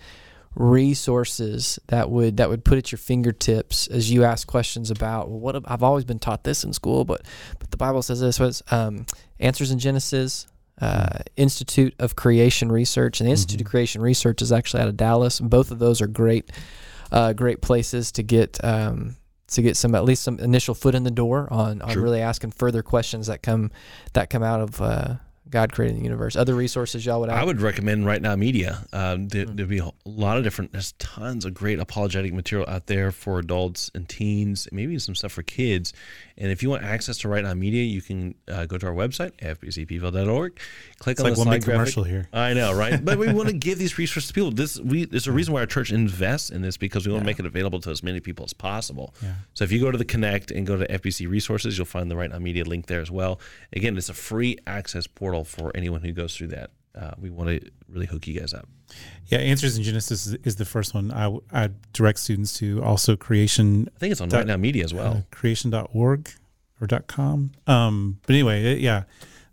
resources 0.56 1.80
that 1.88 2.10
would 2.10 2.38
that 2.38 2.50
would 2.50 2.64
put 2.64 2.78
at 2.78 2.92
your 2.92 2.98
fingertips 2.98 3.88
as 3.88 4.10
you 4.10 4.24
ask 4.24 4.48
questions 4.48 4.90
about 4.90 5.30
well, 5.30 5.40
what 5.40 5.64
I've 5.70 5.84
always 5.84 6.06
been 6.06 6.20
taught 6.20 6.44
this 6.44 6.64
in 6.64 6.74
school, 6.74 7.06
but 7.06 7.22
but 7.60 7.72
the 7.72 7.78
Bible 7.78 8.02
says 8.02 8.20
this 8.20 8.40
was 8.40 8.62
um, 8.72 9.06
answers 9.40 9.72
in 9.72 9.80
Genesis, 9.80 10.48
uh, 10.82 11.20
Institute 11.36 11.94
of 12.00 12.16
Creation 12.16 12.72
Research, 12.72 13.20
and 13.20 13.28
the 13.28 13.32
Institute 13.32 13.60
mm-hmm. 13.60 13.68
of 13.68 13.72
Creation 13.72 14.02
Research 14.02 14.42
is 14.42 14.52
actually 14.52 14.84
out 14.84 14.90
of 14.90 14.98
Dallas. 14.98 15.40
Both 15.40 15.72
of 15.72 15.80
those 15.80 16.02
are 16.02 16.08
great, 16.08 16.52
uh, 17.12 17.34
great 17.34 17.62
places 17.62 18.12
to 18.14 18.24
get 18.24 18.64
um, 18.64 19.16
to 19.48 19.62
get 19.62 19.78
some 19.78 19.96
at 19.96 20.04
least 20.04 20.24
some 20.24 20.40
initial 20.40 20.74
foot 20.74 20.96
in 20.96 21.04
the 21.04 21.12
door 21.12 21.48
on 21.52 21.82
on 21.82 21.98
really 22.00 22.22
asking 22.22 22.52
further 22.52 22.84
questions 22.84 23.28
that 23.28 23.42
come 23.42 23.72
that 24.14 24.30
come 24.30 24.44
out 24.44 24.62
of 24.62 24.82
uh, 24.82 25.16
God 25.50 25.72
creating 25.72 25.98
the 25.98 26.04
universe. 26.04 26.36
Other 26.36 26.56
resources 26.56 27.06
y'all 27.06 27.20
would 27.22 27.30
I 27.30 27.44
would 27.44 27.62
recommend 27.62 28.06
Right 28.06 28.22
Now 28.22 28.36
Media. 28.36 28.86
Um, 28.92 29.28
there, 29.28 29.46
mm-hmm. 29.46 29.56
There'd 29.56 29.70
be 29.70 29.80
a 29.80 29.92
lot 30.04 30.38
of 30.38 30.44
different, 30.44 30.72
there's 30.72 30.94
tons 30.94 31.46
of 31.46 31.54
great 31.54 31.80
apologetic 31.80 32.34
material 32.34 32.68
out 32.70 32.88
there 32.88 33.12
for 33.12 33.40
adults 33.40 33.92
and 33.94 34.10
teens, 34.10 34.68
maybe 34.72 34.98
some 35.00 35.16
stuff 35.16 35.32
for 35.32 35.44
kids. 35.44 35.94
And 36.38 36.52
if 36.52 36.62
you 36.62 36.70
want 36.70 36.84
access 36.84 37.18
to 37.20 37.30
Right 37.30 37.44
Now 37.44 37.54
Media, 37.54 37.84
you 37.84 38.02
can 38.02 38.36
uh, 38.50 38.66
go 38.66 38.78
to 38.78 38.88
our 38.88 38.94
website, 38.94 39.32
fbcpville.org, 39.38 40.60
click 41.00 41.14
it's 41.14 41.22
on 41.22 41.26
like 41.26 41.36
the 41.36 41.42
slide 41.42 41.64
commercial 41.64 42.04
here. 42.04 42.28
I 42.34 42.54
know, 42.54 42.74
right? 42.74 43.04
but 43.04 43.18
we 43.18 43.32
want 43.34 43.48
to 43.50 43.56
give 43.56 43.78
these 43.78 43.98
resources 43.98 44.28
to 44.28 44.34
people. 44.34 44.52
This 44.52 44.78
we 44.80 45.06
there's 45.06 45.28
a 45.28 45.32
reason 45.32 45.54
why 45.54 45.62
our 45.62 45.66
church 45.66 45.92
invests 45.92 46.50
in 46.50 46.62
this 46.62 46.76
because 46.76 47.06
we 47.06 47.14
want 47.14 47.22
yeah. 47.22 47.24
to 47.24 47.28
make 47.28 47.40
it 47.40 47.46
available 47.46 47.80
to 47.82 47.90
as 47.90 48.04
many 48.04 48.20
people 48.20 48.44
as 48.44 48.54
possible. 48.54 49.14
Yeah. 49.24 49.36
So 49.54 49.64
if 49.64 49.72
you 49.72 49.80
go 49.80 49.92
to 49.92 49.98
the 49.98 50.06
Connect 50.06 50.52
and 50.52 50.68
go 50.68 50.76
to 50.76 50.86
FBC 50.86 51.30
Resources, 51.30 51.78
you'll 51.78 51.86
find 51.86 52.12
the 52.12 52.18
Right 52.18 52.30
Now 52.30 52.40
Media 52.40 52.66
link 52.66 52.88
there 52.88 53.02
as 53.02 53.12
well. 53.12 53.40
Again, 53.74 53.98
it's 53.98 54.10
a 54.10 54.14
free 54.14 54.58
access 54.68 55.08
portal 55.08 55.46
for 55.46 55.72
anyone 55.76 56.02
who 56.02 56.12
goes 56.12 56.36
through 56.36 56.48
that. 56.48 56.72
Uh, 56.94 57.12
we 57.20 57.30
want 57.30 57.50
to 57.50 57.72
really 57.90 58.06
hook 58.06 58.28
you 58.28 58.40
guys 58.40 58.54
up. 58.54 58.68
Yeah, 59.28 59.40
Answers 59.40 59.78
in 59.78 59.84
Genesis 59.84 60.28
is, 60.28 60.34
is 60.44 60.56
the 60.58 60.66
first 60.66 60.94
one. 60.94 61.12
I, 61.12 61.36
I 61.52 61.70
direct 61.94 62.20
students 62.20 62.58
to 62.60 62.84
also 62.84 63.16
creation. 63.16 63.90
I 63.96 64.00
think 64.00 64.12
it's 64.12 64.22
on 64.22 64.30
dot, 64.30 64.40
Right 64.40 64.48
Now 64.48 64.58
Media 64.58 64.84
as 64.84 64.94
well. 64.94 65.14
Uh, 65.14 65.22
creation.org 65.32 66.30
or 66.80 66.88
.com. 67.08 67.52
Um, 67.66 68.20
but 68.28 68.34
anyway, 68.34 68.64
it, 68.64 68.80
yeah, 68.80 69.04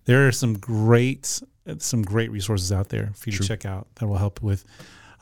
there 0.04 0.26
are 0.26 0.32
some 0.32 0.58
great 0.58 1.40
some 1.78 2.02
great 2.02 2.30
resources 2.30 2.72
out 2.72 2.88
there 2.88 3.12
for 3.14 3.30
you 3.30 3.36
True. 3.36 3.44
to 3.44 3.48
check 3.48 3.64
out 3.64 3.86
that 3.96 4.06
will 4.08 4.16
help 4.16 4.42
with 4.42 4.64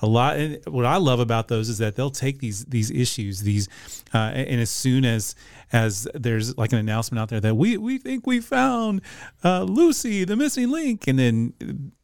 a 0.03 0.07
lot. 0.07 0.37
And 0.37 0.65
what 0.67 0.87
I 0.87 0.97
love 0.97 1.21
about 1.21 1.49
those 1.49 1.69
is 1.69 1.79
that 1.79 1.97
they'll 1.97 2.11
take 2.11 2.39
these 2.39 2.65
these 2.65 2.91
issues, 2.91 3.41
these, 3.43 3.69
uh, 4.15 4.33
and 4.35 4.61
as 4.61 4.71
soon 4.71 5.05
as 5.05 5.35
as 5.73 6.09
there's 6.15 6.57
like 6.59 6.73
an 6.73 6.79
announcement 6.79 7.21
out 7.21 7.29
there 7.29 7.41
that 7.41 7.55
we 7.55 7.77
we 7.77 7.99
think 7.99 8.27
we 8.27 8.41
found 8.41 9.01
uh, 9.45 9.63
Lucy, 9.63 10.25
the 10.25 10.37
missing 10.37 10.71
link, 10.71 11.07
and 11.07 11.19
then 11.19 11.53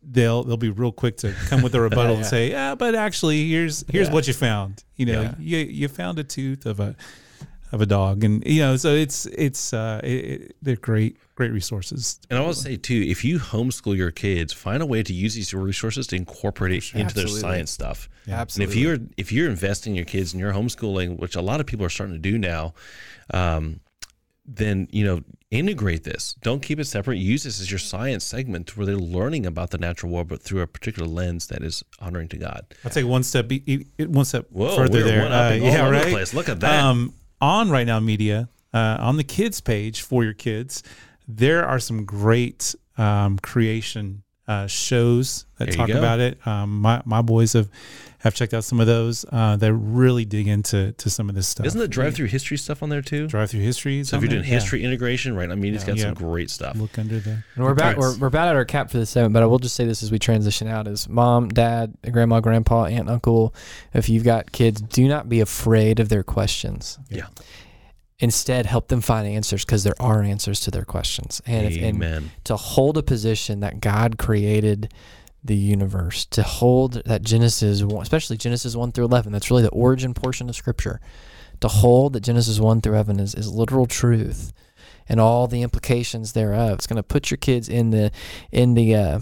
they'll 0.02 0.44
they'll 0.44 0.56
be 0.56 0.70
real 0.70 0.92
quick 0.92 1.16
to 1.18 1.32
come 1.48 1.62
with 1.62 1.74
a 1.74 1.80
rebuttal 1.88 2.12
Yeah. 2.12 2.16
and 2.18 2.26
say, 2.26 2.50
yeah, 2.50 2.74
but 2.74 2.94
actually 2.94 3.48
here's 3.48 3.84
here's 3.90 4.08
Yeah. 4.08 4.14
what 4.14 4.28
you 4.28 4.34
found. 4.34 4.84
You 4.96 5.06
know, 5.06 5.22
Yeah. 5.22 5.34
you 5.38 5.58
you 5.58 5.88
found 5.88 6.18
a 6.18 6.24
tooth 6.24 6.64
of 6.66 6.78
a 6.80 6.94
of 7.72 7.80
a 7.80 7.86
dog, 7.86 8.24
and 8.24 8.44
you 8.46 8.60
know, 8.60 8.76
so 8.76 8.90
it's 8.94 9.26
it's 9.26 9.72
uh, 9.72 10.00
it, 10.04 10.08
it, 10.08 10.56
they're 10.62 10.76
great 10.76 11.18
great 11.34 11.52
resources. 11.52 12.20
And 12.30 12.38
I 12.38 12.42
want 12.42 12.56
to 12.56 12.62
say 12.62 12.76
too, 12.76 13.04
if 13.06 13.24
you 13.24 13.38
homeschool 13.38 13.96
your 13.96 14.10
kids, 14.10 14.52
find 14.52 14.82
a 14.82 14.86
way 14.86 15.02
to 15.02 15.12
use 15.12 15.34
these 15.34 15.52
resources 15.52 16.06
to 16.08 16.16
incorporate 16.16 16.72
it 16.72 16.92
into 16.92 17.04
Absolutely. 17.06 17.32
their 17.32 17.40
science 17.40 17.70
stuff. 17.70 18.08
Yeah. 18.26 18.40
Absolutely. 18.40 18.64
And 18.64 18.72
if 18.72 18.82
you're 18.82 19.08
if 19.16 19.32
you're 19.32 19.48
investing 19.48 19.92
in 19.92 19.96
your 19.96 20.04
kids 20.04 20.32
and 20.32 20.40
you're 20.40 20.52
homeschooling, 20.52 21.18
which 21.18 21.36
a 21.36 21.42
lot 21.42 21.60
of 21.60 21.66
people 21.66 21.84
are 21.84 21.90
starting 21.90 22.14
to 22.14 22.20
do 22.20 22.38
now, 22.38 22.74
um, 23.32 23.80
then 24.46 24.88
you 24.90 25.04
know 25.04 25.22
integrate 25.50 26.04
this. 26.04 26.34
Don't 26.42 26.60
keep 26.60 26.78
it 26.78 26.84
separate. 26.84 27.16
Use 27.16 27.44
this 27.44 27.60
as 27.60 27.70
your 27.70 27.78
science 27.78 28.24
segment 28.24 28.76
where 28.76 28.86
they're 28.86 28.96
learning 28.96 29.46
about 29.46 29.70
the 29.70 29.78
natural 29.78 30.12
world, 30.12 30.28
but 30.28 30.42
through 30.42 30.60
a 30.60 30.66
particular 30.66 31.08
lens 31.08 31.48
that 31.48 31.62
is 31.62 31.84
honoring 32.00 32.28
to 32.28 32.36
God. 32.36 32.74
I'll 32.84 32.90
take 32.90 33.06
one 33.06 33.22
step 33.22 33.50
e- 33.50 33.86
one 33.98 34.24
step 34.24 34.46
Whoa, 34.50 34.76
further 34.76 35.02
there. 35.02 35.22
one 35.22 35.32
upping 35.32 35.64
yeah, 35.64 35.86
over 35.86 35.98
the 35.98 36.04
right. 36.04 36.12
place. 36.12 36.34
Look 36.34 36.48
at 36.48 36.60
that. 36.60 36.84
Um, 36.84 37.14
on 37.40 37.70
right 37.70 37.86
now 37.86 38.00
media 38.00 38.48
uh, 38.72 38.96
on 39.00 39.16
the 39.16 39.24
kids 39.24 39.60
page 39.60 40.02
for 40.02 40.24
your 40.24 40.34
kids, 40.34 40.82
there 41.26 41.66
are 41.66 41.78
some 41.78 42.04
great 42.04 42.74
um, 42.98 43.38
creation 43.38 44.22
uh, 44.48 44.66
shows 44.66 45.46
that 45.58 45.66
There 45.66 45.74
talk 45.74 45.88
about 45.90 46.20
it. 46.20 46.44
Um, 46.46 46.80
my 46.80 47.02
my 47.04 47.22
boys 47.22 47.52
have 47.54 47.68
have 48.18 48.34
checked 48.34 48.54
out 48.54 48.64
some 48.64 48.80
of 48.80 48.86
those 48.88 49.24
uh, 49.30 49.56
that 49.56 49.72
really 49.72 50.24
dig 50.24 50.48
into 50.48 50.92
to 50.92 51.10
some 51.10 51.28
of 51.28 51.34
this 51.34 51.46
stuff. 51.46 51.66
Isn't 51.66 51.78
the 51.78 51.86
drive 51.86 52.14
through 52.14 52.26
history 52.26 52.56
stuff 52.56 52.82
on 52.82 52.88
there 52.88 53.02
too? 53.02 53.26
drive 53.28 53.50
through 53.50 53.60
histories? 53.60 54.08
So 54.08 54.16
if 54.16 54.22
you're 54.22 54.30
doing 54.30 54.42
history 54.44 54.82
integration, 54.82 55.36
right? 55.36 55.50
I 55.50 55.54
mean, 55.54 55.74
it's 55.74 55.84
got 55.84 55.96
Yeah. 55.96 56.04
some 56.04 56.14
great 56.14 56.50
stuff. 56.50 56.76
look 56.76 56.98
under 56.98 57.18
there. 57.20 57.44
And 57.54 57.64
we're 57.64 57.72
about 57.72 57.96
we're, 57.96 58.16
we're 58.18 58.26
about 58.28 58.48
at 58.48 58.56
our 58.56 58.64
cap 58.64 58.90
for 58.90 58.98
this 58.98 59.10
segment, 59.10 59.32
but 59.34 59.42
I 59.42 59.46
will 59.46 59.58
just 59.58 59.76
say 59.76 59.84
this 59.84 60.02
as 60.02 60.10
we 60.10 60.18
transition 60.18 60.66
out: 60.68 60.86
is 60.88 61.08
mom, 61.08 61.48
dad, 61.48 61.94
grandma, 62.10 62.40
grandpa, 62.40 62.84
aunt, 62.86 63.08
uncle. 63.08 63.54
If 63.94 64.08
you've 64.08 64.24
got 64.24 64.52
kids, 64.52 64.80
do 64.80 65.06
not 65.08 65.28
be 65.28 65.40
afraid 65.40 66.00
of 66.00 66.08
their 66.08 66.22
questions. 66.22 66.98
Yeah. 67.10 67.26
Instead, 68.18 68.64
help 68.64 68.88
them 68.88 69.02
find 69.02 69.28
answers 69.28 69.64
because 69.64 69.84
there 69.84 70.00
are 70.00 70.22
answers 70.22 70.60
to 70.60 70.70
their 70.70 70.84
questions. 70.84 71.42
And, 71.44 71.66
if, 71.66 71.82
and 71.82 72.30
to 72.44 72.56
hold 72.56 72.96
a 72.96 73.02
position 73.02 73.60
that 73.60 73.80
God 73.80 74.16
created 74.16 74.92
the 75.44 75.54
universe, 75.54 76.24
to 76.26 76.42
hold 76.42 76.94
that 77.04 77.22
Genesis, 77.22 77.82
especially 77.82 78.38
Genesis 78.38 78.74
1 78.74 78.92
through 78.92 79.04
11, 79.04 79.32
that's 79.32 79.50
really 79.50 79.62
the 79.62 79.68
origin 79.68 80.14
portion 80.14 80.48
of 80.48 80.56
Scripture. 80.56 81.00
To 81.60 81.68
hold 81.68 82.14
that 82.14 82.20
Genesis 82.20 82.58
1 82.58 82.80
through 82.80 82.94
11 82.94 83.20
is, 83.20 83.34
is 83.34 83.52
literal 83.52 83.86
truth 83.86 84.52
and 85.08 85.20
all 85.20 85.46
the 85.46 85.62
implications 85.62 86.32
thereof. 86.32 86.78
It's 86.78 86.86
going 86.86 86.96
to 86.96 87.02
put 87.02 87.30
your 87.30 87.38
kids 87.38 87.68
in 87.68 87.90
the, 87.90 88.10
in 88.50 88.74
the, 88.74 88.94
uh, 88.94 89.20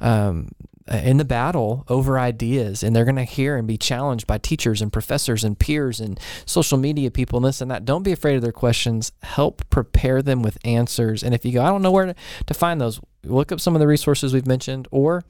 um, 0.00 0.50
Uh, 0.86 0.96
in 0.96 1.16
the 1.16 1.24
battle 1.24 1.82
over 1.88 2.18
ideas, 2.18 2.82
and 2.82 2.94
they're 2.94 3.06
going 3.06 3.16
to 3.16 3.24
hear 3.24 3.56
and 3.56 3.66
be 3.66 3.78
challenged 3.78 4.26
by 4.26 4.36
teachers 4.36 4.82
and 4.82 4.92
professors 4.92 5.42
and 5.42 5.58
peers 5.58 5.98
and 5.98 6.20
social 6.44 6.76
media 6.76 7.10
people 7.10 7.38
and 7.38 7.46
this 7.46 7.62
and 7.62 7.70
that. 7.70 7.86
Don't 7.86 8.02
be 8.02 8.12
afraid 8.12 8.36
of 8.36 8.42
their 8.42 8.52
questions. 8.52 9.10
Help 9.22 9.62
prepare 9.70 10.20
them 10.20 10.42
with 10.42 10.58
answers. 10.62 11.22
And 11.22 11.34
if 11.34 11.42
you 11.42 11.52
go, 11.52 11.62
I 11.62 11.70
don't 11.70 11.80
know 11.80 11.90
where 11.90 12.04
to, 12.04 12.14
to 12.44 12.52
find 12.52 12.82
those, 12.82 13.00
look 13.22 13.50
up 13.50 13.60
some 13.60 13.74
of 13.74 13.80
the 13.80 13.86
resources 13.86 14.34
we've 14.34 14.46
mentioned 14.46 14.86
or 14.90 15.24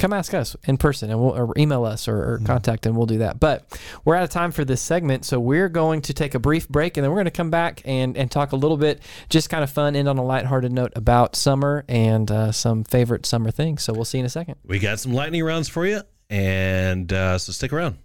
come 0.00 0.12
ask 0.12 0.34
us 0.34 0.56
in 0.64 0.76
person 0.76 1.10
and 1.10 1.20
we'll 1.20 1.36
or 1.36 1.52
email 1.56 1.84
us 1.84 2.08
or, 2.08 2.34
or 2.34 2.40
contact 2.44 2.86
and 2.86 2.96
we'll 2.96 3.06
do 3.06 3.18
that. 3.18 3.38
But 3.38 3.78
we're 4.04 4.16
out 4.16 4.22
of 4.22 4.30
time 4.30 4.50
for 4.50 4.64
this 4.64 4.80
segment. 4.80 5.24
So 5.24 5.38
we're 5.38 5.68
going 5.68 6.00
to 6.02 6.14
take 6.14 6.34
a 6.34 6.38
brief 6.38 6.68
break 6.68 6.96
and 6.96 7.04
then 7.04 7.10
we're 7.10 7.16
going 7.16 7.26
to 7.26 7.30
come 7.30 7.50
back 7.50 7.82
and, 7.84 8.16
and 8.16 8.30
talk 8.30 8.52
a 8.52 8.56
little 8.56 8.76
bit, 8.76 9.02
just 9.28 9.50
kind 9.50 9.62
of 9.62 9.70
fun, 9.70 9.94
end 9.94 10.08
on 10.08 10.18
a 10.18 10.24
lighthearted 10.24 10.72
note 10.72 10.92
about 10.96 11.36
summer 11.36 11.84
and 11.88 12.30
uh, 12.30 12.50
some 12.50 12.84
favorite 12.84 13.26
summer 13.26 13.50
things. 13.50 13.82
So 13.82 13.92
we'll 13.92 14.04
see 14.04 14.18
you 14.18 14.22
in 14.22 14.26
a 14.26 14.30
second. 14.30 14.56
We 14.64 14.78
got 14.78 14.98
some 14.98 15.12
lightning 15.12 15.44
rounds 15.44 15.68
for 15.68 15.86
you, 15.86 16.00
and 16.28 17.12
uh, 17.12 17.38
so 17.38 17.52
stick 17.52 17.72
around. 17.72 17.98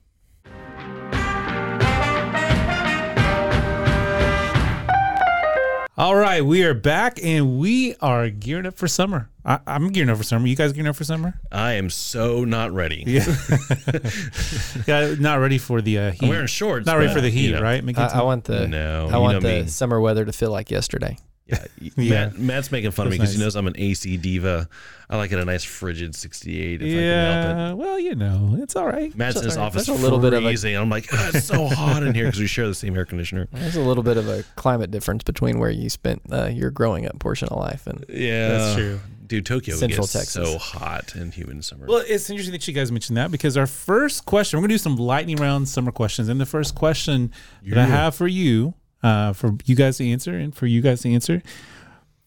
All 5.98 6.14
right, 6.14 6.44
we 6.44 6.66
are 6.66 6.74
back 6.74 7.24
and 7.24 7.58
we 7.58 7.96
are 8.02 8.30
gearing 8.30 8.66
up 8.66 8.76
for 8.76 8.86
summer. 8.86 9.30
I, 9.46 9.60
I'm 9.66 9.94
gearing 9.94 10.10
up 10.10 10.18
for 10.18 10.24
summer. 10.24 10.46
You 10.46 10.56
guys 10.58 10.74
gearing 10.74 10.90
up 10.90 10.98
for 10.98 11.06
summer? 11.06 11.40
I 11.54 11.74
am 11.74 11.90
so 11.90 12.44
not 12.44 12.74
ready. 12.74 13.06
Yeah. 13.08 13.24
yeah, 14.88 15.16
not 15.18 15.40
ready 15.40 15.58
for 15.58 15.82
the 15.82 15.98
uh, 16.00 16.12
heat. 16.12 16.24
I'm 16.24 16.28
wearing 16.30 16.48
shorts. 16.48 16.86
not 16.86 16.98
ready 16.98 17.14
for 17.14 17.22
the 17.22 17.30
heat, 17.30 17.46
you 17.46 17.52
know, 17.54 17.62
right? 17.62 17.82
I, 17.98 18.08
I 18.20 18.24
want 18.24 18.44
the 18.44 18.68
No, 18.68 19.08
I 19.10 19.18
want 19.20 19.42
the 19.42 19.62
me. 19.64 19.68
summer 19.68 20.02
weather 20.02 20.26
to 20.26 20.34
feel 20.34 20.52
like 20.52 20.70
yesterday. 20.70 21.18
Yeah, 21.48 21.64
Yeah. 21.96 22.26
Matt, 22.26 22.40
Matt's 22.40 22.72
making 22.72 22.92
fun 22.92 23.06
of 23.08 23.12
me 23.12 23.18
That's 23.18 23.30
because 23.32 23.38
he 23.40 23.44
knows 23.44 23.56
I'm 23.56 23.68
an 23.68 23.76
AC 23.78 24.18
diva. 24.18 24.68
I 25.10 25.18
like 25.18 25.32
it 25.32 25.38
a 25.38 25.46
nice 25.46 25.64
frigid 25.64 26.16
68 26.16 26.82
if 26.82 26.88
I 26.88 26.90
can 26.90 26.96
help 26.96 26.98
it. 26.98 27.00
yeah, 27.00 27.74
well, 27.74 28.00
you 28.00 28.16
know, 28.16 28.58
it's 28.60 28.76
all 28.76 28.88
right. 28.88 29.16
Matt's 29.16 29.36
in 29.38 29.44
his 29.44 29.54
That's 29.54 29.58
all 29.58 29.62
right. 29.64 29.68
office 29.68 29.86
That's 29.86 30.00
a 30.00 30.02
little 30.02 30.18
bit 30.18 30.34
of 30.34 30.44
a- 30.44 30.48
freezing. 30.48 30.76
I'm 30.76 30.90
like, 30.90 31.08
"Ah, 31.14 31.30
it's 31.34 31.46
so 31.46 31.68
hot 31.68 32.02
in 32.02 32.16
here 32.16 32.26
because 32.26 32.40
we 32.40 32.48
share 32.48 32.68
the 32.68 32.74
same 32.74 32.98
air 32.98 33.06
conditioner. 33.06 33.48
There's 33.52 33.76
a 33.76 33.82
little 33.82 34.02
bit 34.04 34.18
of 34.18 34.28
a 34.28 34.44
climate 34.56 34.90
difference 34.90 35.24
between 35.24 35.60
where 35.60 35.70
you 35.70 35.90
spent 35.90 36.24
uh, 36.32 36.46
your 36.46 36.72
growing 36.72 37.06
up 37.06 37.20
portion 37.20 37.48
of 37.50 37.58
life 37.60 37.86
and 37.86 38.04
Yeah, 38.10 38.48
That's 38.50 38.76
true. 38.76 39.00
Dude, 39.28 39.46
Tokyo 39.46 39.76
Central 39.76 40.04
gets 40.06 40.14
Texas. 40.14 40.52
so 40.52 40.58
hot 40.60 41.14
and 41.16 41.34
humid 41.34 41.64
summer. 41.66 41.88
Well, 41.88 42.04
it's 42.08 42.30
interesting 42.30 42.52
that 42.54 42.68
you 42.68 42.74
guys 42.76 42.92
mentioned 42.92 43.18
that 43.18 43.32
because 43.32 43.58
our 43.58 43.66
first 43.68 44.26
question, 44.26 44.58
we're 44.58 44.62
going 44.62 44.70
to 44.70 44.74
do 44.76 44.80
some 44.80 44.98
lightning 44.98 45.38
round 45.38 45.68
summer 45.68 45.92
questions. 45.92 46.28
And 46.30 46.40
the 46.40 46.46
first 46.46 46.76
question 46.76 47.32
that 47.64 47.78
I 47.80 47.86
have 47.86 48.14
for 48.16 48.28
you, 48.28 48.76
uh, 49.06 49.34
for 49.34 49.56
you 49.66 49.76
guys 49.76 49.98
to 49.98 50.10
answer 50.10 50.34
and 50.36 50.56
for 50.56 50.66
you 50.66 50.82
guys 50.82 51.02
to 51.02 51.10
answer, 51.14 51.42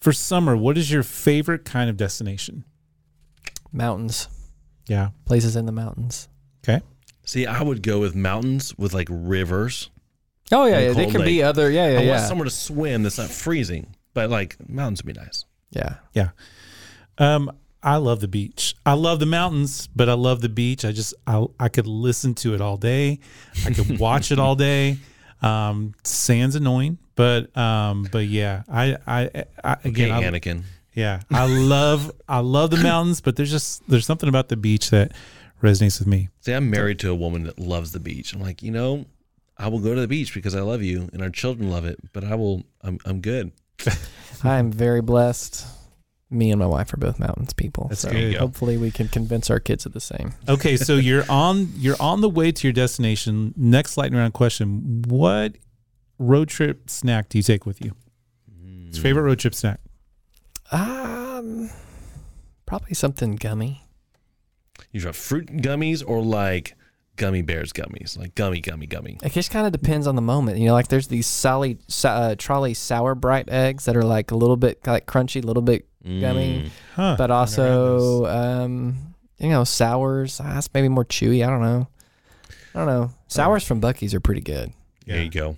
for 0.00 0.12
summer, 0.12 0.56
what 0.56 0.78
is 0.78 0.90
your 0.90 1.02
favorite 1.02 1.64
kind 1.64 1.90
of 1.90 1.96
destination? 1.96 2.64
mountains, 3.72 4.28
Yeah. 4.88 5.10
places 5.24 5.56
in 5.56 5.66
the 5.66 5.72
mountains. 5.72 6.28
Okay. 6.64 6.80
See, 7.24 7.46
I 7.46 7.62
would 7.62 7.82
go 7.82 8.00
with 8.00 8.14
mountains 8.14 8.76
with 8.78 8.94
like 8.94 9.08
rivers. 9.10 9.90
Oh 10.50 10.64
yeah, 10.66 10.78
yeah. 10.78 10.92
They 10.92 11.02
Cold 11.04 11.16
can 11.16 11.24
be 11.24 11.42
other. 11.42 11.70
Yeah, 11.70 11.90
yeah, 11.92 11.98
I 11.98 12.02
yeah. 12.02 12.10
want 12.12 12.22
somewhere 12.22 12.44
to 12.46 12.50
swim 12.50 13.02
that's 13.02 13.18
not 13.18 13.28
freezing, 13.28 13.94
but 14.14 14.30
like 14.30 14.56
mountains 14.68 15.02
would 15.04 15.14
be 15.14 15.20
nice. 15.20 15.44
yeah. 15.70 15.96
Yeah. 16.14 16.30
Um, 17.18 17.50
I 17.82 17.96
love 17.96 18.20
the 18.20 18.28
beach. 18.28 18.74
I 18.86 18.94
love 18.94 19.20
the 19.20 19.26
mountains, 19.26 19.88
but 19.94 20.08
I 20.08 20.14
love 20.14 20.40
the 20.40 20.48
beach. 20.48 20.84
I 20.84 20.92
just 20.92 21.12
I 21.26 21.44
I 21.60 21.68
could 21.68 21.86
listen 21.86 22.34
to 22.36 22.54
it 22.54 22.60
all 22.62 22.76
day. 22.78 23.18
I 23.66 23.70
could 23.72 23.98
watch 23.98 24.32
it 24.32 24.38
all 24.38 24.56
day. 24.70 24.96
Um, 25.42 25.94
sand's 26.04 26.56
annoying, 26.56 26.98
but 27.14 27.56
um, 27.56 28.08
but 28.10 28.26
yeah, 28.26 28.62
I 28.68 28.96
I, 29.06 29.44
I 29.62 29.76
again, 29.84 30.10
Okay, 30.12 30.26
I, 30.26 30.30
Anakin. 30.30 30.62
yeah, 30.94 31.20
I 31.30 31.46
love 31.46 32.10
I 32.28 32.40
love 32.40 32.70
the 32.70 32.76
mountains, 32.78 33.20
but 33.20 33.36
there's 33.36 33.50
just 33.50 33.88
there's 33.88 34.06
something 34.06 34.28
about 34.28 34.48
the 34.48 34.56
beach 34.56 34.90
that 34.90 35.12
resonates 35.62 35.98
with 35.98 36.08
me. 36.08 36.28
See, 36.40 36.52
I'm 36.52 36.70
married 36.70 36.98
to 37.00 37.10
a 37.10 37.14
woman 37.14 37.44
that 37.44 37.58
loves 37.58 37.92
the 37.92 38.00
beach. 38.00 38.32
I'm 38.34 38.40
like, 38.40 38.62
you 38.62 38.70
know, 38.70 39.06
I 39.56 39.68
will 39.68 39.80
go 39.80 39.94
to 39.94 40.00
the 40.00 40.08
beach 40.08 40.34
because 40.34 40.54
I 40.54 40.60
love 40.60 40.82
you 40.82 41.08
and 41.12 41.22
our 41.22 41.30
children 41.30 41.70
love 41.70 41.84
it, 41.84 41.98
but 42.12 42.22
I 42.24 42.34
will, 42.36 42.62
I'm, 42.82 42.98
I'm 43.04 43.20
good. 43.20 43.50
I 44.44 44.58
am 44.58 44.70
very 44.70 45.00
blessed. 45.02 45.66
Me 46.30 46.50
and 46.50 46.58
my 46.58 46.66
wife 46.66 46.92
are 46.92 46.98
both 46.98 47.18
mountains 47.18 47.52
people. 47.54 47.86
That's 47.88 48.02
so 48.02 48.10
good. 48.10 48.34
hopefully 48.36 48.76
we 48.76 48.90
can 48.90 49.08
convince 49.08 49.48
our 49.50 49.58
kids 49.60 49.86
of 49.86 49.92
the 49.94 50.00
same. 50.00 50.34
Okay, 50.48 50.76
so 50.76 50.96
you're 50.96 51.24
on 51.30 51.72
you're 51.76 51.96
on 52.00 52.20
the 52.20 52.28
way 52.28 52.52
to 52.52 52.66
your 52.68 52.72
destination. 52.72 53.54
Next 53.56 53.96
lightning 53.96 54.18
round 54.20 54.34
question: 54.34 55.02
What 55.08 55.56
road 56.18 56.48
trip 56.48 56.90
snack 56.90 57.28
do 57.30 57.38
you 57.38 57.42
take 57.42 57.64
with 57.64 57.82
you? 57.84 57.94
What's 58.84 58.98
your 58.98 59.02
favorite 59.02 59.22
road 59.22 59.38
trip 59.38 59.54
snack? 59.54 59.80
Um, 60.70 61.70
probably 62.66 62.94
something 62.94 63.36
gummy. 63.36 63.84
You 64.92 65.00
got 65.02 65.16
fruit 65.16 65.46
gummies 65.48 66.02
or 66.06 66.22
like 66.22 66.74
gummy 67.18 67.42
bears 67.42 67.72
gummies, 67.72 68.16
like 68.16 68.34
gummy, 68.34 68.60
gummy, 68.60 68.86
gummy. 68.86 69.18
It 69.22 69.32
just 69.32 69.50
kind 69.50 69.66
of 69.66 69.72
depends 69.72 70.06
on 70.06 70.16
the 70.16 70.22
moment. 70.22 70.58
You 70.58 70.66
know, 70.66 70.72
like 70.72 70.88
there's 70.88 71.08
these 71.08 71.26
Sally 71.26 71.78
uh, 72.04 72.34
Trolli 72.38 72.74
sour 72.74 73.14
bright 73.14 73.50
eggs 73.50 73.84
that 73.84 73.96
are 73.96 74.02
like 74.02 74.30
a 74.30 74.36
little 74.36 74.56
bit 74.56 74.86
like 74.86 75.06
crunchy, 75.06 75.42
a 75.42 75.46
little 75.46 75.62
bit 75.62 75.86
Gummy. 76.02 76.64
Mm. 76.64 76.70
Huh? 76.94 77.14
but 77.18 77.30
also 77.30 78.24
um, 78.26 79.14
you 79.38 79.50
know 79.50 79.64
sours. 79.64 80.40
Ah, 80.40 80.54
That's 80.54 80.72
maybe 80.72 80.88
more 80.88 81.04
chewy. 81.04 81.46
I 81.46 81.50
don't 81.50 81.62
know. 81.62 81.88
I 82.74 82.78
don't 82.78 82.86
know. 82.86 83.10
Sours 83.26 83.64
from 83.64 83.80
Buc-ee's 83.80 84.14
are 84.14 84.20
pretty 84.20 84.40
good. 84.40 84.72
There 85.06 85.22
you 85.22 85.30
go. 85.30 85.56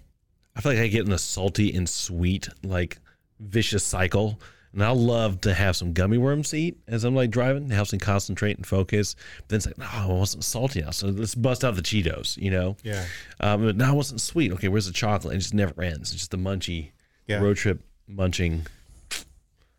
I 0.56 0.60
feel 0.60 0.72
like 0.72 0.80
I 0.80 0.88
get 0.88 1.06
in 1.06 1.12
a 1.12 1.18
salty 1.18 1.72
and 1.74 1.88
sweet, 1.88 2.48
like 2.62 2.98
vicious 3.38 3.84
cycle. 3.84 4.40
And 4.72 4.84
I 4.84 4.90
love 4.90 5.40
to 5.40 5.52
have 5.52 5.74
some 5.76 5.92
gummy 5.92 6.16
worms 6.16 6.50
to 6.50 6.56
eat 6.58 6.78
as 6.86 7.02
I'm 7.04 7.14
like 7.14 7.30
driving. 7.30 7.64
It 7.70 7.74
helps 7.74 7.92
me 7.92 7.98
concentrate 7.98 8.56
and 8.56 8.64
focus. 8.64 9.16
But 9.38 9.48
then 9.48 9.56
it's 9.56 9.66
like, 9.66 9.78
no, 9.78 9.86
I 9.90 10.06
wasn't 10.06 10.44
salty 10.44 10.80
now. 10.80 10.90
So 10.90 11.08
let's 11.08 11.34
bust 11.34 11.64
out 11.64 11.74
the 11.74 11.82
Cheetos, 11.82 12.36
you 12.36 12.52
know? 12.52 12.76
Yeah, 12.84 13.04
Um, 13.40 13.64
but 13.64 13.76
now 13.76 13.90
I 13.90 13.94
wasn't 13.94 14.20
sweet. 14.20 14.52
Okay, 14.52 14.68
where's 14.68 14.86
the 14.86 14.92
chocolate? 14.92 15.34
It 15.34 15.38
just 15.38 15.54
never 15.54 15.82
ends. 15.82 16.12
It's 16.12 16.12
just 16.12 16.30
the 16.30 16.36
munchy 16.36 16.90
yeah, 17.26 17.40
road 17.40 17.56
trip 17.56 17.80
munching 18.06 18.66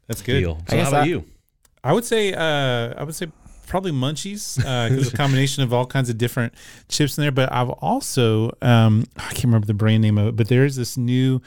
that's 0.08 0.22
good. 0.22 0.40
deal. 0.42 0.62
I 0.68 0.72
So 0.72 0.82
how 0.84 0.88
about 0.90 1.04
I- 1.04 1.08
you? 1.08 1.26
I 1.84 1.94
would 1.94 2.06
say, 2.06 2.34
uh, 2.34 2.94
I 2.98 3.04
would 3.04 3.16
say 3.16 3.28
probably 3.68 3.92
Munchies 3.94 4.58
because 4.58 4.92
it's 5.08 5.14
a 5.14 5.18
combination 5.18 5.64
of 5.64 5.72
all 5.74 5.86
kinds 5.86 6.10
of 6.10 6.18
different 6.18 6.54
chips 6.90 7.18
in 7.18 7.22
there. 7.24 7.32
But 7.32 7.52
I've 7.52 7.70
also 7.70 8.52
um, 8.62 9.06
I 9.18 9.30
can't 9.30 9.46
remember 9.46 9.66
the 9.66 9.74
brand 9.74 10.02
name 10.04 10.18
of 10.18 10.28
it, 10.28 10.36
but 10.36 10.48
there's 10.50 10.76
this 10.76 10.96
new. 10.98 11.42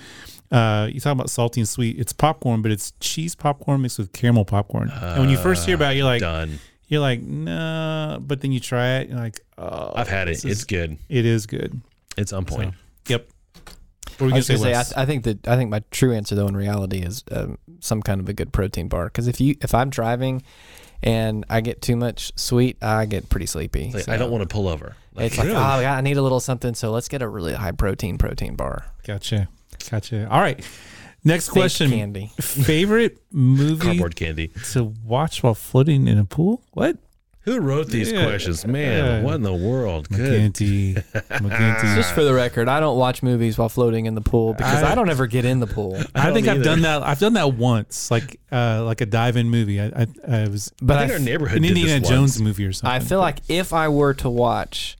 Uh, 0.50 0.88
you 0.92 1.00
talk 1.00 1.12
about 1.12 1.30
salty 1.30 1.60
and 1.60 1.68
sweet. 1.68 1.98
It's 1.98 2.12
popcorn, 2.12 2.62
but 2.62 2.70
it's 2.70 2.92
cheese 3.00 3.34
popcorn 3.34 3.82
mixed 3.82 3.98
with 3.98 4.12
caramel 4.12 4.44
popcorn. 4.44 4.90
and 4.90 5.20
when 5.20 5.30
you 5.30 5.38
first 5.38 5.66
hear 5.66 5.74
about 5.74 5.94
it, 5.94 5.96
you're 5.96 6.04
like, 6.04 6.20
Done. 6.20 6.58
you're 6.88 7.00
like, 7.00 7.22
nah. 7.22 8.18
But 8.20 8.40
then 8.40 8.52
you 8.52 8.60
try 8.60 8.98
it, 8.98 9.08
you're 9.08 9.18
like, 9.18 9.40
oh, 9.58 9.92
I've 9.94 10.08
had 10.08 10.28
it. 10.28 10.44
It's 10.44 10.64
good. 10.64 10.98
it 11.08 11.24
is 11.26 11.46
good. 11.46 11.80
It's 12.16 12.32
on 12.32 12.44
point. 12.44 12.74
Yep. 13.08 13.28
What 14.18 14.20
were 14.20 14.26
we 14.28 14.32
I 14.34 14.36
was 14.36 14.46
say? 14.46 14.54
gonna 14.54 14.64
say, 14.64 14.78
I, 14.78 14.82
th- 14.84 14.96
I 14.96 15.06
think 15.06 15.24
that 15.24 15.48
I 15.48 15.56
think 15.56 15.70
my 15.70 15.82
true 15.90 16.12
answer 16.12 16.36
though 16.36 16.46
in 16.46 16.56
reality 16.56 16.98
is 17.00 17.24
um, 17.32 17.58
some 17.80 18.00
kind 18.00 18.20
of 18.20 18.28
a 18.28 18.32
good 18.32 18.52
protein 18.52 18.86
bar. 18.86 19.06
Because 19.06 19.26
if 19.26 19.40
you 19.40 19.56
if 19.60 19.74
I'm 19.74 19.90
driving 19.90 20.42
and 21.02 21.44
I 21.50 21.60
get 21.60 21.82
too 21.82 21.96
much 21.96 22.30
sweet, 22.36 22.76
I 22.82 23.06
get 23.06 23.28
pretty 23.28 23.46
sleepy. 23.46 23.90
Like, 23.92 24.04
So 24.04 24.12
I 24.12 24.16
don't 24.16 24.30
want 24.30 24.42
to 24.42 24.48
pull 24.48 24.68
over. 24.68 24.94
Like, 25.14 25.26
It's 25.26 25.38
like, 25.38 25.48
oh, 25.48 25.80
yeah, 25.80 25.96
I 25.96 26.00
need 26.00 26.16
a 26.16 26.22
little 26.22 26.40
something. 26.40 26.74
So 26.74 26.92
let's 26.92 27.08
get 27.08 27.22
a 27.22 27.28
really 27.28 27.54
high 27.54 27.72
protein 27.72 28.16
protein 28.16 28.54
bar. 28.54 28.86
Gotcha. 29.04 29.48
Gotcha. 29.90 30.28
All 30.30 30.40
right. 30.40 30.64
Next 31.26 31.46
Think 31.46 31.54
question. 31.54 31.90
candy. 31.90 32.30
Favorite 32.40 33.18
movie 33.32 33.80
cardboard 33.82 34.16
candy. 34.16 34.48
to 34.72 34.84
watch 35.04 35.42
while 35.42 35.54
floating 35.54 36.06
in 36.06 36.18
a 36.18 36.24
pool? 36.24 36.62
What? 36.72 36.98
Who 37.40 37.60
wrote 37.60 37.88
these 37.88 38.10
Yeah. 38.10 38.24
questions? 38.24 38.66
Man, 38.66 39.04
Yeah. 39.04 39.22
what 39.22 39.34
in 39.34 39.42
the 39.42 39.52
world? 39.52 40.08
Good. 40.08 40.54
McGinty. 40.54 40.94
McGinty. 41.28 41.94
Just 41.94 42.14
for 42.14 42.24
the 42.24 42.32
record, 42.32 42.68
I 42.68 42.80
don't 42.80 42.96
watch 42.98 43.22
movies 43.22 43.58
while 43.58 43.68
floating 43.68 44.06
in 44.06 44.14
the 44.14 44.22
pool 44.22 44.54
because 44.54 44.82
I, 44.82 44.92
I- 44.92 44.94
don't 44.94 45.10
ever 45.10 45.26
get 45.26 45.44
in 45.44 45.60
the 45.60 45.66
pool. 45.66 45.96
I, 46.14 46.30
I 46.30 46.32
think 46.32 46.46
don't 46.46 46.54
I've 46.56 46.60
either. 46.60 46.64
done 46.64 46.82
that. 46.82 47.02
I've 47.02 47.18
done 47.18 47.34
that 47.34 47.52
once, 47.54 48.10
like 48.10 48.40
uh, 48.50 48.82
like 48.84 49.02
a 49.02 49.06
dive-in 49.06 49.50
movie. 49.50 49.78
I, 49.80 49.86
I, 49.88 50.06
I 50.26 50.48
was 50.48 50.72
But 50.80 50.96
I 50.98 51.02
I, 51.04 51.06
think 51.08 51.20
our 51.20 51.24
neighborhood 51.24 51.56
an 51.58 51.62
did 51.64 51.72
Indiana 51.76 52.00
this 52.00 52.08
Jones 52.08 52.20
once. 52.36 52.40
movie 52.40 52.64
or 52.64 52.72
something. 52.72 52.94
I 52.94 53.00
feel 53.00 53.18
like 53.20 53.40
if 53.48 53.74
I 53.74 53.88
were 53.88 54.14
to 54.14 54.30
watch 54.30 54.96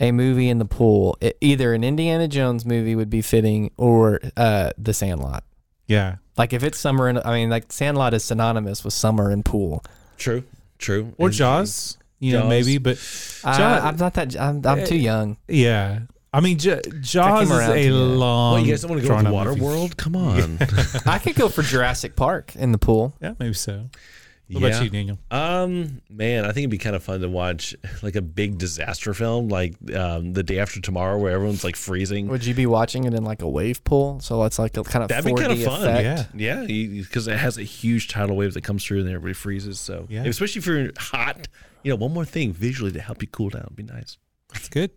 a 0.00 0.12
movie 0.12 0.48
in 0.48 0.58
the 0.58 0.64
pool, 0.64 1.16
it, 1.20 1.36
either 1.40 1.72
an 1.74 1.82
Indiana 1.84 2.28
Jones 2.28 2.64
movie 2.66 2.94
would 2.94 3.10
be 3.10 3.22
fitting 3.22 3.70
or 3.76 4.20
uh, 4.36 4.70
The 4.78 4.92
Sandlot. 4.92 5.44
yeah, 5.86 6.16
Like 6.36 6.52
if 6.52 6.62
it's 6.62 6.78
summer, 6.78 7.08
in, 7.08 7.18
I 7.18 7.34
mean, 7.34 7.50
like 7.50 7.72
Sandlot 7.72 8.12
is 8.14 8.24
synonymous 8.24 8.84
with 8.84 8.92
summer 8.94 9.30
and 9.30 9.44
pool. 9.44 9.82
True. 10.18 10.42
True. 10.78 11.14
or 11.18 11.28
And- 11.28 11.34
Jaws. 11.34 11.98
You 12.18 12.32
know, 12.32 12.48
maybe, 12.48 12.78
but 12.78 12.96
Uh, 13.44 13.58
Jaws- 13.58 13.82
I'm 13.84 13.96
not 13.98 14.14
that. 14.14 14.40
I'm, 14.40 14.66
I'm 14.66 14.86
too 14.86 14.96
young. 14.96 15.36
yeah. 15.48 16.00
I 16.32 16.40
mean, 16.40 16.58
J- 16.58 16.80
Jaws 17.00 17.50
is 17.50 17.68
a 17.68 17.90
long. 17.90 18.52
What, 18.54 18.62
you 18.64 18.72
guys 18.72 18.80
don't 18.82 18.90
want 18.90 19.02
to 19.02 19.08
go 19.08 19.16
to 19.16 19.22
drawn 19.22 19.32
water 19.34 19.54
world? 19.54 19.96
Come 19.98 20.16
on. 20.16 20.58
I 21.06 21.18
could 21.18 21.34
go 21.36 21.48
for 21.50 21.62
Jurassic 21.62 22.16
Park 22.16 22.56
in 22.56 22.72
the 22.72 22.78
pool. 22.78 23.14
Yeah, 23.22 23.34
maybe 23.38 23.52
so. 23.54 23.88
What 24.48 24.60
yeah. 24.62 24.68
about 24.68 24.84
you, 24.84 24.90
Daniel? 24.90 25.18
Um, 25.32 26.00
man, 26.08 26.44
I 26.44 26.48
think 26.48 26.58
it'd 26.58 26.70
be 26.70 26.78
kind 26.78 26.94
of 26.94 27.02
fun 27.02 27.20
to 27.20 27.28
watch 27.28 27.74
like 28.02 28.14
a 28.14 28.22
big 28.22 28.58
disaster 28.58 29.12
film, 29.12 29.48
like 29.48 29.74
um, 29.92 30.34
the 30.34 30.44
day 30.44 30.60
after 30.60 30.80
tomorrow, 30.80 31.18
where 31.18 31.32
everyone's 31.32 31.64
like 31.64 31.74
freezing. 31.74 32.28
Would 32.28 32.44
you 32.44 32.54
be 32.54 32.66
watching 32.66 33.04
it 33.04 33.14
in 33.14 33.24
like 33.24 33.42
a 33.42 33.48
wave 33.48 33.82
pool? 33.82 34.20
So 34.20 34.44
it's 34.44 34.58
like 34.58 34.76
a 34.76 34.84
kind 34.84 35.02
of 35.02 35.08
That'd 35.08 35.24
be 35.24 35.32
4D 35.32 35.40
kind 35.40 35.52
of 35.52 35.62
fun. 35.64 35.80
effect. 35.82 36.34
Yeah. 36.34 36.62
Yeah, 36.62 36.66
because 37.02 37.26
it 37.26 37.36
has 37.36 37.58
a 37.58 37.64
huge 37.64 38.06
tidal 38.08 38.36
wave 38.36 38.54
that 38.54 38.62
comes 38.62 38.84
through 38.84 39.00
and 39.00 39.08
everybody 39.08 39.34
freezes. 39.34 39.80
So, 39.80 40.06
Yeah. 40.08 40.24
especially 40.24 40.60
if 40.60 40.66
you're 40.66 40.90
hot, 40.96 41.48
you 41.82 41.90
know, 41.90 41.96
one 41.96 42.12
more 42.12 42.24
thing 42.24 42.52
visually 42.52 42.92
to 42.92 43.00
help 43.00 43.22
you 43.22 43.28
cool 43.28 43.48
down 43.48 43.64
would 43.68 43.76
be 43.76 43.82
nice. 43.82 44.16
That's 44.52 44.68
good. 44.68 44.92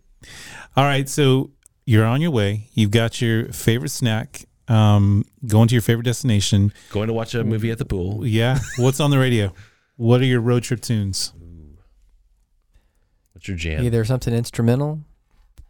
All 0.76 0.84
right, 0.84 1.08
so 1.08 1.50
you're 1.86 2.04
on 2.06 2.20
your 2.20 2.30
way. 2.30 2.68
You've 2.74 2.92
got 2.92 3.20
your 3.20 3.46
favorite 3.52 3.90
snack. 3.90 4.44
Um, 4.70 5.24
going 5.46 5.68
to 5.68 5.74
your 5.74 5.82
favorite 5.82 6.04
destination. 6.04 6.72
Going 6.90 7.08
to 7.08 7.12
watch 7.12 7.34
a 7.34 7.42
movie 7.44 7.70
at 7.70 7.78
the 7.78 7.84
pool. 7.84 8.26
Yeah. 8.26 8.58
What's 8.78 9.00
on 9.00 9.10
the 9.10 9.18
radio? 9.18 9.52
What 9.96 10.20
are 10.20 10.24
your 10.26 10.40
road 10.40 10.62
trip 10.62 10.80
tunes? 10.80 11.32
What's 13.32 13.48
your 13.48 13.56
jam? 13.56 13.84
Either 13.84 14.04
something 14.04 14.32
instrumental, 14.34 15.00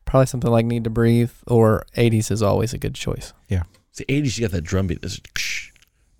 probably 0.04 0.26
something 0.26 0.50
like 0.50 0.66
"Need 0.66 0.84
to 0.84 0.90
Breathe," 0.90 1.30
or 1.46 1.84
'80s 1.96 2.30
is 2.30 2.42
always 2.42 2.72
a 2.74 2.78
good 2.78 2.94
choice. 2.94 3.32
Yeah. 3.48 3.62
the 3.96 4.04
80s, 4.06 4.38
you 4.38 4.44
got 4.46 4.52
that 4.52 4.62
drum 4.62 4.86
beat. 4.86 5.02
This 5.02 5.20
ksh, 5.34 5.70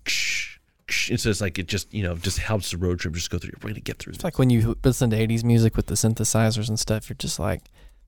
ksh, 0.05 0.59
ksh. 0.87 1.09
It's 1.11 1.23
just 1.23 1.41
like 1.41 1.57
it 1.59 1.67
just, 1.67 1.93
you 1.93 2.03
know, 2.03 2.15
just 2.15 2.37
helps 2.37 2.71
the 2.71 2.77
road 2.77 2.99
trip 2.99 3.13
just 3.15 3.29
go 3.29 3.37
through. 3.37 3.53
We're 3.57 3.69
going 3.69 3.75
to 3.75 3.81
get 3.81 3.97
through 3.99 4.13
It's 4.13 4.23
like 4.23 4.37
when 4.39 4.49
you 4.49 4.77
listen 4.83 5.09
to 5.09 5.17
'80s 5.17 5.43
music 5.43 5.75
with 5.75 5.87
the 5.87 5.95
synthesizers 5.95 6.69
and 6.69 6.79
stuff. 6.79 7.09
You're 7.09 7.15
just 7.17 7.39
like, 7.39 7.63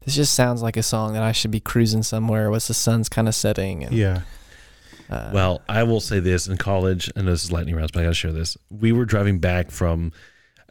this 0.06 0.16
just 0.16 0.34
sounds 0.34 0.62
like 0.62 0.78
a 0.78 0.84
song 0.84 1.14
that 1.14 1.24
I 1.24 1.32
should 1.32 1.52
be 1.52 1.60
cruising 1.60 2.04
somewhere 2.04 2.50
What's 2.52 2.68
the 2.68 2.74
sun's 2.74 3.10
kind 3.10 3.28
of 3.28 3.36
setting. 3.36 3.84
And, 3.84 3.94
Yeah. 3.96 4.22
Uh, 5.14 5.32
Well, 5.34 5.62
I 5.70 5.84
will 5.84 6.00
say 6.00 6.20
this 6.20 6.48
in 6.48 6.58
college, 6.58 7.12
and 7.16 7.28
this 7.28 7.44
is 7.44 7.52
lightning 7.52 7.76
rounds, 7.76 7.92
but 7.92 8.02
I 8.02 8.04
got 8.04 8.10
to 8.10 8.16
share 8.16 8.32
this. 8.32 8.58
We 8.70 8.92
were 8.92 9.06
driving 9.06 9.40
back 9.40 9.72
from, 9.72 10.12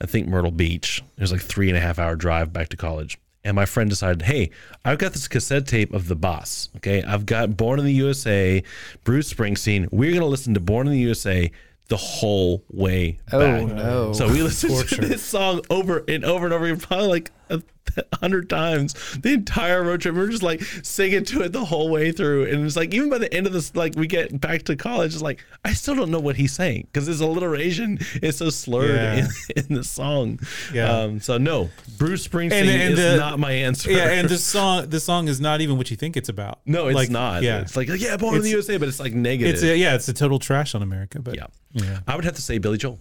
I 0.01 0.07
think, 0.07 0.29
Myrtle 0.29 0.51
Beach. 0.51 1.03
It 1.17 1.21
was 1.21 1.33
like 1.33 1.41
three 1.43 1.69
and 1.69 1.77
a 1.77 1.81
half 1.81 1.99
hour 1.99 2.17
drive 2.17 2.53
back 2.53 2.69
to 2.71 2.77
college. 2.77 3.19
And 3.45 3.57
my 3.57 3.65
friend 3.67 3.91
decided, 3.91 4.23
hey, 4.23 4.51
I've 4.85 4.99
got 4.99 5.13
this 5.15 5.27
cassette 5.27 5.67
tape 5.67 5.93
of 5.93 6.07
The 6.07 6.15
Boss. 6.15 6.69
Okay. 6.77 7.03
I've 7.03 7.27
got 7.27 7.57
Born 7.57 7.81
in 7.81 7.85
the 7.85 7.93
USA, 7.95 8.63
Bruce 9.03 9.33
Springsteen. 9.35 9.89
We're 9.91 10.11
going 10.11 10.21
to 10.21 10.27
listen 10.27 10.55
to 10.55 10.61
Born 10.61 10.87
in 10.87 10.93
the 10.93 11.01
USA 11.01 11.51
the 11.89 11.97
whole 11.97 12.63
way 12.71 13.19
Oh, 13.33 13.41
back. 13.41 13.67
no. 13.77 14.13
So 14.13 14.29
we 14.31 14.43
listened 14.43 14.89
to 14.91 15.01
this 15.01 15.23
song 15.23 15.61
over 15.71 16.05
and 16.07 16.25
over 16.25 16.45
and 16.47 16.55
over 16.55 16.67
again, 16.67 16.79
probably 16.79 17.09
like 17.09 17.33
hundred 18.15 18.49
times. 18.49 18.95
The 19.21 19.33
entire 19.33 19.83
road 19.83 20.01
trip, 20.01 20.15
we 20.15 20.21
we're 20.21 20.29
just 20.31 20.43
like 20.43 20.63
singing 20.83 21.25
to 21.27 21.43
it 21.43 21.53
the 21.53 21.65
whole 21.65 21.91
way 21.91 22.13
through. 22.13 22.47
And 22.47 22.65
it's 22.65 22.77
like 22.77 22.95
even 22.95 23.11
by 23.11 23.19
the 23.19 23.33
end 23.35 23.47
of 23.47 23.53
this, 23.53 23.75
like 23.75 23.95
we 23.97 24.07
get 24.07 24.41
back 24.41 24.63
to 24.65 24.77
college, 24.77 25.13
it's 25.15 25.23
like 25.23 25.45
I 25.65 25.73
still 25.73 25.95
don't 25.97 26.11
know 26.11 26.21
what 26.21 26.37
he's 26.37 26.53
saying 26.53 26.87
because 26.93 27.07
his 27.07 27.21
alliteration 27.21 27.99
is 28.23 28.37
so 28.37 28.51
slurred 28.51 28.91
Yeah. 28.95 29.27
in, 29.57 29.65
in 29.69 29.75
the 29.75 29.85
song. 29.85 30.39
Yeah. 30.73 30.91
Um, 30.91 31.21
so 31.21 31.39
no, 31.39 31.71
Bruce 31.99 32.27
Springsteen 32.27 32.53
And- 32.53 32.69
and 32.71 32.93
is 32.95 32.99
the- 32.99 33.17
not 33.17 33.39
my 33.39 33.53
answer. 33.53 33.91
Yeah, 33.91 34.11
and 34.11 34.29
the 34.29 34.39
song 34.39 34.89
the 34.89 35.01
song 35.01 35.29
is 35.29 35.41
not 35.41 35.61
even 35.61 35.77
what 35.77 35.91
you 35.91 35.97
think 35.97 36.17
it's 36.17 36.29
about. 36.29 36.61
no, 36.67 36.87
it's 36.89 36.95
Like, 36.95 37.11
not. 37.11 37.43
Yeah. 37.43 37.61
It's 37.61 37.77
like 37.77 37.89
yeah, 37.89 38.17
born 38.17 38.37
in 38.37 38.43
the 38.43 38.51
USA, 38.51 38.77
but 38.79 38.89
it's 38.89 39.01
like 39.01 39.13
negative. 39.13 39.55
It's 39.55 39.63
a, 39.63 39.77
yeah, 39.77 39.95
it's 39.95 40.09
a 40.09 40.13
total 40.15 40.39
trash 40.39 40.75
on 40.75 40.83
America, 40.83 41.21
but 41.21 41.35
yeah. 41.37 41.47
yeah. 41.73 41.99
I 42.07 42.15
would 42.17 42.25
have 42.25 42.35
to 42.37 42.43
say 42.43 42.59
Billy 42.59 42.79
Joel. 42.79 43.01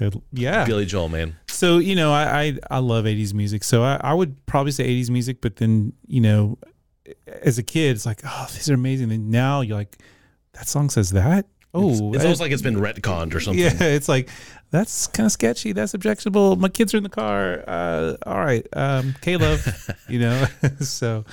Good. 0.00 0.20
Yeah. 0.32 0.64
Billy 0.64 0.86
Joel, 0.86 1.08
man. 1.10 1.36
So 1.46 1.76
you 1.78 1.94
know, 1.94 2.10
I 2.12 2.42
I, 2.42 2.58
I 2.70 2.78
love 2.78 3.04
'80s 3.04 3.34
music. 3.34 3.62
So 3.64 3.82
I, 3.84 4.00
I 4.02 4.14
would 4.14 4.44
probably 4.46 4.72
say 4.72 4.88
'80s 4.88 5.10
music, 5.10 5.40
but 5.42 5.56
then 5.56 5.92
you 6.08 6.20
know, 6.22 6.58
as 7.42 7.58
a 7.58 7.62
kid, 7.62 7.96
it's 7.96 8.06
like, 8.06 8.22
oh, 8.24 8.48
these 8.52 8.68
are 8.70 8.74
amazing. 8.74 9.12
And 9.12 9.30
now 9.30 9.60
you're 9.60 9.76
like, 9.76 9.98
that 10.54 10.68
song 10.68 10.88
says 10.90 11.10
that. 11.10 11.46
Oh, 11.74 11.90
It's 11.90 12.00
that- 12.18 12.22
almost 12.24 12.40
like 12.40 12.50
it's 12.50 12.62
been 12.62 12.76
retconned 12.76 13.34
or 13.34 13.40
something. 13.40 13.62
yeah. 13.62 13.74
It's 13.82 14.08
like 14.08 14.28
that's 14.70 15.06
kind 15.06 15.26
of 15.26 15.32
sketchy. 15.32 15.72
That's 15.72 15.92
objectionable. 15.94 16.56
My 16.56 16.68
kids 16.68 16.94
are 16.94 16.96
in 16.96 17.02
the 17.02 17.08
car. 17.10 17.62
Uh, 17.68 18.16
all 18.26 18.38
right, 18.40 18.66
um, 18.72 19.14
K-Love. 19.20 19.90
you 20.08 20.18
know, 20.20 20.46
so 20.80 21.24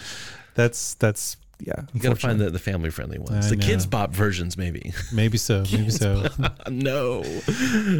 that's 0.55 0.93
that's 0.95 1.37
yeah. 1.59 1.83
You 1.93 1.99
gotta 1.99 2.15
find 2.15 2.39
the, 2.39 2.49
the 2.49 2.59
family 2.59 2.89
friendly 2.89 3.17
ones. 3.19 3.47
I 3.47 3.49
the 3.49 3.57
kids 3.57 3.85
know. 3.85 3.91
pop 3.91 4.11
versions, 4.11 4.57
maybe. 4.57 4.93
maybe 5.11 5.37
so, 5.37 5.63
maybe 5.71 5.89
so. 5.89 6.27
no. 6.69 7.23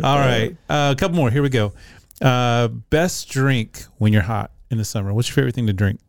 All 0.04 0.18
right, 0.18 0.56
uh, 0.70 0.94
a 0.96 1.00
couple 1.00 1.18
more. 1.18 1.32
Here 1.32 1.42
we 1.42 1.50
go. 1.50 1.74
Uh, 2.22 2.68
best 2.68 3.30
drink 3.30 3.84
when 3.98 4.14
you're 4.14 4.22
hot 4.24 4.52
in 4.70 4.78
the 4.78 4.86
summer. 4.86 5.14
What's 5.14 5.30
your 5.30 5.36
favorite 5.36 5.56
thing 5.56 5.68
to 5.68 5.74
drink? 5.74 6.00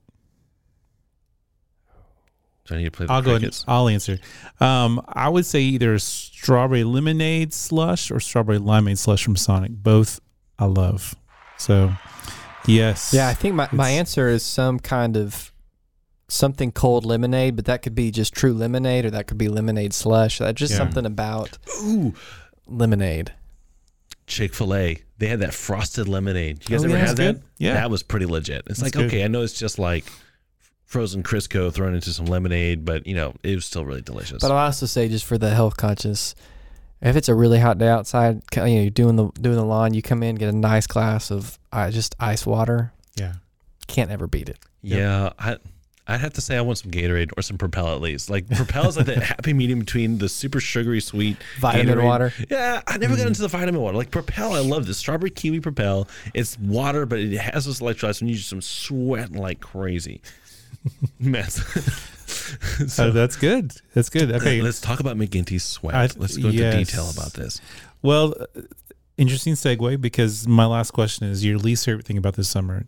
Do 2.66 2.74
I 2.74 2.78
need 2.78 2.84
to 2.84 2.90
play 2.90 3.06
the 3.06 3.12
I'll 3.12 3.22
go 3.22 3.34
ahead. 3.34 3.56
I'll 3.66 3.88
answer. 3.88 4.18
Um, 4.60 5.02
I 5.08 5.30
would 5.30 5.46
say 5.46 5.60
either 5.60 5.98
strawberry 5.98 6.84
lemonade 6.84 7.54
slush 7.54 8.10
or 8.10 8.20
strawberry 8.20 8.58
limeade 8.58 8.98
slush 8.98 9.24
from 9.24 9.36
Sonic. 9.36 9.70
Both 9.72 10.20
I 10.58 10.66
love. 10.66 11.14
So, 11.56 11.92
yes. 12.66 13.12
yeah, 13.14 13.28
I 13.28 13.34
think 13.34 13.54
my, 13.54 13.68
my 13.72 13.88
answer 13.90 14.28
is 14.28 14.42
some 14.42 14.78
kind 14.80 15.16
of 15.16 15.50
something 16.28 16.70
cold 16.72 17.04
lemonade, 17.04 17.56
but 17.56 17.64
that 17.64 17.82
could 17.82 17.94
be 17.94 18.10
just 18.10 18.34
true 18.34 18.52
lemonade, 18.52 19.04
or 19.06 19.10
that 19.10 19.26
could 19.26 19.38
be 19.38 19.48
lemonade 19.48 19.92
slush. 19.94 20.38
That 20.38 20.54
just 20.54 20.72
Yeah. 20.72 20.78
something 20.78 21.06
about 21.06 21.56
Ooh, 21.82 22.14
lemonade. 22.66 23.32
Chick 24.26 24.54
Fil 24.54 24.74
A. 24.74 24.98
They 25.18 25.26
had 25.28 25.40
that 25.40 25.54
frosted 25.54 26.06
lemonade. 26.06 26.68
You 26.68 26.76
guys 26.76 26.84
Oh, 26.84 26.88
ever 26.88 26.98
yeah, 26.98 27.06
had 27.06 27.16
that? 27.16 27.40
Yeah. 27.56 27.74
that 27.74 27.90
was 27.90 28.02
pretty 28.02 28.26
legit. 28.26 28.64
It's 28.66 28.80
That's 28.80 28.82
like 28.82 28.92
good. 28.92 29.06
okay, 29.06 29.24
I 29.24 29.28
know 29.28 29.42
it's 29.42 29.58
just 29.58 29.78
like 29.78 30.04
frozen 30.84 31.22
Crisco 31.22 31.72
thrown 31.72 31.94
into 31.94 32.12
some 32.12 32.26
lemonade, 32.26 32.84
but 32.84 33.06
you 33.06 33.14
know 33.14 33.34
it 33.42 33.54
was 33.54 33.64
still 33.64 33.84
really 33.86 34.02
delicious. 34.02 34.42
But 34.42 34.50
I'll 34.50 34.58
also 34.66 34.86
say, 34.86 35.08
just 35.08 35.24
for 35.24 35.38
the 35.38 35.50
health 35.50 35.76
conscious, 35.78 36.34
if 37.00 37.16
it's 37.16 37.28
a 37.30 37.34
really 37.34 37.58
hot 37.58 37.78
day 37.78 37.88
outside, 37.88 38.42
you 38.54 38.60
know, 38.60 38.66
you're 38.66 38.90
doing 38.90 39.16
the 39.16 39.28
doing 39.40 39.56
the 39.56 39.64
lawn, 39.64 39.94
you 39.94 40.02
come 40.02 40.22
in, 40.22 40.34
get 40.36 40.48
a 40.52 40.56
nice 40.56 40.86
glass 40.86 41.30
of 41.30 41.58
uh, 41.72 41.90
just 41.90 42.14
ice 42.20 42.44
water. 42.44 42.92
Yeah. 43.16 43.34
Can't 43.86 44.10
ever 44.10 44.26
beat 44.26 44.50
it. 44.50 44.58
yeah, 44.82 45.30
I. 45.38 45.56
I'd 46.08 46.20
have 46.20 46.32
to 46.32 46.40
say 46.40 46.56
I 46.56 46.62
want 46.62 46.78
some 46.78 46.90
Gatorade 46.90 47.32
or 47.36 47.42
some 47.42 47.58
Propel 47.58 47.94
at 47.94 48.00
least. 48.00 48.30
Like 48.30 48.48
Propel 48.48 48.88
is 48.88 48.96
like 48.96 49.06
that 49.06 49.22
happy 49.22 49.52
medium 49.52 49.78
between 49.80 50.18
the 50.18 50.28
super 50.28 50.58
sugary 50.58 51.00
sweet 51.00 51.36
Vitamin 51.60 51.98
Gatorade. 51.98 52.04
water. 52.04 52.32
Yeah, 52.50 52.80
I 52.86 52.96
never 52.96 53.14
got 53.16 53.26
into 53.26 53.42
the 53.42 53.48
vitamin 53.48 53.80
water. 53.80 53.96
Like 53.96 54.10
Propel, 54.10 54.54
I 54.54 54.60
love 54.60 54.86
this 54.86 54.96
strawberry 54.98 55.30
kiwi 55.30 55.60
Propel. 55.60 56.08
It's 56.34 56.58
water, 56.58 57.04
but 57.06 57.18
it 57.18 57.36
has 57.38 57.66
those 57.66 57.80
electrolytes, 57.80 58.20
and 58.22 58.30
you 58.30 58.36
just 58.36 58.48
some 58.48 58.62
sweating 58.62 59.36
like 59.36 59.60
crazy. 59.60 60.22
Mess. 61.20 61.62
So 62.86 63.10
that's 63.10 63.36
good. 63.36 63.72
That's 63.94 64.08
good. 64.08 64.30
Okay. 64.32 64.60
Let's 64.62 64.80
talk 64.80 65.00
about 65.00 65.16
McGinty's 65.16 65.62
sweat. 65.64 65.94
I- 65.94 66.08
Let's 66.16 66.36
go 66.36 66.48
into 66.48 66.58
yes. 66.60 66.74
detail 66.88 67.10
about 67.10 67.32
this. 67.34 67.60
Well, 68.02 68.34
uh, 68.40 68.62
interesting 69.18 69.54
segue 69.54 70.00
because 70.00 70.46
my 70.48 70.64
last 70.66 70.92
question 70.92 71.26
is 71.28 71.44
your 71.44 71.58
least 71.58 71.84
favorite 71.84 72.06
thing 72.06 72.16
about 72.18 72.34
this 72.36 72.48
summer. 72.48 72.86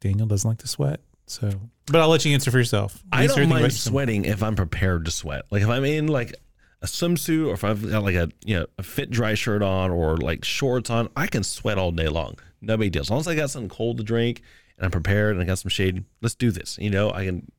Daniel 0.00 0.26
doesn't 0.26 0.48
like 0.48 0.58
to 0.58 0.68
sweat, 0.68 1.00
so 1.30 1.50
but 1.86 2.00
I'll 2.00 2.08
let 2.08 2.24
you 2.24 2.32
answer 2.34 2.50
for 2.50 2.58
yourself. 2.58 3.02
I 3.12 3.26
don't 3.26 3.30
favorite 3.30 3.42
thing 3.42 3.50
about 3.52 3.60
mind 3.62 3.72
sweating 3.72 4.24
if 4.24 4.42
I'm 4.42 4.56
prepared 4.56 5.04
to 5.06 5.10
sweat. 5.10 5.42
Like 5.50 5.62
if 5.62 5.68
I'm 5.68 5.84
in 5.84 6.06
like 6.08 6.34
a 6.82 6.86
swimsuit 6.86 7.46
or 7.48 7.52
if 7.54 7.64
I've 7.64 7.88
got 7.90 8.02
like 8.04 8.14
a 8.14 8.28
you 8.44 8.58
know 8.58 8.66
a 8.78 8.82
fit 8.82 9.10
dry 9.10 9.34
shirt 9.34 9.62
on 9.62 9.90
or 9.90 10.16
like 10.16 10.44
shorts 10.44 10.90
on, 10.90 11.08
I 11.16 11.26
can 11.26 11.42
sweat 11.42 11.78
all 11.78 11.90
day 11.92 12.08
long. 12.08 12.36
No 12.60 12.76
big 12.76 12.92
deal. 12.92 13.02
As 13.02 13.10
long 13.10 13.20
as 13.20 13.28
I 13.28 13.34
got 13.34 13.50
something 13.50 13.68
cold 13.70 13.98
to 13.98 14.02
drink 14.04 14.42
and 14.76 14.84
I'm 14.84 14.90
prepared 14.90 15.32
and 15.34 15.42
I 15.42 15.46
got 15.46 15.58
some 15.58 15.68
shade, 15.70 16.04
let's 16.22 16.34
do 16.34 16.50
this. 16.50 16.78
You 16.80 16.90
know, 16.90 17.10
I 17.10 17.24
can. 17.26 17.50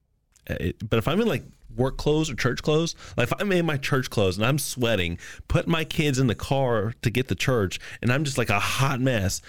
uh, 0.49 0.55
It, 0.59 0.89
but 0.89 0.97
if 0.99 1.07
I'm 1.07 1.19
in 1.22 1.28
like 1.28 1.43
work 1.76 1.97
clothes 1.97 2.30
or 2.30 2.36
church 2.36 2.61
clothes, 2.61 2.95
like 3.17 3.32
if 3.32 3.34
I'm 3.39 3.51
in 3.51 3.65
my 3.65 3.78
church 3.78 4.09
clothes 4.09 4.38
and 4.38 4.45
I'm 4.45 4.59
sweating, 4.59 5.17
put 5.47 5.67
my 5.67 5.84
kids 5.86 6.19
in 6.19 6.28
the 6.28 6.36
car 6.36 6.93
to 7.01 7.09
get 7.09 7.28
to 7.30 7.36
church, 7.36 7.80
and 8.01 8.11
I'm 8.11 8.24
just 8.24 8.38
like 8.38 8.49
a 8.49 8.59
hot 8.59 8.99
mess. 9.01 9.41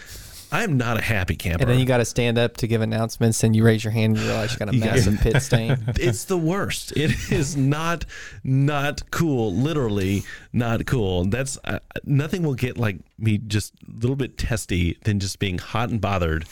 I 0.53 0.65
am 0.65 0.77
not 0.77 0.99
a 0.99 1.01
happy 1.01 1.35
camper. 1.35 1.63
And 1.63 1.71
then 1.71 1.79
you 1.79 1.87
got 1.87 1.97
to 1.97 2.05
stand 2.05 2.37
up 2.37 2.59
to 2.59 2.67
give 2.67 2.83
announcements, 2.83 3.43
and 3.43 3.57
you 3.57 3.65
raise 3.65 3.83
your 3.83 3.91
hand, 3.91 4.17
and 4.17 4.23
you 4.23 4.31
realize 4.31 4.53
you 4.53 4.59
got 4.59 4.69
a 4.69 4.73
massive 4.77 5.19
pit 5.19 5.41
stain. 5.43 5.79
it's 5.99 6.25
the 6.25 6.37
worst. 6.37 6.93
It 6.95 7.33
is 7.33 7.57
not 7.57 8.05
not 8.45 9.11
cool. 9.11 9.55
Literally 9.55 10.25
not 10.53 10.85
cool. 10.85 11.25
That's 11.25 11.59
uh, 11.65 11.79
nothing 12.05 12.43
will 12.43 12.55
get 12.55 12.77
like 12.77 12.99
me 13.19 13.39
just 13.39 13.73
a 13.89 13.99
little 13.99 14.17
bit 14.17 14.37
testy 14.37 14.99
than 15.05 15.21
just 15.21 15.39
being 15.39 15.57
hot 15.57 15.89
and 15.89 16.01
bothered 16.01 16.45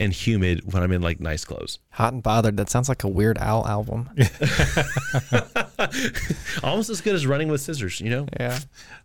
and 0.00 0.12
humid 0.12 0.72
when 0.72 0.82
I'm 0.82 0.90
in 0.90 1.02
like 1.02 1.20
nice 1.20 1.44
clothes. 1.44 1.78
Hot 1.90 2.12
and 2.12 2.22
bothered. 2.22 2.56
That 2.56 2.70
sounds 2.70 2.88
like 2.88 3.04
a 3.04 3.08
Weird 3.08 3.38
Al 3.38 3.66
album. 3.66 4.10
Almost 6.62 6.90
as 6.90 7.00
good 7.00 7.14
as 7.14 7.26
running 7.26 7.48
with 7.48 7.60
scissors. 7.60 8.00
You 8.00 8.10
know. 8.10 8.26
Yeah. 8.38 8.58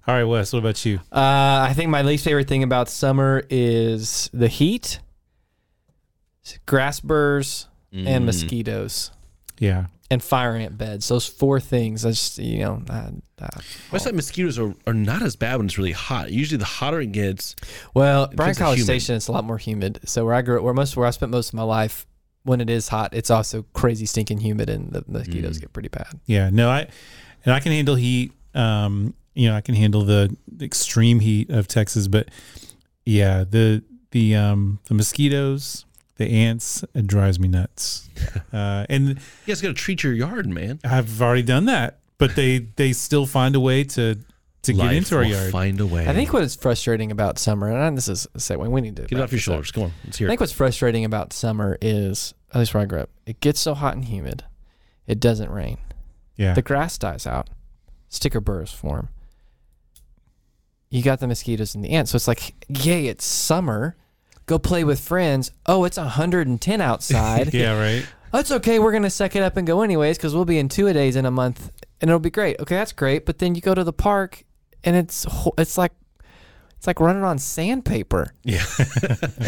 All 0.07 0.15
right, 0.15 0.23
Wes. 0.23 0.53
What 0.53 0.59
about 0.59 0.83
you? 0.85 0.97
Uh, 1.11 1.65
I 1.69 1.73
think 1.75 1.89
my 1.89 2.01
least 2.01 2.23
favorite 2.23 2.47
thing 2.47 2.63
about 2.63 2.89
summer 2.89 3.43
is 3.49 4.29
the 4.33 4.47
heat, 4.47 4.99
grass 6.65 6.99
burrs, 6.99 7.67
Mm. 7.93 8.07
and 8.07 8.25
mosquitoes, 8.25 9.11
Yeah, 9.57 9.85
and 10.11 10.21
fire 10.23 10.55
ant 10.55 10.77
beds. 10.77 11.07
Those 11.07 11.25
four 11.27 11.59
things. 11.59 12.05
I 12.05 12.09
just 12.11 12.37
you 12.37 12.59
know. 12.59 12.83
I, 12.89 13.09
I, 13.41 13.49
I 13.91 13.97
said 13.97 14.15
mosquitoes 14.15 14.57
are, 14.57 14.73
are 14.87 14.93
not 14.93 15.21
as 15.21 15.35
bad 15.35 15.57
when 15.57 15.65
it's 15.65 15.77
really 15.77 15.91
hot. 15.91 16.31
Usually, 16.31 16.57
the 16.57 16.63
hotter 16.65 17.01
it 17.01 17.11
gets, 17.11 17.55
well, 17.93 18.27
Bryan 18.27 18.55
College. 18.55 18.81
Station, 18.81 19.15
it's 19.15 19.27
a 19.27 19.31
lot 19.33 19.43
more 19.43 19.57
humid. 19.57 19.99
So 20.05 20.23
where 20.25 20.33
I 20.33 20.41
grew 20.41 20.57
up, 20.57 20.63
where 20.63 20.73
most 20.73 20.95
where 20.95 21.05
I 21.05 21.09
spent 21.11 21.31
most 21.31 21.49
of 21.49 21.53
my 21.55 21.63
life, 21.63 22.05
when 22.43 22.61
it 22.61 22.69
is 22.69 22.87
hot, 22.87 23.13
it's 23.13 23.29
also 23.29 23.63
crazy 23.73 24.05
stinking 24.05 24.39
humid, 24.39 24.69
and 24.69 24.91
the 24.91 25.03
mosquitoes 25.07 25.57
Mm. 25.57 25.61
get 25.61 25.73
pretty 25.73 25.89
bad. 25.89 26.07
yeah. 26.25 26.49
No, 26.49 26.69
I 26.69 26.87
and 27.43 27.53
I 27.53 27.59
can 27.59 27.71
handle 27.73 27.95
heat. 27.95 28.31
Um, 28.53 29.13
you 29.33 29.49
know, 29.49 29.55
I 29.55 29.61
can 29.61 29.75
handle 29.75 30.03
the 30.05 30.33
extreme 30.61 31.19
heat 31.19 31.49
of 31.49 31.67
Texas, 31.67 32.07
but 32.07 32.29
yeah, 33.05 33.43
the 33.43 33.83
the 34.11 34.35
um 34.35 34.79
the 34.85 34.93
mosquitoes, 34.93 35.84
the 36.17 36.25
ants, 36.25 36.83
it 36.93 37.07
drives 37.07 37.39
me 37.39 37.47
nuts. 37.47 38.09
Uh, 38.53 38.85
and 38.89 39.09
you 39.09 39.15
guys 39.45 39.61
got 39.61 39.67
to 39.69 39.73
treat 39.73 40.01
your 40.01 40.13
yard, 40.13 40.47
man. 40.47 40.79
I've 40.85 41.21
already 41.21 41.43
done 41.43 41.65
that, 41.65 41.99
but 42.17 42.35
they 42.37 42.59
they 42.77 42.93
still 42.93 43.25
find 43.25 43.53
a 43.55 43.59
way 43.59 43.83
to 43.83 44.17
to 44.61 44.73
get 44.73 44.93
into 44.93 45.15
our 45.15 45.21
will 45.23 45.29
yard. 45.29 45.51
Find 45.51 45.79
a 45.81 45.85
way. 45.85 46.07
I 46.07 46.13
think 46.13 46.31
what 46.31 46.41
is 46.41 46.55
frustrating 46.55 47.11
about 47.11 47.37
summer, 47.37 47.69
and 47.69 47.97
this 47.97 48.07
is 48.07 48.25
a 48.33 48.37
segue, 48.37 48.67
we 48.69 48.79
need 48.81 48.95
to 48.95 49.01
get 49.03 49.11
it 49.19 49.21
off 49.21 49.31
your 49.31 49.37
this 49.37 49.47
up. 49.47 49.53
shoulders. 49.53 49.71
Come 49.71 49.83
on, 49.83 49.91
let's 50.05 50.17
hear 50.17 50.27
I 50.27 50.29
it. 50.29 50.31
think 50.31 50.39
what's 50.39 50.53
frustrating 50.53 51.03
about 51.03 51.33
summer 51.33 51.77
is, 51.81 52.33
at 52.53 52.59
least 52.59 52.73
where 52.73 52.83
I 52.83 52.85
grew 52.85 52.99
up, 53.01 53.09
it 53.25 53.41
gets 53.41 53.59
so 53.59 53.73
hot 53.73 53.95
and 53.95 54.05
humid, 54.05 54.45
it 55.05 55.19
doesn't 55.19 55.51
rain. 55.51 55.77
Yeah, 56.37 56.53
The 56.53 56.61
grass 56.61 56.97
dies 56.97 57.27
out, 57.27 57.49
sticker 58.07 58.39
burrs 58.39 58.71
form. 58.71 59.09
You 60.89 61.03
got 61.03 61.19
the 61.19 61.27
mosquitoes 61.27 61.75
and 61.75 61.83
the 61.83 61.89
ants. 61.89 62.11
So 62.11 62.15
it's 62.15 62.27
like, 62.27 62.53
yay, 62.69 63.07
it's 63.07 63.25
summer. 63.25 63.97
Go 64.45 64.59
play 64.59 64.83
with 64.83 64.99
friends. 64.99 65.51
Oh, 65.65 65.85
it's 65.85 65.97
110 65.97 66.81
outside. 66.81 67.53
yeah, 67.53 67.79
right. 67.79 68.05
That's 68.31 68.51
okay. 68.51 68.79
We're 68.79 68.91
going 68.91 69.03
to 69.03 69.09
suck 69.09 69.35
it 69.35 69.41
up 69.41 69.57
and 69.57 69.65
go 69.65 69.81
anyways 69.81 70.17
because 70.17 70.35
we'll 70.35 70.45
be 70.45 70.59
in 70.59 70.69
two 70.69 70.87
a 70.87 70.93
days 70.93 71.15
in 71.15 71.25
a 71.25 71.31
month 71.31 71.71
and 72.01 72.09
it'll 72.09 72.19
be 72.19 72.29
great. 72.29 72.59
Okay, 72.59 72.75
that's 72.75 72.91
great. 72.91 73.25
But 73.25 73.39
then 73.39 73.55
you 73.55 73.61
go 73.61 73.73
to 73.73 73.83
the 73.83 73.93
park 73.93 74.43
and 74.83 74.95
it's 74.95 75.25
it's 75.57 75.77
like 75.77 75.93
it's 76.77 76.87
like 76.87 76.99
running 76.99 77.23
on 77.23 77.39
sandpaper. 77.39 78.33
Yeah. 78.43 78.63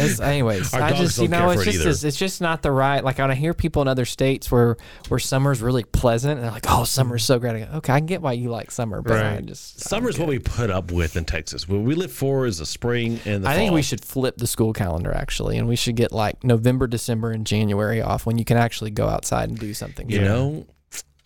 It's, 0.00 0.20
anyways, 0.20 0.72
Our 0.74 0.82
I 0.82 0.90
dogs 0.90 1.00
just 1.00 1.18
you 1.18 1.28
don't 1.28 1.40
know 1.40 1.46
care 1.48 1.52
it's 1.54 1.62
it 1.62 1.64
just 1.66 1.78
either. 1.80 1.90
it's, 1.90 2.04
it's 2.04 2.16
just 2.16 2.40
not 2.40 2.62
the 2.62 2.70
right. 2.70 3.02
Like 3.02 3.18
when 3.18 3.30
I 3.30 3.34
hear 3.34 3.52
people 3.54 3.82
in 3.82 3.88
other 3.88 4.04
states 4.04 4.50
where 4.50 4.76
where 5.08 5.18
summer's 5.18 5.60
really 5.60 5.82
pleasant 5.84 6.34
and 6.34 6.44
they're 6.44 6.50
like, 6.50 6.66
oh, 6.68 6.84
summer's 6.84 7.24
so 7.24 7.38
great. 7.38 7.56
I 7.62 7.66
go, 7.66 7.76
okay, 7.78 7.92
I 7.92 7.98
can 8.00 8.06
get 8.06 8.22
why 8.22 8.32
you 8.32 8.48
like 8.50 8.70
summer, 8.70 9.02
but 9.02 9.12
I 9.18 9.34
Right. 9.34 9.46
just 9.46 9.86
I 9.86 9.88
Summer 9.88 10.08
is 10.08 10.16
don't 10.16 10.26
what 10.26 10.30
we 10.30 10.38
put 10.38 10.70
up 10.70 10.92
with 10.92 11.16
in 11.16 11.24
Texas. 11.24 11.68
What 11.68 11.80
we 11.80 11.94
live 11.94 12.12
for 12.12 12.46
is 12.46 12.58
the 12.58 12.66
spring 12.66 13.18
and 13.24 13.44
the 13.44 13.48
I 13.48 13.54
think 13.54 13.68
fall. 13.70 13.74
we 13.76 13.82
should 13.82 14.04
flip 14.04 14.36
the 14.36 14.46
school 14.46 14.72
calendar 14.72 15.12
actually, 15.12 15.58
and 15.58 15.66
we 15.68 15.76
should 15.76 15.96
get 15.96 16.12
like 16.12 16.44
November, 16.44 16.86
December, 16.86 17.30
and 17.32 17.46
January 17.46 18.00
off 18.02 18.26
when 18.26 18.38
you 18.38 18.44
can 18.44 18.56
actually 18.56 18.90
go 18.90 19.08
outside 19.08 19.48
and 19.48 19.58
do 19.58 19.74
something. 19.74 20.08
You 20.10 20.20
know, 20.22 20.66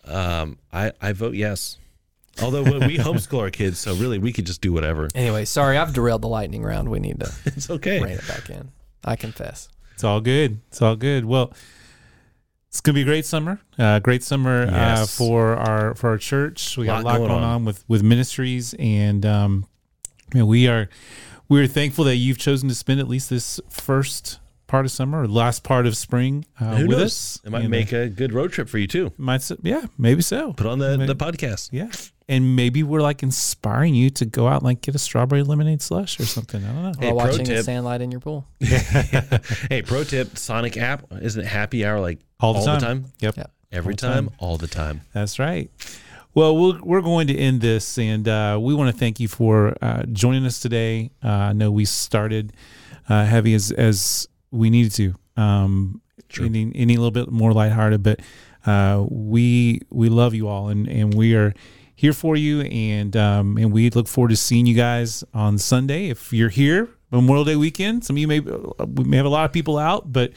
um, 0.05 0.57
I 0.71 0.91
I 1.01 1.13
vote 1.13 1.35
yes. 1.35 1.77
Although 2.41 2.63
we 2.63 2.71
we 2.87 2.97
homeschool 2.97 3.39
our 3.39 3.51
kids, 3.51 3.77
so 3.79 3.93
really 3.95 4.17
we 4.17 4.33
could 4.33 4.45
just 4.45 4.61
do 4.61 4.73
whatever. 4.73 5.07
Anyway, 5.13 5.45
sorry, 5.45 5.77
I've 5.77 5.93
derailed 5.93 6.21
the 6.23 6.27
lightning 6.27 6.63
round. 6.63 6.89
We 6.89 6.99
need 6.99 7.19
to 7.19 7.31
It's 7.45 7.69
okay. 7.69 8.01
rein 8.01 8.17
it 8.17 8.27
back 8.27 8.49
in. 8.49 8.71
I 9.05 9.15
confess. 9.15 9.69
It's 9.93 10.03
all 10.03 10.19
good. 10.21 10.59
It's 10.69 10.81
all 10.81 10.95
good. 10.95 11.25
Well, 11.25 11.53
it's 12.69 12.81
gonna 12.81 12.95
be 12.95 13.01
a 13.03 13.05
great 13.05 13.25
summer. 13.25 13.59
Uh, 13.77 13.99
great 13.99 14.23
summer 14.23 14.63
uh, 14.67 15.05
for 15.05 15.53
our 15.55 15.93
for 15.93 16.09
our 16.09 16.17
church. 16.17 16.75
We 16.77 16.87
got 16.87 17.01
a 17.01 17.05
Lot 17.05 17.11
lot 17.11 17.17
going 17.19 17.29
going, 17.29 17.43
on. 17.43 17.49
on. 17.55 17.65
with 17.65 17.83
with 17.87 18.01
ministries, 18.01 18.73
and 18.79 19.23
um, 19.25 19.67
you 20.33 20.39
know, 20.39 20.45
we 20.47 20.67
are 20.67 20.89
we 21.49 21.61
are 21.61 21.67
thankful 21.67 22.05
that 22.05 22.15
you've 22.15 22.39
chosen 22.39 22.67
to 22.69 22.73
spend 22.75 22.99
at 22.99 23.07
least 23.07 23.29
this 23.29 23.59
first 23.69 24.39
part 24.65 24.85
of 24.85 24.91
summer 24.91 25.21
or 25.21 25.27
last 25.27 25.61
part 25.63 25.85
of 25.85 25.95
spring 25.95 26.45
uh, 26.59 26.77
Who 26.77 26.87
with 26.87 26.97
knows? 26.97 27.05
us. 27.05 27.41
It 27.45 27.51
might 27.51 27.59
And, 27.59 27.67
uh, 27.67 27.69
make 27.69 27.91
a 27.91 28.09
good 28.09 28.33
road 28.33 28.51
trip 28.51 28.67
for 28.67 28.79
you 28.79 28.87
too. 28.87 29.11
might 29.17 29.35
s- 29.35 29.51
yeah 29.61 29.85
maybe 29.99 30.23
so. 30.23 30.53
Put 30.53 30.65
on 30.65 30.79
the, 30.79 30.97
Maybe- 30.97 31.13
the 31.13 31.15
podcast. 31.15 31.69
Yeah. 31.71 31.91
And 32.29 32.55
maybe 32.55 32.83
we're 32.83 33.01
like 33.01 33.21
inspiring 33.21 33.95
you 33.95 34.09
to 34.11 34.25
go 34.25 34.47
out 34.47 34.57
and 34.57 34.63
like 34.63 34.81
get 34.81 34.95
a 34.95 34.99
strawberry 34.99 35.43
lemonade 35.43 35.81
slush 35.81 36.19
or 36.19 36.25
something. 36.25 36.63
I 36.63 36.67
don't 36.67 36.83
know. 36.83 36.91
Hey, 36.99 37.11
While 37.11 37.25
pro 37.25 37.31
watching 37.37 37.45
the 37.45 37.63
sandlight 37.63 38.01
in 38.01 38.11
your 38.11 38.21
pool. 38.21 38.47
hey, 38.61 39.81
pro 39.85 40.03
tip: 40.03 40.37
Sonic 40.37 40.77
app 40.77 41.05
isn't 41.21 41.41
it 41.43 41.47
happy 41.47 41.85
hour 41.85 41.99
like 41.99 42.19
All 42.39 42.53
the 42.53 42.59
all 42.59 42.65
time. 42.65 42.79
the 42.79 42.85
time? 42.85 43.05
Yep. 43.19 43.37
Yeah. 43.37 43.43
Every 43.71 43.93
All 43.93 43.97
time, 43.97 44.27
time. 44.29 44.35
all 44.39 44.57
the 44.57 44.67
time. 44.67 45.01
That's 45.13 45.37
right. 45.39 45.69
Well, 46.35 46.57
we're, 46.57 46.79
we're 46.81 47.01
going 47.01 47.27
to 47.27 47.37
end 47.37 47.61
this, 47.61 47.97
and 47.99 48.27
uh, 48.27 48.57
we 48.61 48.73
want 48.73 48.91
to 48.91 48.97
thank 48.97 49.19
you 49.19 49.27
for 49.27 49.75
uh, 49.81 50.03
joining 50.11 50.45
us 50.45 50.59
today. 50.59 51.11
Uh, 51.23 51.27
I 51.29 51.53
know 51.53 51.69
we 51.71 51.85
started 51.85 52.53
uh, 53.07 53.25
heavy 53.25 53.53
as, 53.53 53.71
as 53.71 54.27
we 54.49 54.69
needed 54.71 54.93
to, 54.93 55.15
um, 55.41 56.01
True. 56.29 56.45
any, 56.47 56.71
any 56.73 56.95
little 56.97 57.11
bit 57.11 57.29
more 57.29 57.53
lighthearted, 57.53 58.01
but 58.01 58.19
uh, 58.65 59.05
we 59.09 59.81
we 59.91 60.09
love 60.09 60.33
you 60.33 60.47
all, 60.47 60.69
and, 60.69 60.87
and 60.87 61.13
we 61.13 61.35
are 61.35 61.53
here 62.03 62.11
for 62.13 62.35
you, 62.35 62.61
and 62.63 63.15
um, 63.15 63.57
and 63.57 63.71
we 63.71 63.89
look 63.89 64.09
forward 64.09 64.27
to 64.27 64.35
seeing 64.35 64.65
you 64.65 64.75
guys 64.75 65.23
on 65.33 65.57
Sunday. 65.57 66.09
If 66.09 66.33
you're 66.33 66.49
here, 66.49 66.89
Memorial 67.11 67.45
Day 67.45 67.55
weekend, 67.55 68.03
some 68.03 68.17
of 68.17 68.19
you 68.19 68.27
may 68.27 68.41
we 68.41 69.05
may 69.05 69.15
have 69.15 69.25
a 69.25 69.29
lot 69.29 69.45
of 69.45 69.53
people 69.53 69.77
out, 69.77 70.11
but 70.11 70.33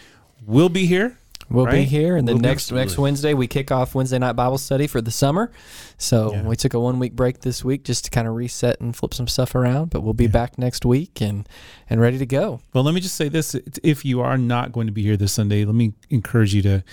we'll 0.46 0.68
be 0.68 0.86
here. 0.86 1.18
We'll 1.50 1.66
be 1.66 1.82
here, 1.82 2.16
and 2.16 2.26
then 2.28 2.36
We'll 2.36 2.42
next 2.42 2.70
next 2.70 2.82
absolutely. 2.92 3.02
Wednesday 3.02 3.34
we 3.34 3.46
kick 3.48 3.72
off 3.72 3.96
Wednesday 3.96 4.18
night 4.18 4.32
Bible 4.34 4.58
study 4.58 4.86
for 4.86 5.00
the 5.00 5.10
summer. 5.10 5.50
So 5.98 6.32
Yeah. 6.32 6.42
we 6.42 6.54
took 6.54 6.74
a 6.74 6.78
one 6.78 7.00
week 7.00 7.14
break 7.16 7.40
this 7.40 7.64
week 7.64 7.82
just 7.82 8.04
to 8.04 8.10
kind 8.12 8.28
of 8.28 8.34
reset 8.34 8.80
and 8.80 8.94
flip 8.94 9.12
some 9.12 9.26
stuff 9.26 9.56
around. 9.56 9.90
But 9.90 10.02
we'll 10.02 10.14
be 10.14 10.24
Yeah. 10.24 10.30
back 10.30 10.58
next 10.58 10.84
week 10.86 11.20
and 11.20 11.48
and 11.90 12.00
ready 12.00 12.18
to 12.18 12.26
go. 12.26 12.60
Well, 12.74 12.84
let 12.84 12.94
me 12.94 13.00
just 13.00 13.16
say 13.16 13.28
this: 13.28 13.56
if 13.82 14.04
you 14.04 14.20
are 14.20 14.38
not 14.38 14.70
going 14.70 14.86
to 14.86 14.92
be 14.92 15.02
here 15.02 15.16
this 15.16 15.32
Sunday, 15.32 15.64
let 15.64 15.74
me 15.74 15.94
encourage 16.10 16.54
you 16.54 16.62
to 16.62 16.84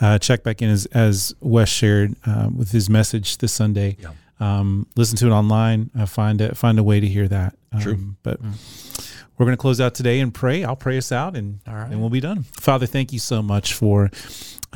uh, 0.00 0.18
check 0.18 0.42
back 0.42 0.62
in 0.62 0.68
as 0.70 0.86
as 0.86 1.34
Wes 1.40 1.68
shared 1.68 2.14
um, 2.26 2.56
with 2.56 2.70
his 2.72 2.88
message 2.90 3.38
this 3.38 3.52
Sunday. 3.52 3.96
Yeah. 4.00 4.10
Um, 4.38 4.86
listen 4.96 5.16
to 5.18 5.26
it 5.26 5.30
online. 5.30 5.90
Uh, 5.98 6.06
find 6.06 6.40
a 6.40 6.54
find 6.54 6.78
a 6.78 6.82
way 6.82 7.00
to 7.00 7.06
hear 7.06 7.26
that. 7.28 7.56
Um, 7.72 7.80
True. 7.80 7.98
But 8.22 8.40
we're 8.40 9.46
going 9.46 9.56
to 9.56 9.60
close 9.60 9.80
out 9.80 9.94
today 9.94 10.20
and 10.20 10.32
pray. 10.32 10.64
I'll 10.64 10.76
pray 10.76 10.98
us 10.98 11.12
out, 11.12 11.36
and 11.36 11.60
All 11.66 11.74
right. 11.74 11.90
and 11.90 12.00
we'll 12.00 12.10
be 12.10 12.20
done. 12.20 12.42
Father, 12.42 12.86
thank 12.86 13.12
you 13.12 13.18
so 13.18 13.42
much 13.42 13.72
for 13.74 14.10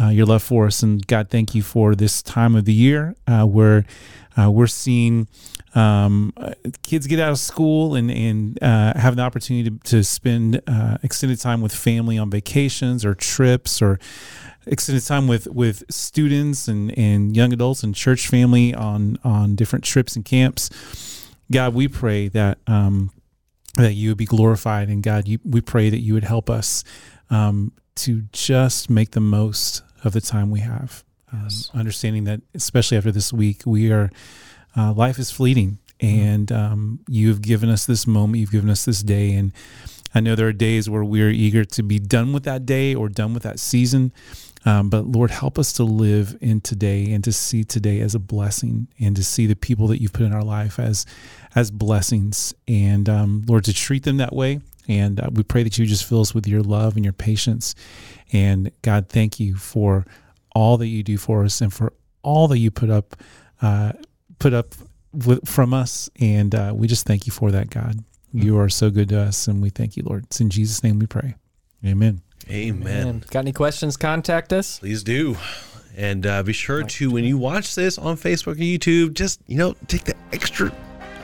uh, 0.00 0.08
your 0.08 0.26
love 0.26 0.42
for 0.42 0.66
us, 0.66 0.82
and 0.82 1.06
God, 1.06 1.28
thank 1.30 1.54
you 1.54 1.62
for 1.62 1.94
this 1.94 2.22
time 2.22 2.54
of 2.56 2.64
the 2.64 2.72
year 2.72 3.14
uh, 3.26 3.44
where 3.44 3.84
uh, 4.38 4.50
we're 4.50 4.66
seeing 4.66 5.28
um, 5.74 6.32
kids 6.82 7.06
get 7.06 7.20
out 7.20 7.30
of 7.30 7.38
school 7.38 7.94
and 7.94 8.10
and 8.10 8.62
uh, 8.62 8.98
have 8.98 9.16
the 9.16 9.22
opportunity 9.22 9.70
to, 9.70 9.78
to 9.90 10.04
spend 10.04 10.60
uh, 10.66 10.98
extended 11.02 11.38
time 11.38 11.60
with 11.60 11.74
family 11.74 12.18
on 12.18 12.30
vacations 12.30 13.04
or 13.04 13.14
trips 13.14 13.80
or 13.80 13.98
extended 14.66 15.04
time 15.04 15.28
with 15.28 15.46
with 15.48 15.84
students 15.90 16.66
and 16.66 16.96
and 16.98 17.36
young 17.36 17.52
adults 17.52 17.82
and 17.82 17.94
church 17.94 18.26
family 18.26 18.74
on 18.74 19.18
on 19.22 19.54
different 19.54 19.84
trips 19.84 20.16
and 20.16 20.24
camps. 20.24 20.70
God, 21.52 21.74
we 21.74 21.88
pray 21.88 22.28
that 22.28 22.58
um, 22.66 23.10
that 23.76 23.94
you 23.94 24.10
would 24.10 24.18
be 24.18 24.26
glorified, 24.26 24.88
and 24.88 25.02
God, 25.02 25.28
you, 25.28 25.38
we 25.44 25.60
pray 25.60 25.90
that 25.90 26.00
you 26.00 26.14
would 26.14 26.24
help 26.24 26.50
us 26.50 26.84
um, 27.30 27.72
to 27.96 28.22
just 28.32 28.90
make 28.90 29.12
the 29.12 29.20
most 29.20 29.82
of 30.02 30.12
the 30.12 30.20
time 30.20 30.50
we 30.50 30.60
have. 30.60 31.04
Um, 31.32 31.48
understanding 31.74 32.24
that, 32.24 32.40
especially 32.54 32.96
after 32.96 33.12
this 33.12 33.32
week, 33.32 33.62
we 33.64 33.92
are 33.92 34.10
uh, 34.76 34.92
life 34.92 35.18
is 35.18 35.30
fleeting, 35.30 35.78
and 36.00 36.50
um, 36.52 37.00
you 37.08 37.28
have 37.28 37.42
given 37.42 37.68
us 37.68 37.86
this 37.86 38.06
moment. 38.06 38.40
You've 38.40 38.50
given 38.50 38.70
us 38.70 38.84
this 38.84 39.02
day, 39.02 39.34
and 39.34 39.52
I 40.14 40.20
know 40.20 40.34
there 40.34 40.48
are 40.48 40.52
days 40.52 40.88
where 40.88 41.04
we're 41.04 41.30
eager 41.30 41.64
to 41.64 41.82
be 41.82 41.98
done 41.98 42.32
with 42.32 42.44
that 42.44 42.66
day 42.66 42.94
or 42.94 43.08
done 43.08 43.34
with 43.34 43.42
that 43.44 43.58
season. 43.60 44.12
Um, 44.66 44.90
but 44.90 45.06
Lord, 45.06 45.30
help 45.30 45.58
us 45.58 45.72
to 45.74 45.84
live 45.84 46.36
in 46.42 46.60
today 46.60 47.12
and 47.12 47.24
to 47.24 47.32
see 47.32 47.64
today 47.64 48.00
as 48.00 48.14
a 48.14 48.18
blessing, 48.18 48.88
and 48.98 49.16
to 49.16 49.24
see 49.24 49.46
the 49.46 49.56
people 49.56 49.86
that 49.88 50.00
you've 50.00 50.12
put 50.12 50.26
in 50.26 50.32
our 50.32 50.44
life 50.44 50.78
as 50.78 51.06
as 51.54 51.70
blessings, 51.70 52.54
and 52.68 53.08
um, 53.08 53.44
Lord, 53.46 53.64
to 53.64 53.74
treat 53.74 54.04
them 54.04 54.18
that 54.18 54.34
way. 54.34 54.60
And 54.88 55.20
uh, 55.20 55.30
we 55.32 55.44
pray 55.44 55.62
that 55.62 55.78
you 55.78 55.86
just 55.86 56.04
fill 56.04 56.20
us 56.20 56.34
with 56.34 56.48
your 56.48 56.62
love 56.62 56.96
and 56.96 57.04
your 57.04 57.12
patience. 57.12 57.74
And 58.32 58.72
God, 58.82 59.08
thank 59.08 59.38
you 59.38 59.54
for 59.54 60.04
all 60.52 60.78
that 60.78 60.88
you 60.88 61.02
do 61.02 61.16
for 61.16 61.44
us 61.44 61.60
and 61.60 61.72
for 61.72 61.92
all 62.22 62.48
that 62.48 62.58
you 62.58 62.70
put 62.70 62.90
up, 62.90 63.14
uh, 63.62 63.92
put 64.40 64.52
up 64.52 64.74
with, 65.12 65.48
from 65.48 65.72
us. 65.72 66.10
And 66.20 66.52
uh, 66.52 66.72
we 66.74 66.88
just 66.88 67.06
thank 67.06 67.26
you 67.26 67.32
for 67.32 67.52
that, 67.52 67.70
God. 67.70 68.02
You 68.32 68.58
are 68.58 68.68
so 68.68 68.90
good 68.90 69.08
to 69.10 69.20
us, 69.20 69.46
and 69.46 69.62
we 69.62 69.70
thank 69.70 69.96
you, 69.96 70.02
Lord. 70.04 70.24
It's 70.24 70.40
in 70.40 70.50
Jesus' 70.50 70.82
name 70.82 70.98
we 70.98 71.06
pray. 71.06 71.36
Amen. 71.84 72.22
Amen. 72.48 73.04
Man, 73.04 73.24
got 73.30 73.40
any 73.40 73.52
questions? 73.52 73.96
Contact 73.96 74.52
us. 74.52 74.78
Please 74.78 75.02
do. 75.02 75.36
And 75.96 76.26
uh, 76.26 76.42
be 76.42 76.52
sure 76.52 76.82
to, 76.82 77.10
when 77.10 77.24
you 77.24 77.36
watch 77.36 77.74
this 77.74 77.98
on 77.98 78.16
Facebook 78.16 78.52
or 78.52 78.54
YouTube, 78.54 79.14
just, 79.14 79.40
you 79.46 79.56
know, 79.56 79.74
take 79.88 80.04
the 80.04 80.14
extra 80.32 80.72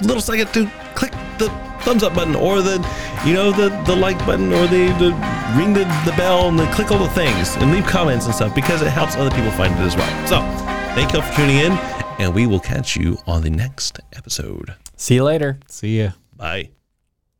little 0.02 0.20
second 0.20 0.52
to 0.52 0.70
click 0.94 1.12
the 1.38 1.48
thumbs 1.82 2.02
up 2.02 2.14
button 2.14 2.34
or 2.34 2.60
the, 2.60 2.76
you 3.24 3.32
know, 3.32 3.52
the, 3.52 3.68
the 3.86 3.94
like 3.94 4.18
button 4.26 4.52
or 4.52 4.66
the, 4.66 4.88
the 4.98 5.10
ring 5.56 5.72
the, 5.72 5.84
the 6.04 6.14
bell 6.16 6.48
and 6.48 6.58
the 6.58 6.66
click 6.72 6.90
all 6.90 6.98
the 6.98 7.08
things 7.10 7.54
and 7.56 7.72
leave 7.72 7.86
comments 7.86 8.26
and 8.26 8.34
stuff 8.34 8.54
because 8.54 8.82
it 8.82 8.88
helps 8.90 9.14
other 9.16 9.30
people 9.30 9.50
find 9.52 9.72
it 9.74 9.80
as 9.80 9.96
well. 9.96 10.26
So 10.26 10.40
thank 10.94 11.12
you 11.12 11.20
all 11.20 11.24
for 11.24 11.34
tuning 11.36 11.58
in 11.58 12.05
and 12.18 12.34
we 12.34 12.46
will 12.46 12.60
catch 12.60 12.96
you 12.96 13.18
on 13.26 13.42
the 13.42 13.50
next 13.50 14.00
episode. 14.14 14.74
See 14.96 15.14
you 15.16 15.24
later. 15.24 15.58
See 15.68 16.02
ya. 16.02 16.10
Bye. 16.36 16.70